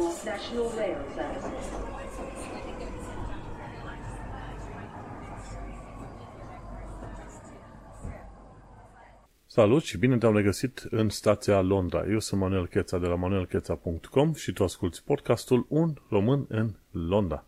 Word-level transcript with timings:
National 0.00 0.68
Rail 0.76 0.96
Services. 1.14 1.66
Salut 9.46 9.82
și 9.82 9.98
bine 9.98 10.18
te-am 10.18 10.36
regăsit 10.36 10.86
în 10.90 11.08
stația 11.08 11.60
Londra. 11.60 12.04
Eu 12.10 12.18
sunt 12.18 12.40
Manuel 12.40 12.66
Cheța 12.66 12.98
de 12.98 13.06
la 13.06 13.14
manuelcheța.com 13.14 14.32
și 14.32 14.52
tu 14.52 14.64
asculti 14.64 15.02
podcastul 15.04 15.66
Un 15.68 15.94
Român 16.08 16.44
în 16.48 16.70
Londra. 16.90 17.44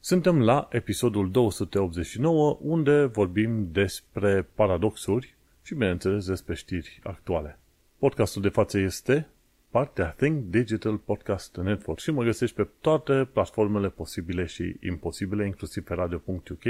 Suntem 0.00 0.42
la 0.42 0.68
episodul 0.70 1.30
289 1.30 2.58
unde 2.60 3.04
vorbim 3.04 3.68
despre 3.72 4.48
paradoxuri 4.54 5.34
și, 5.62 5.74
bineînțeles, 5.74 6.26
despre 6.26 6.54
știri 6.54 7.00
actuale. 7.02 7.58
Podcastul 7.98 8.42
de 8.42 8.48
față 8.48 8.78
este 8.78 9.28
partea 9.74 10.10
Think 10.16 10.44
Digital 10.44 10.96
Podcast 10.96 11.56
Network 11.56 11.98
și 11.98 12.10
mă 12.10 12.22
găsești 12.22 12.56
pe 12.56 12.68
toate 12.80 13.28
platformele 13.32 13.88
posibile 13.88 14.44
și 14.46 14.76
imposibile, 14.80 15.46
inclusiv 15.46 15.84
pe 15.84 15.94
radio.uk, 15.94 16.62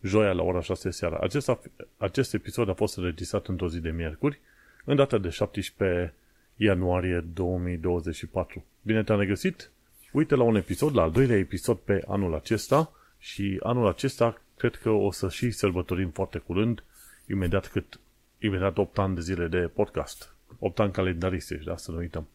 joia 0.00 0.32
la 0.32 0.42
ora 0.42 0.60
6 0.60 0.90
seara. 0.90 1.18
Acest, 1.20 1.50
acest 1.96 2.34
episod 2.34 2.68
a 2.68 2.74
fost 2.74 2.96
înregistrat 2.96 3.46
într-o 3.46 3.68
zi 3.68 3.80
de 3.80 3.90
miercuri, 3.90 4.40
în 4.84 4.96
data 4.96 5.18
de 5.18 5.28
17 5.28 6.14
ianuarie 6.56 7.20
2024. 7.34 8.64
Bine 8.82 9.02
te-am 9.02 9.18
regăsit! 9.18 9.70
Uite 10.12 10.34
la 10.34 10.42
un 10.42 10.56
episod, 10.56 10.96
la 10.96 11.02
al 11.02 11.10
doilea 11.10 11.38
episod 11.38 11.76
pe 11.76 12.02
anul 12.06 12.34
acesta 12.34 12.92
și 13.18 13.60
anul 13.62 13.86
acesta 13.86 14.42
cred 14.56 14.74
că 14.74 14.90
o 14.90 15.10
să 15.10 15.28
și 15.28 15.50
sărbătorim 15.50 16.10
foarte 16.10 16.38
curând, 16.38 16.84
imediat 17.26 17.66
cât 17.66 18.00
imediat 18.38 18.78
8 18.78 18.98
ani 18.98 19.14
de 19.14 19.20
zile 19.20 19.48
de 19.48 19.70
podcast. 19.74 20.34
8 20.58 20.78
ani 20.78 20.92
calendaristici, 20.92 21.64
da, 21.64 21.76
să 21.76 21.90
nu 21.90 21.96
uităm. 21.96 22.28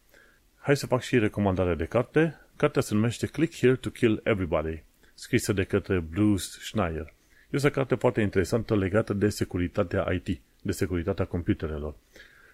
Hai 0.64 0.76
să 0.76 0.86
fac 0.86 1.02
și 1.02 1.18
recomandare 1.18 1.74
de 1.74 1.84
carte. 1.84 2.40
Cartea 2.56 2.82
se 2.82 2.94
numește 2.94 3.26
Click 3.26 3.56
Here 3.56 3.74
to 3.74 3.90
Kill 3.90 4.20
Everybody, 4.22 4.82
scrisă 5.14 5.52
de 5.52 5.64
către 5.64 5.98
Bruce 5.98 6.44
Schneier. 6.44 7.14
Este 7.50 7.66
o 7.66 7.70
carte 7.70 7.94
foarte 7.94 8.20
interesantă 8.20 8.76
legată 8.76 9.12
de 9.12 9.28
securitatea 9.28 10.12
IT, 10.12 10.40
de 10.62 10.72
securitatea 10.72 11.24
computerelor. 11.24 11.94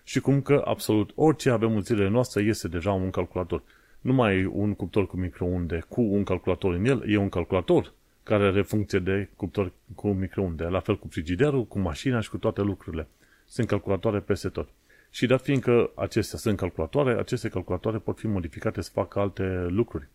Și 0.04 0.20
cum 0.20 0.40
că 0.40 0.62
absolut 0.64 1.10
orice 1.14 1.50
avem 1.50 1.74
în 1.74 1.82
zilele 1.82 2.08
noastre 2.08 2.42
este 2.42 2.68
deja 2.68 2.92
un 2.92 3.10
calculator. 3.10 3.62
Nu 4.00 4.12
mai 4.12 4.40
e 4.40 4.46
un 4.52 4.74
cuptor 4.74 5.06
cu 5.06 5.16
microunde 5.16 5.84
cu 5.88 6.00
un 6.00 6.24
calculator 6.24 6.74
în 6.74 6.84
el, 6.84 7.04
e 7.06 7.16
un 7.16 7.28
calculator 7.28 7.92
care 8.22 8.46
are 8.46 8.62
funcție 8.62 8.98
de 8.98 9.28
cuptor 9.36 9.72
cu 9.94 10.08
microunde. 10.08 10.64
La 10.64 10.80
fel 10.80 10.98
cu 10.98 11.08
frigiderul, 11.10 11.66
cu 11.66 11.78
mașina 11.78 12.20
și 12.20 12.30
cu 12.30 12.38
toate 12.38 12.60
lucrurile. 12.60 13.08
Sunt 13.46 13.66
calculatoare 13.66 14.18
peste 14.18 14.48
tot. 14.48 14.68
Și 15.10 15.26
dat 15.26 15.42
fiindcă 15.42 15.90
acestea 15.94 16.38
sunt 16.38 16.56
calculatoare, 16.56 17.18
aceste 17.18 17.48
calculatoare 17.48 17.98
pot 17.98 18.18
fi 18.18 18.26
modificate 18.26 18.80
să 18.80 18.90
facă 18.92 19.18
alte 19.18 19.66
lucruri. 19.68 20.08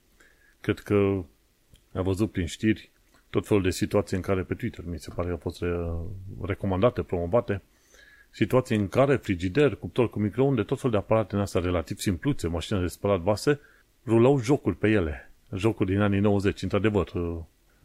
Cred 0.62 0.80
că 0.80 0.94
am 1.94 2.04
văzut 2.04 2.32
prin 2.32 2.46
știri 2.46 2.92
tot 3.30 3.48
felul 3.48 3.64
de 3.64 3.70
situații 3.70 4.16
în 4.16 4.22
care 4.22 4.42
pe 4.42 4.54
Twitter 4.54 4.86
mi 4.88 5.00
se 5.00 5.12
pare 5.16 5.28
că 5.28 5.34
au 5.34 5.40
fost 5.40 5.64
recomandate, 6.42 7.02
promovate, 7.02 7.62
situații 8.30 8.76
în 8.76 8.88
care 8.88 9.16
frigider, 9.16 9.76
cuptor 9.76 10.10
cu 10.10 10.20
microunde, 10.20 10.64
tot 10.64 10.78
felul 10.78 10.92
de 10.92 10.98
aparate 10.98 11.36
în 11.36 11.42
astea 11.42 11.62
relativ 11.62 11.98
simpluțe, 11.98 12.48
mașină 12.48 12.80
de 12.80 12.88
spălat 12.88 13.20
vase, 13.20 13.60
rulau 14.06 14.40
jocuri 14.40 14.78
pe 14.78 14.90
ele. 14.90 15.32
Jocuri 15.56 15.90
din 15.90 16.00
anii 16.00 16.20
90, 16.20 16.62
într-adevăr, 16.62 17.12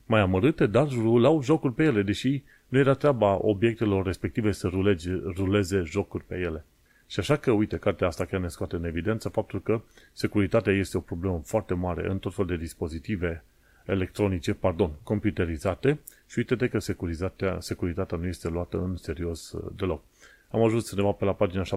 mai 0.06 0.20
amărâte, 0.20 0.66
dar 0.66 0.88
rulau 0.88 1.42
jocuri 1.42 1.74
pe 1.74 1.84
ele, 1.84 2.02
deși 2.02 2.42
nu 2.68 2.78
era 2.78 2.94
treaba 2.94 3.46
obiectelor 3.46 4.04
respective 4.04 4.52
să 4.52 4.68
rulege, 4.68 5.12
ruleze 5.36 5.82
jocuri 5.82 6.24
pe 6.24 6.34
ele. 6.38 6.64
Și 7.10 7.20
așa 7.20 7.36
că, 7.36 7.50
uite, 7.50 7.76
cartea 7.76 8.06
asta 8.06 8.24
chiar 8.24 8.40
ne 8.40 8.48
scoate 8.48 8.76
în 8.76 8.84
evidență 8.84 9.28
faptul 9.28 9.62
că 9.62 9.80
securitatea 10.12 10.72
este 10.72 10.96
o 10.96 11.00
problemă 11.00 11.40
foarte 11.44 11.74
mare 11.74 12.10
în 12.10 12.18
tot 12.18 12.34
fel 12.34 12.46
de 12.46 12.56
dispozitive 12.56 13.44
electronice, 13.86 14.54
pardon, 14.54 14.90
computerizate 15.02 16.00
și 16.26 16.38
uite-te 16.38 16.68
că 16.68 16.78
securitatea, 16.78 17.60
securitatea 17.60 18.18
nu 18.18 18.26
este 18.26 18.48
luată 18.48 18.76
în 18.76 18.96
serios 18.96 19.52
uh, 19.52 19.72
deloc. 19.76 20.02
Am 20.50 20.62
ajuns 20.62 20.90
undeva 20.90 21.10
pe 21.10 21.24
la 21.24 21.32
pagina 21.32 21.62
70-80, 21.62 21.68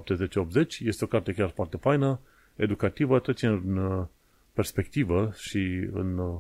este 0.80 1.04
o 1.04 1.08
carte 1.08 1.34
chiar 1.34 1.50
foarte 1.50 1.78
faină, 1.78 2.20
educativă, 2.56 3.20
trece 3.20 3.48
în 3.48 3.78
uh, 3.78 4.06
perspectivă 4.54 5.34
și 5.36 5.88
în, 5.92 6.18
uh, 6.18 6.40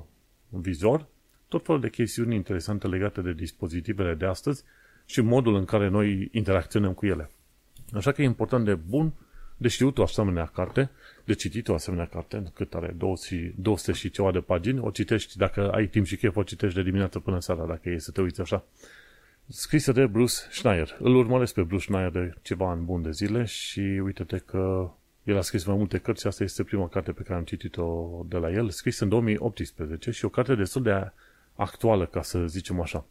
în 0.49 0.61
vizor 0.61 1.05
tot 1.47 1.65
felul 1.65 1.81
de 1.81 1.89
chestiuni 1.89 2.35
interesante 2.35 2.87
legate 2.87 3.21
de 3.21 3.33
dispozitivele 3.33 4.13
de 4.13 4.25
astăzi 4.25 4.63
și 5.05 5.21
modul 5.21 5.55
în 5.55 5.65
care 5.65 5.87
noi 5.87 6.29
interacționăm 6.31 6.93
cu 6.93 7.05
ele. 7.05 7.29
Așa 7.93 8.11
că 8.11 8.21
e 8.21 8.25
important 8.25 8.65
de 8.65 8.73
bun 8.73 9.13
de 9.57 9.67
știut 9.67 9.97
o 9.97 10.03
asemenea 10.03 10.45
carte, 10.45 10.89
de 11.23 11.33
citit 11.33 11.67
o 11.67 11.73
asemenea 11.73 12.05
carte, 12.05 12.43
cât 12.53 12.73
are 12.73 12.95
200 13.55 13.91
și 13.91 14.09
ceva 14.09 14.31
de 14.31 14.39
pagini, 14.39 14.79
o 14.79 14.89
citești, 14.89 15.37
dacă 15.37 15.71
ai 15.71 15.87
timp 15.87 16.05
și 16.05 16.15
chef, 16.15 16.35
o 16.35 16.43
citești 16.43 16.75
de 16.75 16.83
dimineață 16.83 17.19
până 17.19 17.39
seara, 17.39 17.65
dacă 17.65 17.89
e 17.89 17.97
să 17.97 18.11
te 18.11 18.21
uiți 18.21 18.41
așa. 18.41 18.65
Scrisă 19.47 19.91
de 19.91 20.05
Bruce 20.05 20.33
Schneier. 20.51 20.97
Îl 20.99 21.15
urmăresc 21.15 21.53
pe 21.53 21.61
Bruce 21.61 21.83
Schneier 21.83 22.09
de 22.09 22.33
ceva 22.41 22.69
ani 22.69 22.83
bun 22.83 23.01
de 23.01 23.11
zile 23.11 23.43
și 23.45 23.79
uite-te 23.79 24.37
că 24.37 24.91
el 25.23 25.37
a 25.37 25.41
scris 25.41 25.65
mai 25.65 25.77
multe 25.77 25.97
cărți, 25.97 26.27
asta 26.27 26.43
este 26.43 26.63
prima 26.63 26.87
carte 26.87 27.11
pe 27.11 27.21
care 27.21 27.37
am 27.37 27.43
citit-o 27.43 28.09
de 28.27 28.37
la 28.37 28.51
el, 28.51 28.69
scris 28.69 28.99
în 28.99 29.09
2018 29.09 30.11
și 30.11 30.25
o 30.25 30.29
carte 30.29 30.55
destul 30.55 30.83
de 30.83 31.11
actuală, 31.55 32.05
ca 32.05 32.21
să 32.21 32.45
zicem 32.47 32.81
așa. 32.81 33.05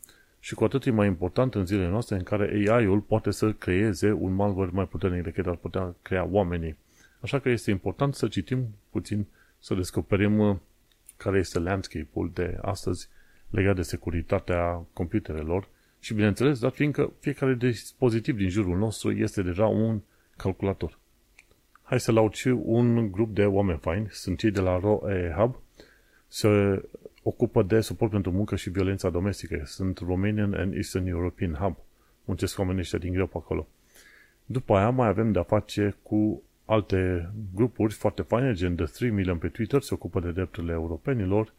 Și 0.45 0.55
cu 0.55 0.65
atât 0.65 0.87
e 0.87 0.91
mai 0.91 1.07
important 1.07 1.55
în 1.55 1.67
zilele 1.67 1.89
noastre 1.89 2.17
în 2.17 2.23
care 2.23 2.69
AI-ul 2.69 3.01
poate 3.01 3.31
să 3.31 3.53
creeze 3.53 4.13
un 4.13 4.33
malware 4.33 4.71
mai 4.73 4.87
puternic 4.87 5.23
decât 5.23 5.47
ar 5.47 5.57
putea 5.57 5.95
crea 6.03 6.29
oamenii. 6.31 6.77
Așa 7.21 7.39
că 7.39 7.49
este 7.49 7.71
important 7.71 8.15
să 8.15 8.29
citim 8.29 8.69
puțin, 8.91 9.27
să 9.59 9.75
descoperim 9.75 10.39
uh, 10.39 10.57
care 11.17 11.39
este 11.39 11.59
landscape-ul 11.59 12.31
de 12.35 12.59
astăzi 12.63 13.09
legat 13.51 13.75
de 13.75 13.83
securitatea 13.83 14.87
computerelor 14.93 15.69
și, 15.99 16.15
bineînțeles, 16.15 16.59
dat 16.61 16.75
fiindcă 16.75 17.13
fiecare 17.21 17.55
dispozitiv 17.55 18.37
din 18.37 18.49
jurul 18.49 18.79
nostru 18.79 19.13
este 19.13 19.43
deja 19.43 19.67
un 19.67 20.01
calculator. 20.37 20.99
Hai 21.83 22.01
să 22.01 22.13
laud 22.13 22.33
și 22.33 22.49
un 22.49 23.11
grup 23.11 23.35
de 23.35 23.45
oameni 23.45 23.79
faini, 23.79 24.07
sunt 24.11 24.39
cei 24.39 24.51
de 24.51 24.61
la 24.61 24.79
ROE 24.79 25.35
Hub, 25.37 25.57
se 26.29 26.49
ocupă 27.23 27.63
de 27.63 27.81
suport 27.81 28.11
pentru 28.11 28.31
muncă 28.31 28.57
și 28.57 28.71
violența 28.71 29.11
domestică. 29.11 29.63
Sunt 29.65 29.99
Romanian 29.99 30.55
and 30.55 30.75
Eastern 30.75 31.07
European 31.07 31.53
Hub. 31.55 31.77
Muncesc 32.25 32.59
oamenii 32.59 32.81
ăștia 32.81 32.99
din 32.99 33.13
greu 33.13 33.27
pe 33.27 33.37
acolo. 33.37 33.69
După 34.47 34.77
aia 34.77 34.91
mai 34.91 35.09
avem 35.09 35.33
de-a 35.33 35.43
face 35.43 35.97
cu 36.03 36.43
alte 36.65 37.31
grupuri 37.55 37.93
foarte 37.93 38.23
faine, 38.23 38.53
gen 38.53 38.77
The 38.77 38.85
3 38.85 39.11
Million 39.11 39.39
pe 39.39 39.49
Twitter, 39.49 39.81
se 39.81 39.95
ocupă 39.95 40.21
de 40.21 40.31
drepturile 40.31 40.73
europenilor, 40.73 41.53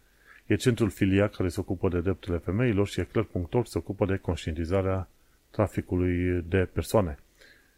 e 0.45 0.55
centrul 0.55 0.89
filia 0.89 1.27
care 1.27 1.49
se 1.49 1.59
ocupă 1.59 1.89
de 1.89 1.99
drepturile 1.99 2.37
femeilor 2.37 2.87
și 2.87 2.99
Eclair.org 2.99 3.65
se 3.65 3.77
ocupă 3.77 4.05
de 4.05 4.17
conștientizarea 4.17 5.07
traficului 5.49 6.43
de 6.47 6.69
persoane. 6.73 7.17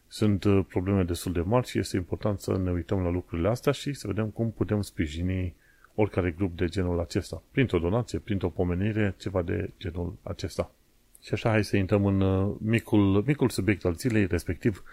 Sunt 0.08 0.44
uh, 0.44 0.66
probleme 0.68 1.04
destul 1.04 1.32
de 1.32 1.42
mari 1.42 1.68
și 1.68 1.80
este 1.80 1.98
important 1.98 2.40
să 2.40 2.58
ne 2.58 2.72
uităm 2.72 3.02
la 3.04 3.10
lucrurile 3.10 3.48
astea 3.48 3.72
și 3.72 3.94
să 3.94 4.08
vedem 4.08 4.30
cum 4.30 4.52
putem 4.52 4.82
sprijini 4.82 5.56
oricare 5.96 6.32
grup 6.32 6.58
de 6.58 6.66
genul 6.66 7.00
acesta. 7.00 7.42
Printr-o 7.52 7.80
donație, 7.80 8.20
printr-o 8.20 8.50
pomenire, 8.50 9.16
ceva 9.18 9.42
de 9.42 9.70
genul 9.78 10.14
acesta. 10.24 10.72
Și 11.22 11.34
așa 11.34 11.50
hai 11.50 11.64
să 11.64 11.78
intrăm 11.78 12.06
în 12.06 12.22
uh, 12.22 12.56
micul, 12.58 13.24
micul 13.26 13.50
subiect 13.50 13.86
al 13.86 13.94
zilei, 13.94 14.26
respectiv 14.26 14.84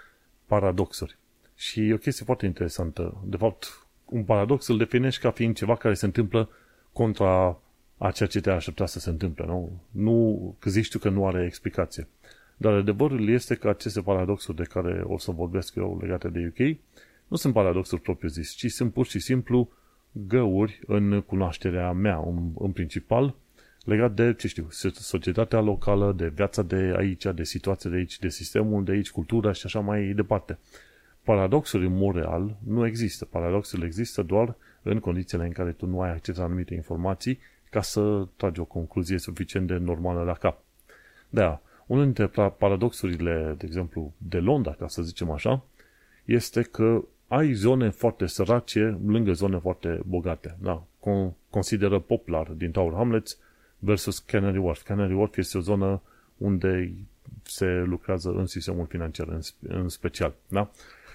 paradoxuri. 0.46 1.16
Și 1.56 1.88
e 1.88 1.94
o 1.94 1.96
chestie 1.96 2.24
foarte 2.24 2.46
interesantă. 2.46 3.22
De 3.24 3.36
fapt, 3.36 3.86
un 4.04 4.24
paradox 4.24 4.66
îl 4.66 4.76
definești 4.76 5.20
ca 5.20 5.30
fiind 5.30 5.56
ceva 5.56 5.76
care 5.76 5.94
se 5.94 6.04
întâmplă 6.04 6.48
contra 6.92 7.60
a 7.98 8.10
ceea 8.10 8.28
ce 8.28 8.40
te 8.40 8.50
aștepta 8.50 8.86
să 8.86 8.98
se 8.98 9.10
întâmple. 9.10 9.46
Nu? 9.46 9.80
nu 9.90 10.56
că 10.58 10.70
zici 10.70 10.90
tu 10.90 10.98
că 10.98 11.08
nu 11.08 11.26
are 11.26 11.44
explicație. 11.44 12.08
Dar 12.56 12.72
adevărul 12.72 13.28
este 13.28 13.54
că 13.54 13.69
aceste 13.69 14.00
paradoxuri 14.00 14.56
de 14.56 14.62
care 14.62 15.02
o 15.04 15.19
să 15.19 15.30
vorbesc 15.30 15.74
eu 15.74 15.98
legate 16.00 16.28
de 16.28 16.46
UK 16.46 16.78
nu 17.32 17.38
sunt 17.38 17.54
paradoxuri 17.54 18.00
propriu 18.00 18.28
zis, 18.28 18.50
ci 18.50 18.70
sunt 18.70 18.92
pur 18.92 19.06
și 19.06 19.19
simplu 19.19 19.69
găuri 20.12 20.81
în 20.87 21.20
cunoașterea 21.20 21.93
mea, 21.93 22.23
în, 22.26 22.50
în 22.59 22.70
principal, 22.70 23.35
legat 23.85 24.14
de, 24.14 24.35
ce 24.35 24.49
știu, 24.49 24.67
societatea 24.93 25.61
locală, 25.61 26.12
de 26.12 26.29
viața 26.29 26.62
de 26.62 26.94
aici, 26.97 27.26
de 27.35 27.44
situația 27.44 27.91
de 27.91 27.97
aici, 27.97 28.19
de 28.19 28.29
sistemul 28.29 28.85
de 28.85 28.93
aici, 28.93 29.11
cultura 29.11 29.53
și 29.53 29.62
așa 29.67 29.81
mai 29.81 30.05
departe. 30.05 30.59
Paradoxul 31.25 31.82
în 31.82 31.97
mod 31.97 32.14
real 32.14 32.56
nu 32.67 32.87
există. 32.87 33.25
Paradoxul 33.25 33.82
există 33.82 34.23
doar 34.23 34.55
în 34.82 34.99
condițiile 34.99 35.44
în 35.44 35.53
care 35.53 35.70
tu 35.70 35.87
nu 35.87 36.00
ai 36.00 36.11
acces 36.11 36.37
la 36.37 36.44
anumite 36.44 36.75
informații 36.75 37.38
ca 37.70 37.82
să 37.82 38.26
tragi 38.37 38.61
o 38.61 38.64
concluzie 38.64 39.19
suficient 39.19 39.67
de 39.67 39.76
normală 39.76 40.23
la 40.23 40.32
cap. 40.32 40.61
Da, 41.29 41.61
unul 41.87 42.05
dintre 42.05 42.26
paradoxurile, 42.59 43.55
de 43.59 43.67
exemplu, 43.67 44.12
de 44.19 44.38
Londra, 44.38 44.73
ca 44.73 44.88
să 44.88 45.03
zicem 45.03 45.31
așa, 45.31 45.64
este 46.25 46.62
că 46.62 47.05
ai 47.32 47.52
zone 47.52 47.90
foarte 47.90 48.26
sărace 48.26 48.99
lângă 49.06 49.32
zone 49.32 49.58
foarte 49.58 50.00
bogate. 50.06 50.56
Da, 50.61 50.84
consideră 51.50 51.99
Poplar 51.99 52.46
din 52.46 52.70
Tower 52.70 52.93
Hamlets 52.93 53.38
versus 53.79 54.19
Canary 54.19 54.58
Wharf. 54.58 54.82
Canary 54.82 55.14
Wharf 55.14 55.37
este 55.37 55.58
o 55.58 55.61
zonă 55.61 56.02
unde 56.37 56.93
se 57.43 57.67
lucrează 57.67 58.31
în 58.31 58.46
sistemul 58.46 58.87
financiar 58.87 59.29
în, 59.29 59.40
în 59.61 59.88
special. 59.88 60.34
Da? 60.49 60.70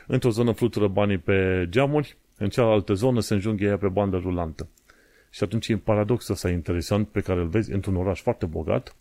Într-o 0.07 0.29
zonă 0.29 0.51
flutură 0.51 0.87
banii 0.87 1.17
pe 1.17 1.67
geamuri, 1.69 2.17
în 2.37 2.49
cealaltă 2.49 2.93
zonă 2.93 3.19
se 3.19 3.33
înjunghe 3.33 3.65
ea 3.65 3.77
pe 3.77 3.87
bandă 3.87 4.17
rulantă. 4.17 4.67
Și 5.29 5.43
atunci 5.43 5.67
e 5.67 5.77
paradoxul 5.77 6.33
ăsta 6.33 6.49
interesant 6.49 7.07
pe 7.07 7.21
care 7.21 7.39
îl 7.39 7.47
vezi 7.47 7.71
într-un 7.71 7.95
oraș 7.95 8.21
foarte 8.21 8.45
bogat, 8.45 8.95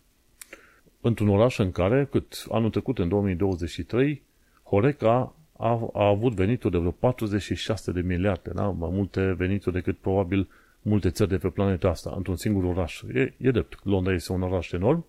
într-un 1.01 1.29
oraș 1.29 1.57
în 1.57 1.71
care, 1.71 2.07
cât 2.11 2.45
anul 2.49 2.69
trecut, 2.69 2.97
în 2.99 3.07
2023, 3.07 4.23
Horeca 4.63 5.36
a, 5.57 5.89
a 5.93 6.07
avut 6.07 6.33
venituri 6.33 6.73
de 6.73 6.79
vreo 6.79 6.91
46 6.91 7.91
de 7.91 8.01
miliarde, 8.01 8.51
da? 8.53 8.69
mai 8.69 8.89
multe 8.93 9.33
venituri 9.33 9.75
decât 9.75 9.97
probabil 9.97 10.49
multe 10.81 11.09
țări 11.09 11.29
de 11.29 11.37
pe 11.37 11.49
planeta 11.49 11.89
asta, 11.89 12.13
într-un 12.15 12.35
singur 12.35 12.63
oraș. 12.63 13.01
E, 13.13 13.33
e 13.37 13.51
drept, 13.51 13.79
Londra 13.83 14.13
este 14.13 14.31
un 14.31 14.41
oraș 14.41 14.71
enorm, 14.71 15.05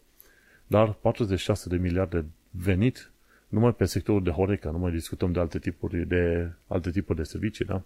dar 0.66 0.92
46 0.92 1.68
de 1.68 1.76
miliarde 1.76 2.24
venit 2.50 3.12
numai 3.48 3.74
pe 3.74 3.84
sectorul 3.84 4.22
de 4.22 4.30
Horeca, 4.30 4.70
nu 4.70 4.78
mai 4.78 4.92
discutăm 4.92 5.32
de 5.32 5.38
alte 5.38 5.58
tipuri 5.58 6.06
de, 6.06 6.52
alte 6.66 6.90
tipuri 6.90 7.18
de 7.18 7.24
servicii, 7.24 7.64
da? 7.64 7.82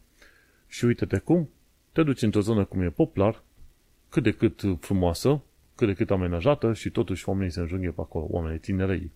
Și 0.67 0.85
uite-te 0.85 1.19
cum 1.19 1.49
te 1.93 2.03
duci 2.03 2.23
într-o 2.23 2.41
zonă 2.41 2.65
cum 2.65 2.81
e 2.81 2.88
Poplar, 2.88 3.43
cât 4.08 4.23
de 4.23 4.31
cât 4.31 4.62
frumoasă, 4.81 5.43
cât 5.75 5.87
de 5.87 5.94
cât 5.94 6.11
amenajată 6.11 6.73
și 6.73 6.91
totuși 6.91 7.29
oamenii 7.29 7.53
se 7.53 7.61
înjunghe 7.61 7.91
pe 7.91 8.00
acolo, 8.00 8.26
oamenii 8.31 8.58
tinerei. 8.58 9.11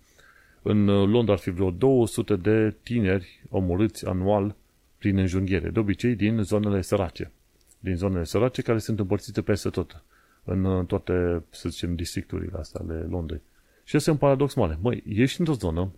În 0.69 0.89
uh, 0.89 1.09
Londra 1.09 1.33
ar 1.33 1.39
fi 1.39 1.51
vreo 1.51 1.71
200 1.71 2.37
de 2.37 2.75
tineri 2.83 3.43
omorâți 3.49 4.07
anual 4.07 4.55
prin 4.99 5.19
înjunghiere, 5.19 5.69
de 5.69 5.79
obicei 5.79 6.15
din 6.15 6.43
zonele 6.43 6.81
sărace. 6.81 7.33
Din 7.79 7.97
zonele 7.97 8.25
sărace 8.25 8.63
care 8.63 8.79
sunt 8.79 8.99
împărțite 8.99 9.43
peste 9.43 9.71
tot, 9.71 10.03
în 10.45 10.65
uh, 10.65 10.87
toate, 10.87 11.43
să 11.51 11.69
zicem, 11.69 11.95
districturile 11.95 12.59
astea 12.59 12.81
ale 12.85 13.07
Londrei. 13.11 13.41
Și 13.85 13.97
este 13.97 14.11
un 14.11 14.17
paradox 14.17 14.55
mare. 14.55 14.79
Măi, 14.81 15.03
ești 15.09 15.41
într-o 15.41 15.55
zonă, 15.55 15.91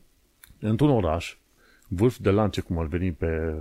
într-un 0.61 0.91
oraș, 0.91 1.37
vârf 1.89 2.19
de 2.19 2.31
lance, 2.31 2.61
cum 2.61 2.79
ar 2.79 2.87
veni 2.87 3.13
pe, 3.13 3.55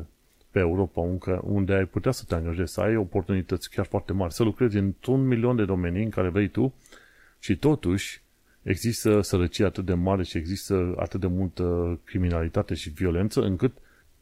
pe 0.51 0.59
Europa, 0.59 1.01
unde, 1.01 1.39
unde 1.41 1.73
ai 1.73 1.85
putea 1.85 2.11
să 2.11 2.23
te 2.27 2.35
angajezi, 2.35 2.73
să 2.73 2.81
ai 2.81 2.95
oportunități 2.95 3.69
chiar 3.69 3.85
foarte 3.85 4.13
mari, 4.13 4.33
să 4.33 4.43
lucrezi 4.43 4.77
într-un 4.77 5.27
milion 5.27 5.55
de 5.55 5.65
domenii 5.65 6.03
în 6.03 6.09
care 6.09 6.29
vrei 6.29 6.47
tu 6.47 6.73
și 7.39 7.57
totuși 7.57 8.21
există 8.67 9.21
sărăcie 9.21 9.65
atât 9.65 9.85
de 9.85 9.93
mare 9.93 10.23
și 10.23 10.37
există 10.37 10.93
atât 10.97 11.19
de 11.19 11.27
multă 11.27 11.99
criminalitate 12.03 12.73
și 12.73 12.89
violență 12.89 13.41
încât 13.41 13.71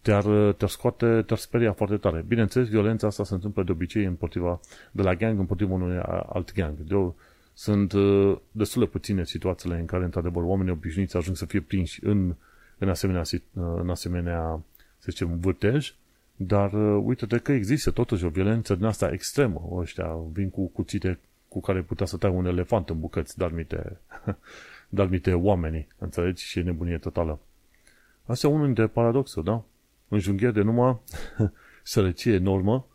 te-ar, 0.02 0.54
te-ar 0.54 0.70
scoate, 0.70 1.22
te-ar 1.22 1.40
speria 1.40 1.74
foarte 1.74 1.98
tare. 1.98 2.24
Bineînțeles, 2.28 2.70
violența 2.70 3.08
asta 3.08 3.24
se 3.24 3.34
întâmplă 3.34 3.64
de 3.64 3.72
obicei 3.72 4.06
împotriva, 4.06 4.60
de 4.92 5.02
la 5.02 5.16
gang 5.16 5.40
împotriva 5.40 5.74
unui 5.74 5.98
alt 6.30 6.54
gang. 6.54 6.78
De 6.78 6.94
o, 6.94 7.14
sunt 7.54 7.94
uh, 7.94 8.38
destul 8.52 8.82
de 8.82 8.88
puține 8.88 9.24
situațiile 9.24 9.80
în 9.80 9.86
care, 9.86 10.04
într-adevăr, 10.04 10.44
oamenii 10.44 10.72
obișnuiți 10.72 11.18
ajung 11.18 11.36
să 11.36 11.46
fie 11.46 11.62
prinși 11.62 12.06
în, 12.06 12.36
în 12.78 12.90
asemenea, 12.90 13.22
uh, 13.32 13.64
în 13.82 13.90
asemenea, 13.90 14.64
să 14.98 15.08
zicem, 15.10 15.40
vârtej, 15.40 15.94
dar 16.36 16.74
uh, 16.74 17.02
uite-te 17.06 17.38
că 17.38 17.52
există 17.52 17.92
totuși 17.92 18.26
o 18.26 18.30
violență 18.30 18.76
din 18.76 18.86
asta 18.86 19.10
extremă. 19.12 19.70
Ăștia 19.72 20.18
vin 20.32 20.50
cu 20.50 20.68
cuțite 20.68 21.20
cu 21.56 21.62
care 21.62 21.82
putea 21.82 22.06
să 22.06 22.18
tai 22.18 22.30
un 22.30 22.46
elefant 22.46 22.90
în 22.90 23.00
bucăți, 23.00 23.38
dar 23.38 23.52
mite, 23.52 24.00
dar 24.98 25.08
mite 25.08 25.34
oamenii, 25.34 25.88
înțelegi? 25.98 26.44
Și 26.44 26.60
e 26.60 26.62
nebunie 26.62 26.98
totală. 26.98 27.40
Asta 28.26 28.48
e 28.48 28.50
unul 28.50 28.66
dintre 28.66 28.88
paradoxuri, 28.88 29.46
da? 29.46 29.64
Înjunghieri 30.08 30.54
de 30.54 30.62
numai 30.62 31.00
sărăcie 31.84 32.34
enormă 32.34 32.88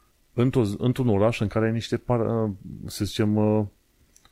într-un 0.78 1.08
oraș 1.08 1.40
în 1.40 1.46
care 1.48 1.66
ai 1.66 1.72
niște, 1.72 2.02
să 2.86 3.04
zicem, 3.04 3.36
uh, 3.36 3.66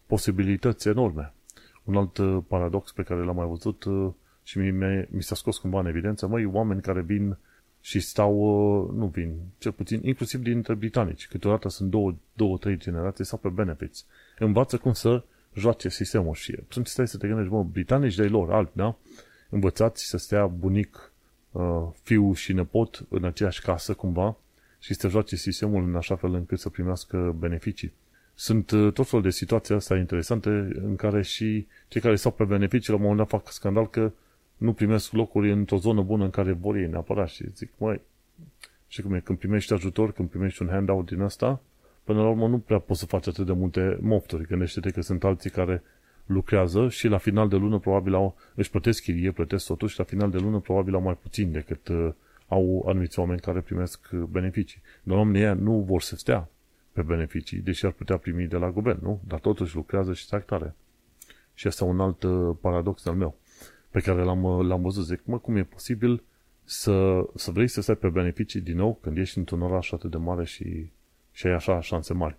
posibilități 0.07 0.89
enorme. 0.89 1.35
Un 1.85 1.97
alt 1.97 2.17
uh, 2.17 2.39
paradox 2.49 2.93
pe 2.93 3.03
care 3.03 3.25
l-am 3.25 3.37
mai 3.37 3.47
văzut 3.47 3.85
uh, 3.85 4.13
și 4.43 4.59
mi, 4.59 5.07
mi 5.11 5.23
s-a 5.23 5.35
scos 5.35 5.59
cumva 5.59 5.81
în 5.81 5.87
evidență, 5.87 6.27
măi, 6.27 6.45
oameni 6.45 6.81
care 6.81 7.01
vin 7.01 7.37
și 7.81 8.01
stau, 8.01 8.35
nu 8.97 9.07
vin, 9.07 9.37
cel 9.59 9.73
puțin, 9.73 10.01
inclusiv 10.03 10.41
dintre 10.41 10.75
britanici. 10.75 11.29
Câteodată 11.29 11.69
sunt 11.69 11.91
două, 11.91 12.15
două, 12.33 12.59
trei 12.59 12.77
generații 12.77 13.25
sau 13.25 13.39
pe 13.39 13.49
benefits. 13.49 14.07
Învață 14.39 14.77
cum 14.77 14.93
să 14.93 15.23
joace 15.55 15.89
sistemul 15.89 16.35
și 16.35 16.59
sunt 16.69 16.87
stai 16.87 17.09
să 17.09 17.17
te 17.17 17.27
gândești, 17.27 17.53
mă, 17.53 17.63
britanici 17.63 18.15
de 18.15 18.27
lor, 18.27 18.53
alt, 18.53 18.71
da? 18.73 18.97
Învățați 19.51 20.05
să 20.05 20.17
stea 20.17 20.47
bunic, 20.47 21.13
fiu 22.03 22.33
și 22.33 22.53
nepot 22.53 23.07
în 23.09 23.25
aceeași 23.25 23.63
casă 23.63 23.95
cumva 23.95 24.37
și 24.79 24.95
să 24.95 25.09
joace 25.09 25.37
sistemul 25.37 25.83
în 25.83 25.97
așa 25.97 26.17
fel 26.17 26.35
încât 26.35 26.59
să 26.59 26.69
primească 26.69 27.35
beneficii. 27.39 27.93
Sunt 28.35 28.71
uh, 28.71 28.93
tot 28.93 29.09
felul 29.09 29.25
de 29.25 29.31
situații 29.31 29.75
astea 29.75 29.97
interesante 29.97 30.49
în 30.83 30.97
care 30.97 31.23
și 31.23 31.67
cei 31.89 32.01
care 32.01 32.17
stau 32.17 32.33
pe 32.33 32.45
beneficii 32.45 32.93
la 32.93 32.99
un 32.99 33.05
moment 33.05 33.21
dat 33.21 33.41
fac 33.41 33.53
scandal 33.53 33.89
că 33.89 34.13
nu 34.58 34.72
primesc 34.72 35.12
locuri 35.12 35.52
într-o 35.52 35.76
zonă 35.76 36.02
bună 36.02 36.25
în 36.25 36.31
care 36.31 36.52
vor 36.52 36.76
ei 36.76 36.87
neapărat 36.87 37.28
și 37.28 37.44
zic, 37.55 37.70
măi, 37.76 38.00
și 38.87 39.02
cum 39.02 39.14
e, 39.14 39.20
când 39.20 39.38
primești 39.38 39.72
ajutor, 39.72 40.12
când 40.12 40.28
primești 40.28 40.62
un 40.62 40.69
handout 40.69 41.06
din 41.06 41.20
asta, 41.20 41.60
până 42.05 42.22
la 42.22 42.28
urmă 42.28 42.49
nu 42.49 42.58
prea 42.58 42.78
poți 42.78 43.00
să 43.00 43.06
faci 43.06 43.26
atât 43.26 43.46
de 43.46 43.52
multe 43.52 43.99
mofturi. 44.00 44.46
Gândește-te 44.46 44.90
că 44.90 45.00
sunt 45.00 45.25
alții 45.25 45.50
care 45.50 45.82
lucrează 46.26 46.88
și 46.88 47.08
la 47.08 47.19
final 47.19 47.49
de 47.49 47.56
lună 47.56 47.78
probabil 47.78 48.14
au, 48.14 48.37
își 48.55 48.70
plătesc 48.70 49.02
chirie, 49.02 49.31
plătesc 49.31 49.66
totuși, 49.66 49.93
și 49.93 49.99
la 49.99 50.05
final 50.05 50.31
de 50.31 50.38
lună 50.38 50.58
probabil 50.58 50.94
au 50.94 51.00
mai 51.00 51.16
puțin 51.22 51.52
decât 51.52 51.88
uh, 51.88 52.12
au 52.49 52.84
anumiți 52.88 53.19
oameni 53.19 53.40
care 53.40 53.60
primesc 53.60 54.08
uh, 54.12 54.20
beneficii. 54.20 54.81
Dar 55.02 55.16
oamenii 55.16 55.62
nu 55.62 55.81
vor 55.81 56.02
să 56.02 56.16
stea 56.16 56.49
pe 56.93 57.02
beneficii, 57.02 57.58
deși 57.58 57.87
ar 57.87 57.93
putea 57.93 58.16
primi 58.16 58.46
de 58.46 58.56
la 58.56 58.70
guvern, 58.70 58.99
nu? 59.02 59.20
Dar 59.26 59.38
totuși 59.38 59.75
lucrează 59.75 60.12
și 60.12 60.28
tractare. 60.28 60.75
Și 61.55 61.66
asta 61.66 61.84
e 61.84 61.88
un 61.88 62.00
alt 62.00 62.22
uh, 62.22 62.56
paradox 62.60 63.06
al 63.06 63.14
meu 63.14 63.37
pe 63.90 64.00
care 64.00 64.23
l-am, 64.23 64.43
uh, 64.43 64.67
l-am 64.67 64.82
văzut. 64.82 65.05
Zic, 65.05 65.20
mă, 65.25 65.38
cum 65.38 65.56
e 65.56 65.62
posibil 65.62 66.23
să, 66.64 67.26
să 67.35 67.50
vrei 67.50 67.69
să 67.69 67.81
stai 67.81 67.96
pe 67.96 68.08
beneficii 68.08 68.61
din 68.61 68.76
nou 68.76 68.99
când 69.02 69.19
ești 69.19 69.38
într-un 69.38 69.62
oraș 69.62 69.93
atât 69.93 70.11
de 70.11 70.17
mare 70.17 70.44
și, 70.44 70.90
și 71.32 71.46
ai 71.46 71.52
așa 71.52 71.81
șanse 71.81 72.12
mari. 72.12 72.37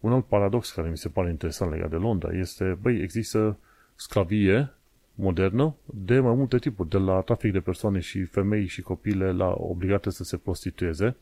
Un 0.00 0.12
alt 0.12 0.24
paradox 0.24 0.70
care 0.70 0.88
mi 0.90 0.98
se 0.98 1.08
pare 1.08 1.30
interesant 1.30 1.70
legat 1.70 1.90
de 1.90 1.96
Londra 1.96 2.32
este, 2.32 2.78
băi, 2.80 3.00
există 3.00 3.58
sclavie 3.94 4.72
modernă 5.14 5.74
de 5.84 6.18
mai 6.18 6.34
multe 6.34 6.58
tipuri, 6.58 6.88
de 6.88 6.98
la 6.98 7.20
trafic 7.20 7.52
de 7.52 7.60
persoane 7.60 7.98
și 7.98 8.24
femei 8.24 8.66
și 8.66 8.82
copile 8.82 9.32
la 9.32 9.54
obligate 9.56 10.10
să 10.10 10.24
se 10.24 10.36
prostitueze, 10.36 11.16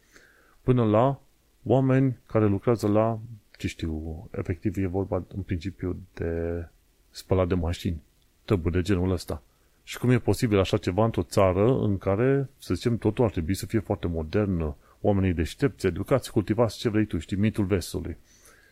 până 0.63 0.85
la 0.85 1.21
oameni 1.65 2.19
care 2.27 2.47
lucrează 2.47 2.89
la, 2.89 3.19
ce 3.59 3.67
știu, 3.69 4.29
efectiv 4.31 4.77
e 4.77 4.87
vorba 4.87 5.25
în 5.35 5.43
principiu 5.43 5.97
de 6.15 6.65
spălat 7.11 7.49
de 7.49 7.55
mașini, 7.55 8.03
tăburi 8.45 8.75
de 8.75 8.83
genul 8.83 9.11
ăsta. 9.11 9.43
Și 9.83 9.99
cum 9.99 10.11
e 10.11 10.19
posibil 10.19 10.59
așa 10.59 10.77
ceva 10.77 11.05
într-o 11.05 11.23
țară 11.23 11.79
în 11.81 11.99
care, 11.99 12.51
să 12.59 12.75
zicem, 12.75 12.99
totul 12.99 13.25
ar 13.25 13.31
trebui 13.31 13.55
să 13.55 13.67
fie 13.67 13.79
foarte 13.79 14.07
modern, 14.07 14.75
oamenii 15.01 15.33
deștepți, 15.33 15.87
educați, 15.87 16.31
cultivați 16.31 16.79
ce 16.79 16.89
vrei 16.89 17.05
tu, 17.05 17.19
știi, 17.19 17.37
mitul 17.37 17.65
vestului. 17.65 18.17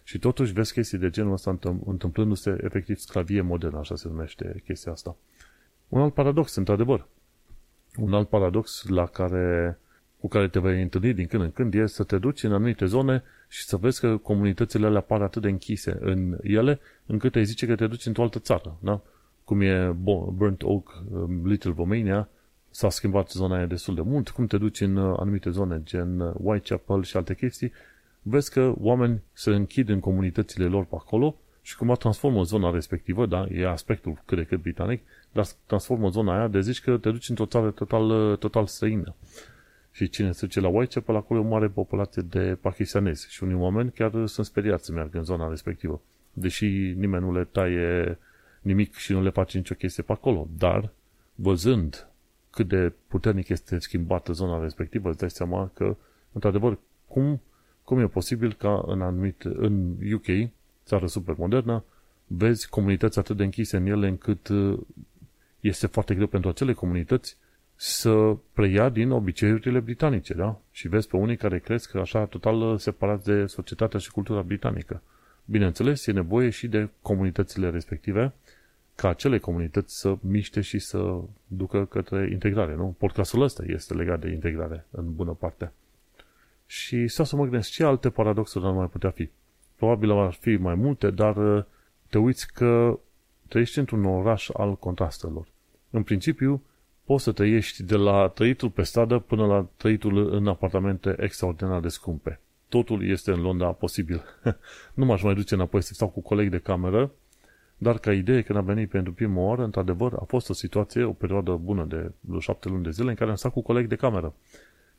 Și 0.04 0.18
totuși 0.18 0.52
vezi 0.52 0.72
chestii 0.72 0.98
de 0.98 1.10
genul 1.10 1.32
ăsta 1.32 1.58
întâmplându-se 1.84 2.56
efectiv 2.60 2.96
sclavie 2.96 3.40
modernă, 3.40 3.78
așa 3.78 3.96
se 3.96 4.08
numește 4.08 4.62
chestia 4.64 4.92
asta. 4.92 5.16
Un 5.88 6.00
alt 6.00 6.14
paradox, 6.14 6.54
într-adevăr. 6.54 7.06
Un 7.96 8.14
alt 8.14 8.28
paradox 8.28 8.84
la 8.88 9.06
care, 9.06 9.78
cu 10.20 10.28
care 10.28 10.48
te 10.48 10.58
vei 10.58 10.82
întâlni 10.82 11.14
din 11.14 11.26
când 11.26 11.42
în 11.42 11.52
când 11.52 11.74
e 11.74 11.86
să 11.86 12.04
te 12.04 12.18
duci 12.18 12.42
în 12.42 12.52
anumite 12.52 12.86
zone 12.86 13.22
și 13.48 13.64
să 13.64 13.76
vezi 13.76 14.00
că 14.00 14.16
comunitățile 14.16 14.86
alea 14.86 14.98
apar 14.98 15.22
atât 15.22 15.42
de 15.42 15.48
închise 15.48 15.96
în 16.00 16.38
ele, 16.42 16.80
încât 17.06 17.34
ai 17.34 17.44
zice 17.44 17.66
că 17.66 17.74
te 17.74 17.86
duci 17.86 18.06
într-o 18.06 18.22
altă 18.22 18.38
țară. 18.38 18.76
Da? 18.80 19.02
Cum 19.48 19.60
e 19.60 19.96
Burnt 20.34 20.62
Oak, 20.62 21.02
um, 21.10 21.46
Little 21.46 21.72
Romania, 21.76 22.28
s-a 22.70 22.90
schimbat 22.90 23.30
zona 23.30 23.56
aia 23.56 23.66
destul 23.66 23.94
de 23.94 24.00
mult. 24.00 24.28
Cum 24.28 24.46
te 24.46 24.58
duci 24.58 24.80
în 24.80 24.96
uh, 24.96 25.16
anumite 25.20 25.50
zone, 25.50 25.80
gen 25.84 26.20
uh, 26.20 26.32
Whitechapel 26.36 27.02
și 27.02 27.16
alte 27.16 27.34
chestii, 27.34 27.72
vezi 28.22 28.50
că 28.50 28.74
oameni 28.78 29.22
se 29.32 29.50
închid 29.50 29.88
în 29.88 30.00
comunitățile 30.00 30.64
lor 30.64 30.84
pe 30.84 30.94
acolo 30.94 31.36
și 31.62 31.76
cumva 31.76 31.94
transformă 31.94 32.42
zona 32.42 32.70
respectivă, 32.70 33.26
da, 33.26 33.46
e 33.52 33.68
aspectul 33.68 34.22
cât 34.24 34.38
de 34.38 34.44
cât 34.44 34.62
britanic, 34.62 35.02
dar 35.32 35.46
transformă 35.66 36.08
zona 36.08 36.36
aia 36.36 36.48
de 36.48 36.60
zici 36.60 36.80
că 36.80 36.96
te 36.96 37.10
duci 37.10 37.28
într-o 37.28 37.46
țară 37.46 37.70
total, 37.70 38.36
total 38.36 38.66
străină. 38.66 39.14
Și 39.90 40.08
cine 40.08 40.32
se 40.32 40.46
duce 40.46 40.60
la 40.60 40.68
Whitechapel, 40.68 41.16
acolo 41.16 41.40
e 41.40 41.42
o 41.42 41.48
mare 41.48 41.68
populație 41.68 42.22
de 42.22 42.58
pakistanezi 42.60 43.30
și 43.30 43.42
unii 43.42 43.56
oameni 43.56 43.90
chiar 43.90 44.26
sunt 44.26 44.46
speriați 44.46 44.84
să 44.84 44.92
meargă 44.92 45.18
în 45.18 45.24
zona 45.24 45.48
respectivă. 45.48 46.00
Deși 46.32 46.66
nimeni 46.96 47.24
nu 47.24 47.32
le 47.32 47.44
taie 47.44 48.18
nimic 48.68 48.94
și 48.94 49.12
nu 49.12 49.22
le 49.22 49.30
face 49.30 49.56
nicio 49.56 49.74
chestie 49.74 50.02
pe 50.02 50.12
acolo. 50.12 50.48
Dar, 50.58 50.90
văzând 51.34 52.08
cât 52.50 52.68
de 52.68 52.92
puternic 53.08 53.48
este 53.48 53.78
schimbată 53.78 54.32
zona 54.32 54.62
respectivă, 54.62 55.08
îți 55.08 55.18
dai 55.18 55.30
seama 55.30 55.70
că, 55.74 55.96
într-adevăr, 56.32 56.78
cum 57.06 57.40
cum 57.88 57.98
e 57.98 58.06
posibil 58.06 58.52
ca 58.52 58.84
în, 58.86 59.02
anumit, 59.02 59.42
în 59.42 59.96
UK, 60.12 60.50
țară 60.84 61.06
super 61.06 61.34
modernă, 61.38 61.84
vezi 62.26 62.68
comunități 62.68 63.18
atât 63.18 63.36
de 63.36 63.44
închise 63.44 63.76
în 63.76 63.86
ele 63.86 64.08
încât 64.08 64.48
uh, 64.48 64.78
este 65.60 65.86
foarte 65.86 66.14
greu 66.14 66.26
pentru 66.26 66.50
acele 66.50 66.72
comunități 66.72 67.36
să 67.74 68.36
preia 68.52 68.88
din 68.88 69.10
obiceiurile 69.10 69.80
britanice, 69.80 70.34
da? 70.34 70.60
Și 70.70 70.88
vezi 70.88 71.08
pe 71.08 71.16
unii 71.16 71.36
care 71.36 71.58
cresc 71.58 71.94
așa 71.94 72.24
total 72.24 72.60
uh, 72.60 72.78
separați 72.78 73.24
de 73.24 73.46
societatea 73.46 73.98
și 73.98 74.10
cultura 74.10 74.42
britanică. 74.42 75.02
Bineînțeles, 75.44 76.06
e 76.06 76.12
nevoie 76.12 76.50
și 76.50 76.66
de 76.66 76.88
comunitățile 77.02 77.70
respective 77.70 78.32
ca 79.00 79.08
acele 79.08 79.38
comunități 79.38 79.98
să 79.98 80.16
miște 80.20 80.60
și 80.60 80.78
să 80.78 81.20
ducă 81.46 81.84
către 81.84 82.28
integrare, 82.30 82.74
nu? 82.74 82.94
Podcastul 82.98 83.42
ăsta 83.42 83.62
este 83.66 83.94
legat 83.94 84.20
de 84.20 84.30
integrare 84.30 84.86
în 84.90 85.14
bună 85.14 85.32
parte. 85.32 85.72
Și 86.66 87.08
stau 87.08 87.24
să 87.24 87.36
mă 87.36 87.42
gândesc 87.42 87.70
ce 87.70 87.84
alte 87.84 88.10
paradoxuri 88.10 88.64
ar 88.64 88.72
mai 88.72 88.86
putea 88.86 89.10
fi. 89.10 89.28
probabil 89.76 90.10
ar 90.10 90.32
fi 90.32 90.56
mai 90.56 90.74
multe, 90.74 91.10
dar 91.10 91.36
uh, 91.36 91.64
te 92.08 92.18
uiți 92.18 92.52
că 92.52 92.98
trăiești 93.48 93.78
într-un 93.78 94.04
oraș 94.04 94.48
al 94.52 94.76
contrastelor. 94.76 95.46
În 95.90 96.02
principiu, 96.02 96.62
poți 97.04 97.24
să 97.24 97.32
trăiești 97.32 97.82
de 97.82 97.96
la 97.96 98.28
trăitul 98.28 98.70
pe 98.70 98.82
stradă 98.82 99.18
până 99.18 99.46
la 99.46 99.66
trăitul 99.76 100.34
în 100.34 100.46
apartamente 100.46 101.16
extraordinar 101.18 101.80
de 101.80 101.88
scumpe. 101.88 102.40
Totul 102.68 103.08
este 103.08 103.30
în 103.30 103.40
Londra 103.40 103.72
posibil. 103.72 104.22
nu 104.94 105.04
m-aș 105.04 105.22
mai 105.22 105.34
duce 105.34 105.54
înapoi 105.54 105.82
să 105.82 105.94
stau 105.94 106.08
cu 106.08 106.20
colegi 106.20 106.50
de 106.50 106.58
cameră, 106.58 107.10
dar 107.78 107.98
ca 107.98 108.12
idee, 108.12 108.42
când 108.42 108.58
am 108.58 108.64
venit 108.64 108.88
pentru 108.88 109.12
prima 109.12 109.40
oară, 109.40 109.64
într-adevăr, 109.64 110.12
a 110.12 110.24
fost 110.24 110.50
o 110.50 110.52
situație, 110.52 111.02
o 111.02 111.12
perioadă 111.12 111.52
bună 111.52 111.84
de 111.84 112.10
vreo 112.20 112.40
șapte 112.40 112.68
luni 112.68 112.82
de 112.82 112.90
zile 112.90 113.08
în 113.08 113.14
care 113.14 113.30
am 113.30 113.36
stat 113.36 113.52
cu 113.52 113.62
colegi 113.62 113.88
de 113.88 113.96
cameră. 113.96 114.34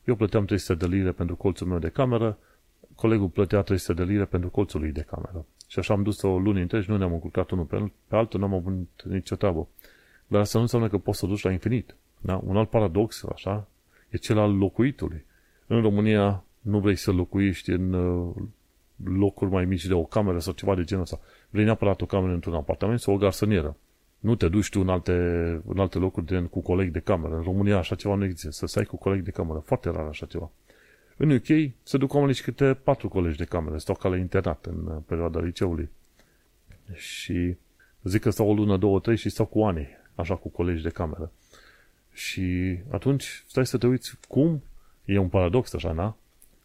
Eu 0.04 0.14
plăteam 0.14 0.44
300 0.44 0.86
de 0.86 0.96
lire 0.96 1.12
pentru 1.12 1.36
colțul 1.36 1.66
meu 1.66 1.78
de 1.78 1.88
cameră, 1.88 2.38
colegul 2.94 3.28
plătea 3.28 3.62
300 3.62 4.04
de 4.04 4.12
lire 4.12 4.24
pentru 4.24 4.48
colțul 4.48 4.80
lui 4.80 4.92
de 4.92 5.00
cameră. 5.00 5.44
Și 5.68 5.78
așa 5.78 5.94
am 5.94 6.02
dus-o 6.02 6.38
luni 6.38 6.60
întregi, 6.60 6.90
nu 6.90 6.96
ne-am 6.96 7.12
încurcat 7.12 7.50
unul 7.50 7.64
pe, 7.64 7.90
pe 8.06 8.16
altul, 8.16 8.40
n-am 8.40 8.54
avut 8.54 8.72
nicio 9.04 9.36
treabă. 9.36 9.68
Dar 10.26 10.40
asta 10.40 10.58
nu 10.58 10.64
înseamnă 10.64 10.88
că 10.88 10.98
poți 10.98 11.18
să 11.18 11.26
duci 11.26 11.42
la 11.42 11.50
infinit. 11.50 11.94
Da? 12.20 12.40
Un 12.44 12.56
alt 12.56 12.70
paradox, 12.70 13.24
așa, 13.32 13.66
e 14.08 14.16
cel 14.16 14.38
al 14.38 14.56
locuitului. 14.56 15.24
În 15.66 15.80
România 15.80 16.44
nu 16.60 16.80
vrei 16.80 16.96
să 16.96 17.10
locuiești 17.12 17.70
în 17.70 17.92
uh, 17.92 18.34
locuri 19.04 19.50
mai 19.50 19.64
mici 19.64 19.86
de 19.86 19.94
o 19.94 20.04
cameră 20.04 20.38
sau 20.38 20.52
ceva 20.52 20.74
de 20.74 20.84
genul 20.84 21.02
ăsta. 21.02 21.20
Vrei 21.50 21.64
neapărat 21.64 22.00
o 22.00 22.06
cameră 22.06 22.32
într-un 22.32 22.54
apartament 22.54 23.00
sau 23.00 23.14
o 23.14 23.16
garsonieră. 23.16 23.76
Nu 24.18 24.34
te 24.34 24.48
duci 24.48 24.68
tu 24.68 24.80
în 24.80 24.88
alte, 24.88 25.12
în 25.66 25.78
alte 25.78 25.98
locuri 25.98 26.26
de, 26.26 26.40
cu 26.40 26.60
colegi 26.60 26.90
de 26.90 27.00
cameră. 27.00 27.36
În 27.36 27.42
România 27.42 27.78
așa 27.78 27.94
ceva 27.94 28.14
nu 28.14 28.24
există. 28.24 28.50
Să 28.50 28.66
stai 28.66 28.84
cu 28.84 28.96
colegi 28.96 29.22
de 29.22 29.30
cameră. 29.30 29.58
Foarte 29.58 29.90
rar 29.90 30.06
așa 30.06 30.26
ceva. 30.26 30.50
În 31.16 31.30
UK 31.30 31.72
se 31.82 31.98
duc 31.98 32.14
oamenii 32.14 32.34
și 32.34 32.42
câte 32.42 32.74
patru 32.74 33.08
colegi 33.08 33.36
de 33.36 33.44
cameră. 33.44 33.78
Stau 33.78 33.94
ca 33.94 34.08
la 34.08 34.16
internat 34.16 34.66
în 34.66 34.86
uh, 34.86 34.96
perioada 35.06 35.40
liceului. 35.40 35.90
Și 36.94 37.56
zic 38.02 38.20
că 38.20 38.30
stau 38.30 38.48
o 38.48 38.54
lună, 38.54 38.76
două, 38.76 39.00
trei 39.00 39.16
și 39.16 39.28
stau 39.28 39.46
cu 39.46 39.62
ani, 39.62 39.88
așa 40.14 40.36
cu 40.36 40.48
colegi 40.48 40.82
de 40.82 40.88
cameră. 40.88 41.32
Și 42.12 42.78
atunci 42.90 43.44
stai 43.48 43.66
să 43.66 43.78
te 43.78 43.86
uiți 43.86 44.18
cum, 44.28 44.62
e 45.04 45.18
un 45.18 45.28
paradox 45.28 45.72
așa, 45.74 45.92
na? 45.92 46.16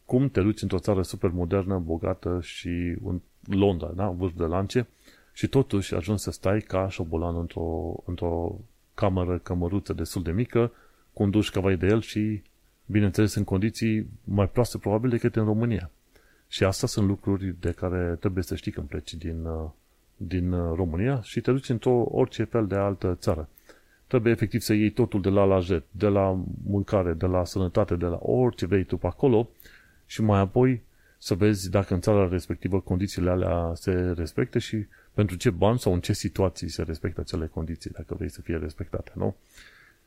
Cum 0.06 0.28
te 0.28 0.40
duci 0.40 0.62
într-o 0.62 0.78
țară 0.78 1.02
super 1.02 1.30
modernă, 1.30 1.78
bogată 1.78 2.38
și 2.42 2.96
în 3.04 3.20
Londra, 3.44 3.92
da? 3.94 4.08
Vârf 4.08 4.32
de 4.36 4.44
lance, 4.44 4.86
și 5.32 5.46
totuși 5.48 5.94
ajungi 5.94 6.22
să 6.22 6.30
stai 6.30 6.60
ca 6.60 6.88
șobolan 6.88 7.36
într-o, 7.36 7.94
într-o 8.04 8.58
cameră, 8.94 9.38
cămăruță 9.38 9.92
destul 9.92 10.22
de 10.22 10.32
mică, 10.32 10.72
cu 11.12 11.22
un 11.22 11.30
duș 11.30 11.50
cavai 11.50 11.76
de 11.76 11.86
el 11.86 12.00
și, 12.00 12.42
bineînțeles, 12.86 13.34
în 13.34 13.44
condiții 13.44 14.06
mai 14.24 14.48
proaste 14.48 14.78
probabil 14.78 15.10
decât 15.10 15.36
în 15.36 15.44
România. 15.44 15.90
Și 16.48 16.64
asta 16.64 16.86
sunt 16.86 17.06
lucruri 17.06 17.54
de 17.60 17.70
care 17.70 18.16
trebuie 18.20 18.42
să 18.42 18.54
știi 18.54 18.72
când 18.72 18.88
pleci 18.88 19.14
din, 19.14 19.44
uh, 19.44 19.70
din 20.16 20.52
uh, 20.52 20.72
România 20.76 21.20
și 21.22 21.40
te 21.40 21.50
duci 21.50 21.68
într-o 21.68 22.06
orice 22.10 22.44
fel 22.44 22.66
de 22.66 22.74
altă 22.74 23.16
țară. 23.20 23.48
Trebuie 24.06 24.32
efectiv 24.32 24.60
să 24.60 24.72
iei 24.72 24.90
totul 24.90 25.20
de 25.20 25.28
la 25.28 25.44
la 25.44 25.60
Z, 25.60 25.68
de 25.90 26.06
la 26.06 26.40
mâncare, 26.66 27.12
de 27.12 27.26
la 27.26 27.44
sănătate, 27.44 27.94
de 27.94 28.04
la 28.06 28.18
orice 28.22 28.66
vrei 28.66 28.84
tu 28.84 28.96
pe 28.96 29.06
acolo 29.06 29.48
și 30.06 30.22
mai 30.22 30.40
apoi 30.40 30.82
să 31.18 31.34
vezi 31.34 31.70
dacă 31.70 31.94
în 31.94 32.00
țara 32.00 32.28
respectivă 32.28 32.80
condițiile 32.80 33.30
alea 33.30 33.72
se 33.74 34.12
respectă 34.16 34.58
și 34.58 34.86
pentru 35.14 35.36
ce 35.36 35.50
bani 35.50 35.78
sau 35.78 35.92
în 35.92 36.00
ce 36.00 36.12
situații 36.12 36.68
se 36.68 36.82
respectă 36.82 37.20
acele 37.20 37.46
condiții, 37.46 37.90
dacă 37.90 38.14
vrei 38.14 38.30
să 38.30 38.40
fie 38.40 38.56
respectate, 38.56 39.12
nu? 39.14 39.36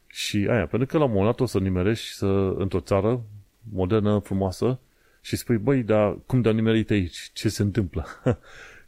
Și 0.08 0.48
aia, 0.50 0.68
pentru 0.68 0.88
că 0.88 0.98
la 0.98 1.04
un 1.04 1.12
moment 1.12 1.30
dat 1.30 1.40
o 1.40 1.46
să 1.46 1.60
nimerești 1.60 2.14
să, 2.14 2.54
într-o 2.58 2.80
țară 2.80 3.22
modernă, 3.72 4.20
frumoasă 4.20 4.80
și 5.22 5.36
spui, 5.36 5.58
băi, 5.58 5.84
dar 5.84 6.18
cum 6.26 6.42
de-a 6.42 6.52
nimerit 6.52 6.90
aici? 6.90 7.30
Ce 7.34 7.50
se 7.50 7.62
întâmplă? 7.62 8.06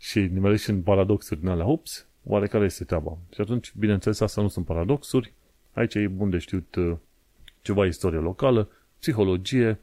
și 0.09 0.19
nimerești 0.19 0.69
în 0.69 0.81
paradoxuri 0.81 1.39
din 1.39 1.49
alea, 1.49 1.65
ups, 1.65 2.05
oare 2.23 2.47
care 2.47 2.63
este 2.63 2.83
treaba? 2.83 3.17
Și 3.33 3.41
atunci, 3.41 3.73
bineînțeles, 3.77 4.19
asta 4.19 4.41
nu 4.41 4.47
sunt 4.47 4.65
paradoxuri, 4.65 5.33
aici 5.73 5.95
e 5.95 6.07
bun 6.07 6.29
de 6.29 6.37
știut 6.37 6.75
uh, 6.75 6.95
ceva 7.61 7.85
istorie 7.85 8.19
locală, 8.19 8.69
psihologie, 8.99 9.79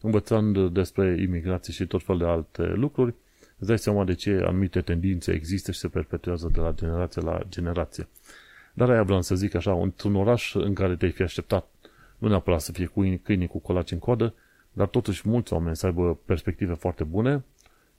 învățând 0.00 0.68
despre 0.68 1.16
imigrație 1.20 1.72
și 1.72 1.86
tot 1.86 2.02
fel 2.02 2.18
de 2.18 2.24
alte 2.24 2.62
lucruri, 2.62 3.14
îți 3.58 3.68
dai 3.68 3.78
seama 3.78 4.04
de 4.04 4.14
ce 4.14 4.42
anumite 4.44 4.80
tendințe 4.80 5.32
există 5.32 5.72
și 5.72 5.78
se 5.78 5.88
perpetuează 5.88 6.50
de 6.52 6.60
la 6.60 6.72
generație 6.72 7.22
la 7.22 7.40
generație. 7.48 8.08
Dar 8.74 8.90
aia 8.90 9.02
vreau 9.02 9.22
să 9.22 9.34
zic 9.34 9.54
așa, 9.54 9.72
într-un 9.72 10.14
oraș 10.14 10.54
în 10.54 10.74
care 10.74 10.96
te-ai 10.96 11.10
fi 11.10 11.22
așteptat, 11.22 11.66
nu 12.18 12.28
neapărat 12.28 12.60
să 12.60 12.72
fie 12.72 12.86
cu 12.86 13.20
câinii 13.22 13.46
cu 13.46 13.58
colaci 13.58 13.90
în 13.90 13.98
coadă, 13.98 14.34
dar 14.72 14.86
totuși 14.86 15.28
mulți 15.28 15.52
oameni 15.52 15.76
să 15.76 15.86
aibă 15.86 16.18
perspective 16.24 16.74
foarte 16.74 17.04
bune, 17.04 17.44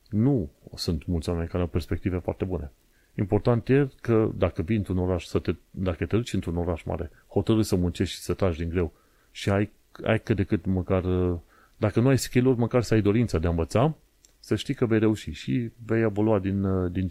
nu 0.10 0.50
sunt 0.76 1.06
mulți 1.06 1.30
oameni 1.30 1.48
care 1.48 1.64
au 1.64 1.70
perspective 1.70 2.18
foarte 2.18 2.46
bune. 2.46 2.72
Important 3.16 3.70
e 3.70 3.90
că 4.02 4.32
dacă 4.36 4.62
vii 4.62 4.78
într-un 4.78 4.98
oraș, 4.98 5.26
să 5.26 5.40
te, 5.40 5.56
dacă 5.72 6.06
te 6.06 6.16
duci 6.16 6.34
într-un 6.34 6.58
oraș 6.58 6.84
mare, 6.84 7.12
hotărâi 7.28 7.64
să 7.64 7.76
muncești 7.76 8.16
și 8.16 8.22
să 8.22 8.34
tragi 8.34 8.58
din 8.58 8.70
greu 8.70 8.94
și 9.32 9.50
ai, 9.50 9.72
ai 10.04 10.20
cât 10.20 10.36
de 10.36 10.44
cât 10.44 10.66
măcar, 10.66 11.04
dacă 11.82 12.00
nu 12.00 12.08
ai 12.08 12.18
skill 12.18 12.56
măcar 12.56 12.84
să 12.84 12.94
ai 12.94 13.02
dorința 13.02 13.40
de 13.40 13.48
a 13.48 13.50
învăța, 13.50 13.96
să 14.40 14.56
știi 14.56 14.74
că 14.74 14.86
vei 14.86 15.00
reuși 15.00 15.32
și 15.32 15.72
vei 15.86 16.02
evolua 16.02 16.40
din, 16.40 16.88
din, 16.92 17.08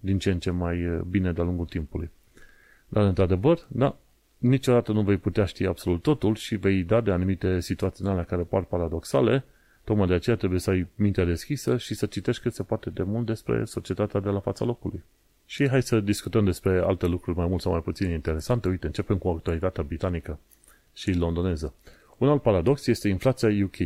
din 0.00 0.18
ce 0.18 0.30
în 0.30 0.38
ce 0.38 0.50
mai 0.50 1.02
bine 1.10 1.32
de-a 1.32 1.44
lungul 1.44 1.66
timpului. 1.66 2.10
Dar, 2.88 3.04
într-adevăr, 3.04 3.58
da, 3.68 3.96
niciodată 4.38 4.92
nu 4.92 5.02
vei 5.02 5.16
putea 5.16 5.44
ști 5.44 5.66
absolut 5.66 6.02
totul 6.02 6.34
și 6.34 6.56
vei 6.56 6.82
da 6.82 7.00
de 7.00 7.10
anumite 7.10 7.60
situații 7.60 8.04
în 8.04 8.10
alea 8.10 8.24
care 8.24 8.42
par 8.42 8.62
paradoxale, 8.62 9.44
tocmai 9.84 10.06
de 10.06 10.14
aceea 10.14 10.36
trebuie 10.36 10.60
să 10.60 10.70
ai 10.70 10.86
mintea 10.94 11.24
deschisă 11.24 11.76
și 11.76 11.94
să 11.94 12.06
citești 12.06 12.42
cât 12.42 12.54
se 12.54 12.62
poate 12.62 12.90
de 12.90 13.02
mult 13.02 13.26
despre 13.26 13.64
societatea 13.64 14.20
de 14.20 14.28
la 14.28 14.40
fața 14.40 14.64
locului. 14.64 15.02
Și 15.46 15.68
hai 15.68 15.82
să 15.82 16.00
discutăm 16.00 16.44
despre 16.44 16.78
alte 16.78 17.06
lucruri 17.06 17.36
mai 17.36 17.46
mult 17.46 17.60
sau 17.60 17.72
mai 17.72 17.80
puțin 17.80 18.10
interesante. 18.10 18.68
Uite, 18.68 18.86
începem 18.86 19.18
cu 19.18 19.28
autoritatea 19.28 19.82
britanică 19.82 20.38
și 20.94 21.12
londoneză. 21.12 21.74
Un 22.18 22.28
alt 22.28 22.42
paradox 22.42 22.86
este 22.86 23.08
inflația 23.08 23.64
UK. 23.64 23.76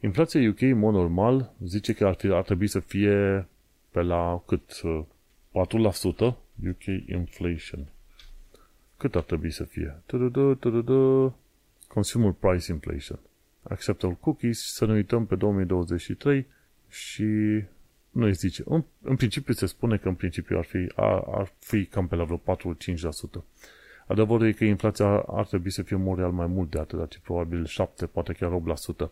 Inflația 0.00 0.48
UK, 0.48 0.60
în 0.60 0.78
mod 0.78 0.94
normal, 0.94 1.52
zice 1.64 1.92
că 1.92 2.06
ar, 2.06 2.14
fi, 2.14 2.26
ar 2.26 2.42
trebui 2.42 2.66
să 2.66 2.80
fie 2.80 3.48
pe 3.90 4.02
la 4.02 4.42
cât? 4.46 4.80
4% 4.80 6.34
UK 6.68 6.84
inflation. 7.06 7.86
Cât 8.96 9.14
ar 9.14 9.22
trebui 9.22 9.50
să 9.50 9.64
fie? 9.64 10.02
Consumer 11.88 12.32
Price 12.32 12.72
Inflation. 12.72 13.18
Acceptable 13.62 14.16
cookies, 14.20 14.72
să 14.72 14.86
ne 14.86 14.92
uităm 14.92 15.26
pe 15.26 15.34
2023 15.34 16.46
și 16.88 17.24
nu 18.10 18.24
îi 18.24 18.32
zice. 18.32 18.62
În, 18.66 18.84
în 19.02 19.16
principiu 19.16 19.54
se 19.54 19.66
spune 19.66 19.96
că 19.96 20.08
în 20.08 20.14
principiu 20.14 20.58
ar 20.58 20.64
fi, 20.64 20.92
ar, 20.94 21.22
ar 21.30 21.52
fi 21.58 21.84
cam 21.84 22.08
pe 22.08 22.14
la 22.14 22.24
vreo 22.24 22.42
4-5%. 23.40 23.44
Adevărul 24.06 24.46
e 24.46 24.52
că 24.52 24.64
inflația 24.64 25.18
ar 25.18 25.46
trebui 25.46 25.70
să 25.70 25.82
fie 25.82 25.96
mult 25.96 26.18
real 26.18 26.32
mai 26.32 26.46
mult 26.46 26.70
de 26.70 26.78
atât, 26.78 27.10
ci 27.10 27.18
probabil 27.18 27.66
7, 27.66 28.06
poate 28.06 28.32
chiar 28.32 28.62
8%. 28.96 29.10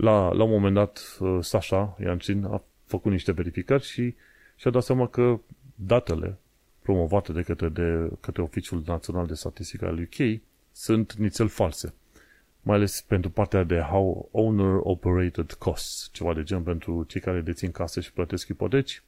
La, 0.00 0.32
la 0.32 0.42
un 0.42 0.50
moment 0.50 0.74
dat, 0.74 1.16
uh, 1.20 1.38
Sasha 1.40 1.96
Iancin 2.00 2.44
a 2.44 2.62
făcut 2.84 3.12
niște 3.12 3.32
verificări 3.32 3.84
și 3.84 4.14
și-a 4.56 4.70
dat 4.70 4.82
seama 4.82 5.06
că 5.06 5.40
datele 5.74 6.38
promovate 6.82 7.32
de 7.32 7.42
către, 7.42 7.68
de 7.68 8.10
către 8.20 8.42
Oficiul 8.42 8.82
Național 8.86 9.26
de 9.26 9.34
Statistică 9.34 9.86
al 9.86 9.98
UK 9.98 10.40
sunt 10.72 11.12
nițel 11.14 11.48
false. 11.48 11.94
Mai 12.62 12.76
ales 12.76 13.00
pentru 13.00 13.30
partea 13.30 13.64
de 13.64 13.78
how 13.78 14.28
owner-operated 14.32 15.52
costs, 15.52 16.08
ceva 16.12 16.34
de 16.34 16.42
gen 16.42 16.62
pentru 16.62 17.04
cei 17.04 17.20
care 17.20 17.40
dețin 17.40 17.70
case 17.70 18.00
și 18.00 18.12
plătesc 18.12 18.48
ipoteci. 18.48 19.02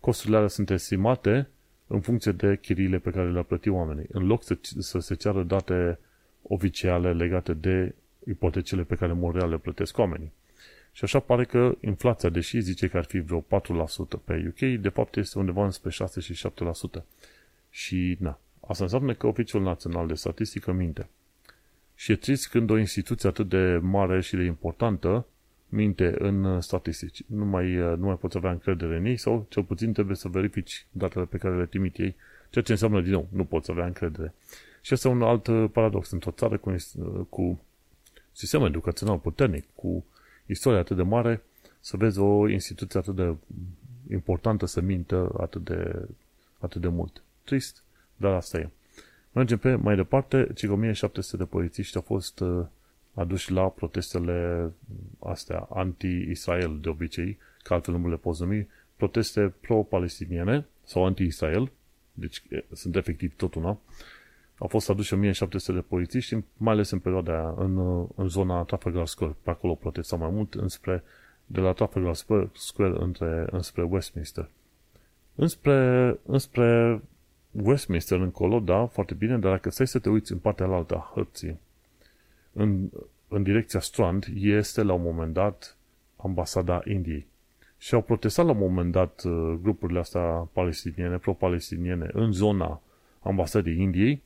Costurile 0.00 0.36
alea 0.36 0.48
sunt 0.48 0.70
estimate 0.70 1.48
în 1.86 2.00
funcție 2.00 2.32
de 2.32 2.58
chiriile 2.60 2.98
pe 2.98 3.10
care 3.10 3.30
le-a 3.30 3.42
plătit 3.42 3.72
oamenii. 3.72 4.06
În 4.12 4.26
loc 4.26 4.42
să, 4.42 4.58
să 4.78 4.98
se 4.98 5.14
ceară 5.14 5.42
date 5.42 5.98
oficiale 6.42 7.12
legate 7.12 7.54
de 7.54 7.94
ipotecile 8.28 8.82
pe 8.82 8.94
care 8.94 9.12
în 9.12 9.48
le 9.48 9.58
plătesc 9.58 9.98
oamenii. 9.98 10.32
Și 10.92 11.04
așa 11.04 11.18
pare 11.18 11.44
că 11.44 11.76
inflația, 11.80 12.28
deși 12.28 12.60
zice 12.60 12.88
că 12.88 12.96
ar 12.96 13.04
fi 13.04 13.18
vreo 13.18 13.40
4% 13.40 13.44
pe 14.24 14.44
UK, 14.48 14.80
de 14.80 14.88
fapt 14.88 15.16
este 15.16 15.38
undeva 15.38 15.64
înspre 15.64 15.90
6 15.90 16.20
și 16.20 16.48
7%. 17.00 17.02
Și, 17.70 18.16
na, 18.20 18.38
asta 18.66 18.84
înseamnă 18.84 19.14
că 19.14 19.26
Oficiul 19.26 19.62
Național 19.62 20.06
de 20.06 20.14
Statistică 20.14 20.72
minte. 20.72 21.08
Și 21.94 22.12
e 22.12 22.16
trist 22.16 22.48
când 22.48 22.70
o 22.70 22.78
instituție 22.78 23.28
atât 23.28 23.48
de 23.48 23.78
mare 23.82 24.20
și 24.20 24.36
de 24.36 24.42
importantă 24.42 25.26
minte 25.68 26.14
în 26.18 26.60
statistici. 26.60 27.22
Nu 27.26 27.44
mai, 27.44 27.74
nu 27.74 28.06
mai 28.06 28.16
poți 28.16 28.36
avea 28.36 28.50
încredere 28.50 28.96
în 28.96 29.04
ei 29.04 29.16
sau 29.16 29.46
cel 29.48 29.62
puțin 29.62 29.92
trebuie 29.92 30.16
să 30.16 30.28
verifici 30.28 30.86
datele 30.90 31.24
pe 31.24 31.36
care 31.36 31.56
le 31.56 31.66
trimit 31.66 31.98
ei, 31.98 32.16
ceea 32.50 32.64
ce 32.64 32.72
înseamnă 32.72 33.00
din 33.00 33.12
nou, 33.12 33.28
nu 33.32 33.44
poți 33.44 33.70
avea 33.70 33.86
încredere. 33.86 34.34
Și 34.80 34.92
asta 34.92 35.08
e 35.08 35.10
un 35.10 35.22
alt 35.22 35.72
paradox. 35.72 36.10
Într-o 36.10 36.30
țară 36.30 36.56
cu, 36.56 36.74
cu 37.28 37.60
sistem 38.36 38.64
educațional 38.64 39.18
puternic, 39.18 39.64
cu 39.74 40.04
istoria 40.46 40.78
atât 40.78 40.96
de 40.96 41.02
mare, 41.02 41.42
să 41.80 41.96
vezi 41.96 42.18
o 42.18 42.48
instituție 42.48 42.98
atât 42.98 43.14
de 43.14 43.34
importantă 44.10 44.66
să 44.66 44.80
mintă 44.80 45.30
atât 45.40 45.64
de, 45.64 46.08
atât 46.58 46.80
de 46.80 46.88
mult. 46.88 47.22
Trist, 47.44 47.82
dar 48.16 48.32
asta 48.32 48.58
e. 48.58 48.68
Mergem 49.32 49.58
pe 49.58 49.74
mai 49.74 49.96
departe, 49.96 50.48
cei 50.54 50.68
1700 50.68 51.36
de 51.36 51.44
polițiști 51.44 51.96
au 51.96 52.02
fost 52.02 52.40
uh, 52.40 52.64
aduși 53.14 53.52
la 53.52 53.68
protestele 53.68 54.70
astea 55.18 55.68
anti-Israel 55.70 56.78
de 56.80 56.88
obicei, 56.88 57.38
că 57.62 57.74
altfel 57.74 57.94
nu 57.94 58.08
le 58.08 58.16
poți 58.16 58.42
numi, 58.42 58.68
proteste 58.96 59.54
pro-palestiniene 59.60 60.66
sau 60.84 61.04
anti-Israel, 61.04 61.70
deci 62.12 62.42
sunt 62.72 62.96
efectiv 62.96 63.36
tot 63.36 63.54
una, 63.54 63.78
au 64.58 64.66
fost 64.66 64.90
aduși 64.90 65.14
1700 65.14 65.72
de 65.72 65.80
polițiști, 65.80 66.36
mai 66.56 66.72
ales 66.72 66.90
în 66.90 66.98
perioada 66.98 67.32
aia, 67.32 67.54
în, 67.56 68.06
în 68.14 68.28
zona 68.28 68.62
Trafalgar 68.62 69.06
Square. 69.06 69.36
Pe 69.42 69.50
acolo 69.50 69.74
protestau 69.74 70.18
mai 70.18 70.30
mult, 70.30 70.54
înspre, 70.54 71.02
de 71.46 71.60
la 71.60 71.72
Trafalgar 71.72 72.14
Square 72.52 72.94
între, 72.98 73.46
înspre 73.50 73.82
Westminster. 73.82 74.50
Înspre, 75.34 76.18
înspre 76.26 77.00
Westminster 77.50 78.20
încolo, 78.20 78.60
da, 78.60 78.86
foarte 78.86 79.14
bine, 79.14 79.38
dar 79.38 79.50
dacă 79.50 79.70
stai 79.70 79.86
să 79.86 79.98
te 79.98 80.08
uiți 80.08 80.32
în 80.32 80.38
partea 80.38 80.66
altă 80.66 80.94
a 80.94 81.10
hărții, 81.14 81.58
în, 82.52 82.88
în 83.28 83.42
direcția 83.42 83.80
Strand, 83.80 84.26
este 84.34 84.82
la 84.82 84.92
un 84.92 85.02
moment 85.02 85.32
dat 85.32 85.76
ambasada 86.16 86.80
Indiei. 86.84 87.26
Și 87.78 87.94
au 87.94 88.02
protestat 88.02 88.44
la 88.44 88.50
un 88.50 88.58
moment 88.58 88.92
dat 88.92 89.22
uh, 89.24 89.58
grupurile 89.62 89.98
astea 89.98 90.48
palestiniene, 90.52 91.16
pro-palestiniene, 91.16 92.08
în 92.12 92.32
zona 92.32 92.80
ambasadei 93.20 93.80
Indiei, 93.80 94.22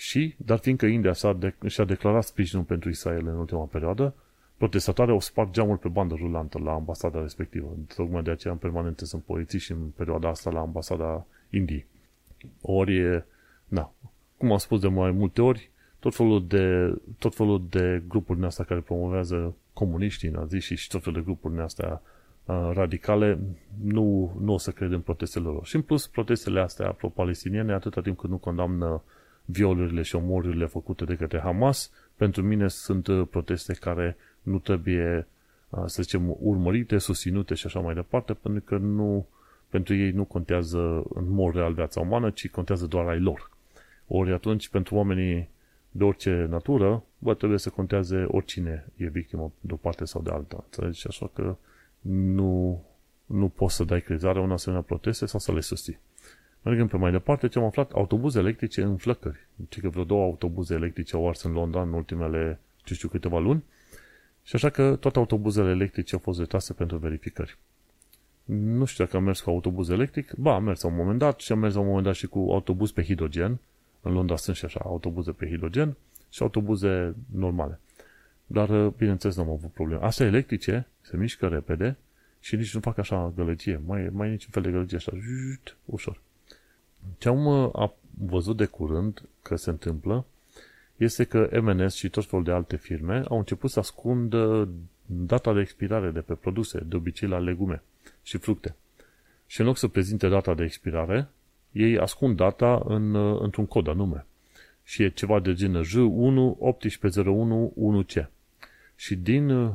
și, 0.00 0.34
dar 0.36 0.58
fiindcă 0.58 0.86
India 0.86 1.12
s-a 1.12 1.32
de- 1.32 1.54
și-a 1.66 1.84
declarat 1.84 2.24
sprijinul 2.24 2.64
pentru 2.64 2.88
Israel 2.88 3.26
în 3.26 3.34
ultima 3.34 3.64
perioadă, 3.64 4.14
protestatorii 4.56 5.12
au 5.12 5.20
spart 5.20 5.50
geamul 5.50 5.76
pe 5.76 5.88
bandă 5.88 6.14
rulantă 6.14 6.58
la 6.58 6.72
ambasada 6.72 7.20
respectivă. 7.20 7.76
Tocmai 7.96 8.22
de 8.22 8.30
aceea 8.30 8.52
în 8.52 8.58
permanență 8.58 9.04
sunt 9.04 9.22
polițiști 9.22 9.72
în 9.72 9.78
perioada 9.96 10.28
asta 10.28 10.50
la 10.50 10.60
ambasada 10.60 11.26
Indiei. 11.50 11.86
Ori, 12.60 13.24
na, 13.68 13.92
cum 14.36 14.52
am 14.52 14.58
spus 14.58 14.80
de 14.80 14.88
mai 14.88 15.10
multe 15.10 15.42
ori, 15.42 15.70
tot 15.98 16.14
felul 16.14 16.46
de, 16.46 16.94
tot 17.18 17.34
felul 17.34 17.66
de 17.70 18.02
grupuri 18.08 18.38
din 18.38 18.46
astea 18.46 18.64
care 18.64 18.80
promovează 18.80 19.54
comuniștii, 19.72 20.28
naziștii 20.28 20.76
și 20.76 20.88
tot 20.88 21.02
felul 21.02 21.18
de 21.18 21.24
grupuri 21.24 21.54
din 21.54 21.62
astea 21.62 22.02
uh, 22.44 22.70
radicale, 22.72 23.38
nu, 23.82 24.36
nu 24.40 24.52
o 24.52 24.58
să 24.58 24.70
cred 24.70 24.92
în 24.92 25.00
protestele 25.00 25.44
lor. 25.44 25.64
Și 25.66 25.76
în 25.76 25.82
plus, 25.82 26.06
protestele 26.06 26.60
astea 26.60 26.92
pro-palestiniene, 26.92 27.72
atâta 27.72 28.00
timp 28.00 28.18
cât 28.18 28.30
nu 28.30 28.36
condamnă 28.36 29.02
violurile 29.50 30.02
și 30.02 30.16
omorurile 30.16 30.66
făcute 30.66 31.04
de 31.04 31.14
către 31.14 31.40
Hamas, 31.40 31.90
pentru 32.16 32.42
mine 32.42 32.68
sunt 32.68 33.06
uh, 33.06 33.26
proteste 33.30 33.72
care 33.72 34.16
nu 34.42 34.58
trebuie, 34.58 35.26
uh, 35.68 35.82
să 35.86 36.02
zicem, 36.02 36.36
urmărite, 36.40 36.98
susținute 36.98 37.54
și 37.54 37.66
așa 37.66 37.80
mai 37.80 37.94
departe, 37.94 38.34
pentru 38.34 38.62
că 38.64 38.76
nu, 38.76 39.26
pentru 39.68 39.94
ei 39.94 40.10
nu 40.10 40.24
contează 40.24 41.02
în 41.14 41.30
mod 41.30 41.54
real 41.54 41.72
viața 41.72 42.00
umană, 42.00 42.30
ci 42.30 42.48
contează 42.50 42.86
doar 42.86 43.06
ai 43.06 43.20
lor. 43.20 43.50
Ori 44.06 44.32
atunci, 44.32 44.68
pentru 44.68 44.94
oamenii 44.94 45.48
de 45.90 46.04
orice 46.04 46.46
natură, 46.48 47.04
bă, 47.18 47.34
trebuie 47.34 47.58
să 47.58 47.70
conteze 47.70 48.24
oricine 48.28 48.86
e 48.96 49.06
victimă 49.06 49.52
de 49.60 49.72
o 49.72 49.76
parte 49.76 50.04
sau 50.04 50.22
de 50.22 50.30
alta. 50.30 50.64
Înțelegi? 50.64 51.06
Așa 51.06 51.30
că 51.34 51.56
nu, 52.00 52.82
nu 53.26 53.48
poți 53.48 53.74
să 53.74 53.84
dai 53.84 54.00
crezare 54.00 54.42
în 54.42 54.52
asemenea 54.52 54.84
proteste 54.84 55.26
sau 55.26 55.40
să 55.40 55.52
le 55.52 55.60
susții. 55.60 55.98
Mergem 56.62 56.86
pe 56.86 56.96
mai 56.96 57.10
departe, 57.10 57.48
ce 57.48 57.58
am 57.58 57.64
aflat, 57.64 57.92
autobuze 57.92 58.38
electrice 58.38 58.82
în 58.82 58.96
flăcări. 58.96 59.46
Ce 59.68 59.80
că 59.80 59.88
vreo 59.88 60.04
două 60.04 60.24
autobuze 60.24 60.74
electrice 60.74 61.16
au 61.16 61.28
ars 61.28 61.42
în 61.42 61.52
Londra 61.52 61.82
în 61.82 61.92
ultimele, 61.92 62.60
ce 62.84 62.94
știu, 62.94 63.08
câteva 63.08 63.38
luni. 63.38 63.64
Și 64.42 64.54
așa 64.54 64.70
că 64.70 64.96
toate 64.96 65.18
autobuzele 65.18 65.70
electrice 65.70 66.14
au 66.14 66.20
fost 66.20 66.38
retrase 66.38 66.72
pentru 66.72 66.96
verificări. 66.96 67.58
Nu 68.44 68.84
știu 68.84 69.04
dacă 69.04 69.16
am 69.16 69.24
mers 69.24 69.40
cu 69.40 69.50
autobuz 69.50 69.88
electric. 69.88 70.32
Ba, 70.32 70.54
am 70.54 70.64
mers 70.64 70.82
la 70.82 70.88
un 70.88 70.96
moment 70.96 71.18
dat 71.18 71.40
și 71.40 71.52
am 71.52 71.58
mers 71.58 71.74
la 71.74 71.80
un 71.80 71.86
moment 71.86 72.04
dat 72.04 72.14
și 72.14 72.26
cu 72.26 72.38
autobuz 72.38 72.90
pe 72.90 73.02
hidrogen. 73.02 73.58
În 74.00 74.12
Londra 74.12 74.36
sunt 74.36 74.56
și 74.56 74.64
așa 74.64 74.80
autobuze 74.84 75.32
pe 75.32 75.48
hidrogen 75.48 75.96
și 76.30 76.42
autobuze 76.42 77.14
normale. 77.32 77.80
Dar, 78.46 78.88
bineînțeles, 78.88 79.36
nu 79.36 79.42
am 79.42 79.50
avut 79.50 79.70
probleme. 79.72 80.04
Astea 80.04 80.26
electrice 80.26 80.86
se 81.00 81.16
mișcă 81.16 81.48
repede 81.48 81.96
și 82.40 82.56
nici 82.56 82.74
nu 82.74 82.80
fac 82.80 82.98
așa 82.98 83.32
gălăgie. 83.36 83.80
Mai, 83.86 84.08
mai 84.12 84.28
e 84.28 84.30
niciun 84.30 84.50
fel 84.50 84.62
de 84.62 84.70
gălăgie 84.70 84.96
așa, 84.96 85.12
jut, 85.14 85.76
ușor. 85.84 86.20
Ce 87.18 87.28
am 87.28 87.46
uh, 87.46 87.90
văzut 88.26 88.56
de 88.56 88.64
curând 88.64 89.22
că 89.42 89.56
se 89.56 89.70
întâmplă 89.70 90.24
este 90.96 91.24
că 91.24 91.48
MNS 91.60 91.94
și 91.94 92.08
tot 92.08 92.26
felul 92.26 92.44
de 92.44 92.50
alte 92.50 92.76
firme 92.76 93.22
au 93.28 93.38
început 93.38 93.70
să 93.70 93.78
ascundă 93.78 94.68
data 95.06 95.52
de 95.52 95.60
expirare 95.60 96.10
de 96.10 96.20
pe 96.20 96.34
produse, 96.34 96.80
de 96.86 96.96
obicei 96.96 97.28
la 97.28 97.38
legume 97.38 97.82
și 98.22 98.38
fructe. 98.38 98.74
Și 99.46 99.60
în 99.60 99.66
loc 99.66 99.76
să 99.76 99.88
prezinte 99.88 100.28
data 100.28 100.54
de 100.54 100.64
expirare, 100.64 101.28
ei 101.72 101.98
ascund 101.98 102.36
data 102.36 102.82
în, 102.84 103.14
uh, 103.14 103.40
într-un 103.40 103.66
cod 103.66 103.88
anume. 103.88 104.26
Și 104.84 105.02
e 105.02 105.08
ceva 105.08 105.40
de 105.40 105.54
genă 105.54 105.80
J1 105.82 106.58
1801 106.58 107.72
1C. 107.76 108.26
Și 108.96 109.16
din 109.16 109.50
uh, 109.50 109.72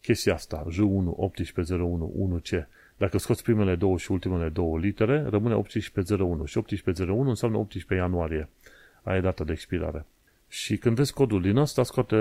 chestia 0.00 0.34
asta, 0.34 0.66
J1 0.72 1.06
1801 1.16 2.40
1C, 2.42 2.66
dacă 2.96 3.18
scoți 3.18 3.42
primele 3.42 3.74
două 3.74 3.98
și 3.98 4.12
ultimele 4.12 4.48
două 4.48 4.78
litere, 4.78 5.26
rămâne 5.28 5.54
1801 5.54 6.44
și 6.44 6.58
1801 6.58 7.28
înseamnă 7.28 7.56
18 7.56 7.94
ianuarie. 7.94 8.48
Aia 9.02 9.16
e 9.16 9.20
data 9.20 9.44
de 9.44 9.52
expirare. 9.52 10.06
Și 10.48 10.76
când 10.76 10.96
vezi 10.96 11.12
codul 11.12 11.42
din 11.42 11.56
ăsta, 11.56 11.82
scoate 11.82 12.16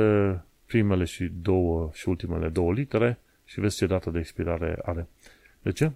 primele 0.66 1.04
și 1.04 1.32
două 1.42 1.90
și 1.94 2.10
ultimele 2.10 2.50
două 2.50 2.74
litere 2.74 3.20
și 3.46 3.60
vezi 3.60 3.78
ce 3.78 3.86
dată 3.86 4.10
de 4.10 4.20
expirare 4.20 4.78
are. 4.84 5.08
De 5.62 5.72
ce? 5.72 5.92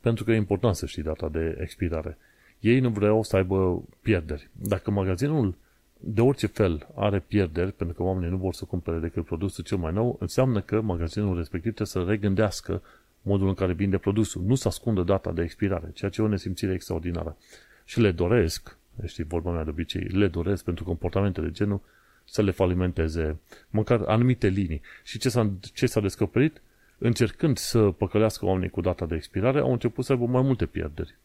Pentru 0.00 0.24
că 0.24 0.30
e 0.30 0.36
important 0.36 0.74
să 0.74 0.86
știi 0.86 1.02
data 1.02 1.28
de 1.28 1.58
expirare. 1.60 2.16
Ei 2.60 2.80
nu 2.80 2.88
vreau 2.88 3.22
să 3.22 3.36
aibă 3.36 3.82
pierderi. 4.02 4.48
Dacă 4.52 4.90
magazinul 4.90 5.54
de 6.00 6.20
orice 6.20 6.46
fel 6.46 6.88
are 6.94 7.18
pierderi, 7.18 7.72
pentru 7.72 7.96
că 7.96 8.02
oamenii 8.02 8.30
nu 8.30 8.36
vor 8.36 8.54
să 8.54 8.64
cumpere 8.64 8.98
decât 8.98 9.24
produsul 9.24 9.64
cel 9.64 9.78
mai 9.78 9.92
nou, 9.92 10.16
înseamnă 10.20 10.60
că 10.60 10.80
magazinul 10.80 11.36
respectiv 11.36 11.74
trebuie 11.74 12.04
să 12.04 12.10
regândească 12.10 12.82
modul 13.22 13.48
în 13.48 13.54
care 13.54 13.72
vinde 13.72 13.98
produsul. 13.98 14.42
Nu 14.42 14.54
să 14.54 14.68
ascundă 14.68 15.02
data 15.02 15.32
de 15.32 15.42
expirare, 15.42 15.90
ceea 15.92 16.10
ce 16.10 16.20
e 16.20 16.24
o 16.24 16.28
nesimțire 16.28 16.72
extraordinară. 16.72 17.36
Și 17.84 18.00
le 18.00 18.10
doresc, 18.10 18.76
știi, 19.04 19.24
vorba 19.24 19.50
mea 19.50 19.64
de 19.64 19.70
obicei, 19.70 20.02
le 20.02 20.28
doresc 20.28 20.64
pentru 20.64 20.84
comportamente 20.84 21.40
de 21.40 21.50
genul 21.50 21.80
să 22.24 22.42
le 22.42 22.50
falimenteze 22.50 23.38
măcar 23.70 24.02
anumite 24.06 24.48
linii. 24.48 24.80
Și 25.02 25.18
ce 25.18 25.28
s-a, 25.28 25.50
ce 25.74 25.86
s-a 25.86 26.00
descoperit? 26.00 26.62
Încercând 26.98 27.56
să 27.56 27.90
păcălească 27.90 28.44
oamenii 28.44 28.70
cu 28.70 28.80
data 28.80 29.06
de 29.06 29.14
expirare, 29.14 29.58
au 29.58 29.72
început 29.72 30.04
să 30.04 30.12
aibă 30.12 30.26
mai 30.26 30.42
multe 30.42 30.66
pierderi. 30.66 31.16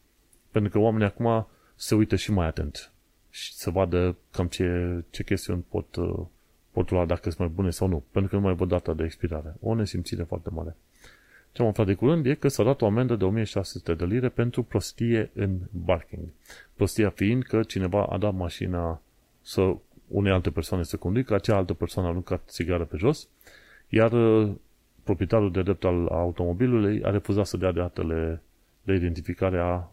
Pentru 0.50 0.70
că 0.70 0.78
oamenii 0.78 1.06
acum 1.06 1.46
se 1.74 1.94
uită 1.94 2.16
și 2.16 2.32
mai 2.32 2.46
atent 2.46 2.90
și 3.30 3.54
să 3.54 3.70
vadă 3.70 4.16
cam 4.30 4.46
ce, 4.46 5.02
ce 5.10 5.24
chestiuni 5.24 5.64
pot, 5.68 5.96
pot 6.70 6.90
lua 6.90 7.04
dacă 7.04 7.22
sunt 7.22 7.38
mai 7.38 7.48
bune 7.48 7.70
sau 7.70 7.88
nu. 7.88 8.04
Pentru 8.10 8.30
că 8.30 8.36
nu 8.36 8.42
mai 8.42 8.54
văd 8.54 8.68
data 8.68 8.92
de 8.92 9.04
expirare. 9.04 9.54
O 9.60 9.74
nesimțire 9.74 10.22
foarte 10.22 10.50
mare. 10.50 10.76
Ce 11.56 11.62
am 11.62 11.68
aflat 11.68 11.86
de 11.86 11.94
curând 11.94 12.26
e 12.26 12.34
că 12.34 12.48
s-a 12.48 12.62
dat 12.62 12.82
o 12.82 12.86
amendă 12.86 13.16
de 13.16 13.24
1600 13.24 13.94
de 13.94 14.04
lire 14.04 14.28
pentru 14.28 14.62
prostie 14.62 15.30
în 15.34 15.58
parking. 15.84 16.28
Prostia 16.74 17.10
fiind 17.10 17.42
că 17.42 17.62
cineva 17.62 18.02
a 18.02 18.18
dat 18.18 18.34
mașina 18.34 19.00
să 19.42 19.76
unei 20.08 20.32
alte 20.32 20.50
persoane 20.50 20.82
să 20.82 20.96
conducă, 20.96 21.34
acea 21.34 21.56
altă 21.56 21.74
persoană 21.74 22.08
a 22.08 22.10
aruncat 22.10 22.42
țigară 22.46 22.84
pe 22.84 22.96
jos, 22.96 23.28
iar 23.88 24.12
uh, 24.12 24.50
proprietarul 25.02 25.52
de 25.52 25.62
drept 25.62 25.84
al 25.84 26.06
automobilului 26.06 27.02
a 27.02 27.10
refuzat 27.10 27.46
să 27.46 27.56
dea 27.56 27.72
datele 27.72 28.42
de 28.82 28.94
identificare 28.94 29.58
a 29.58 29.88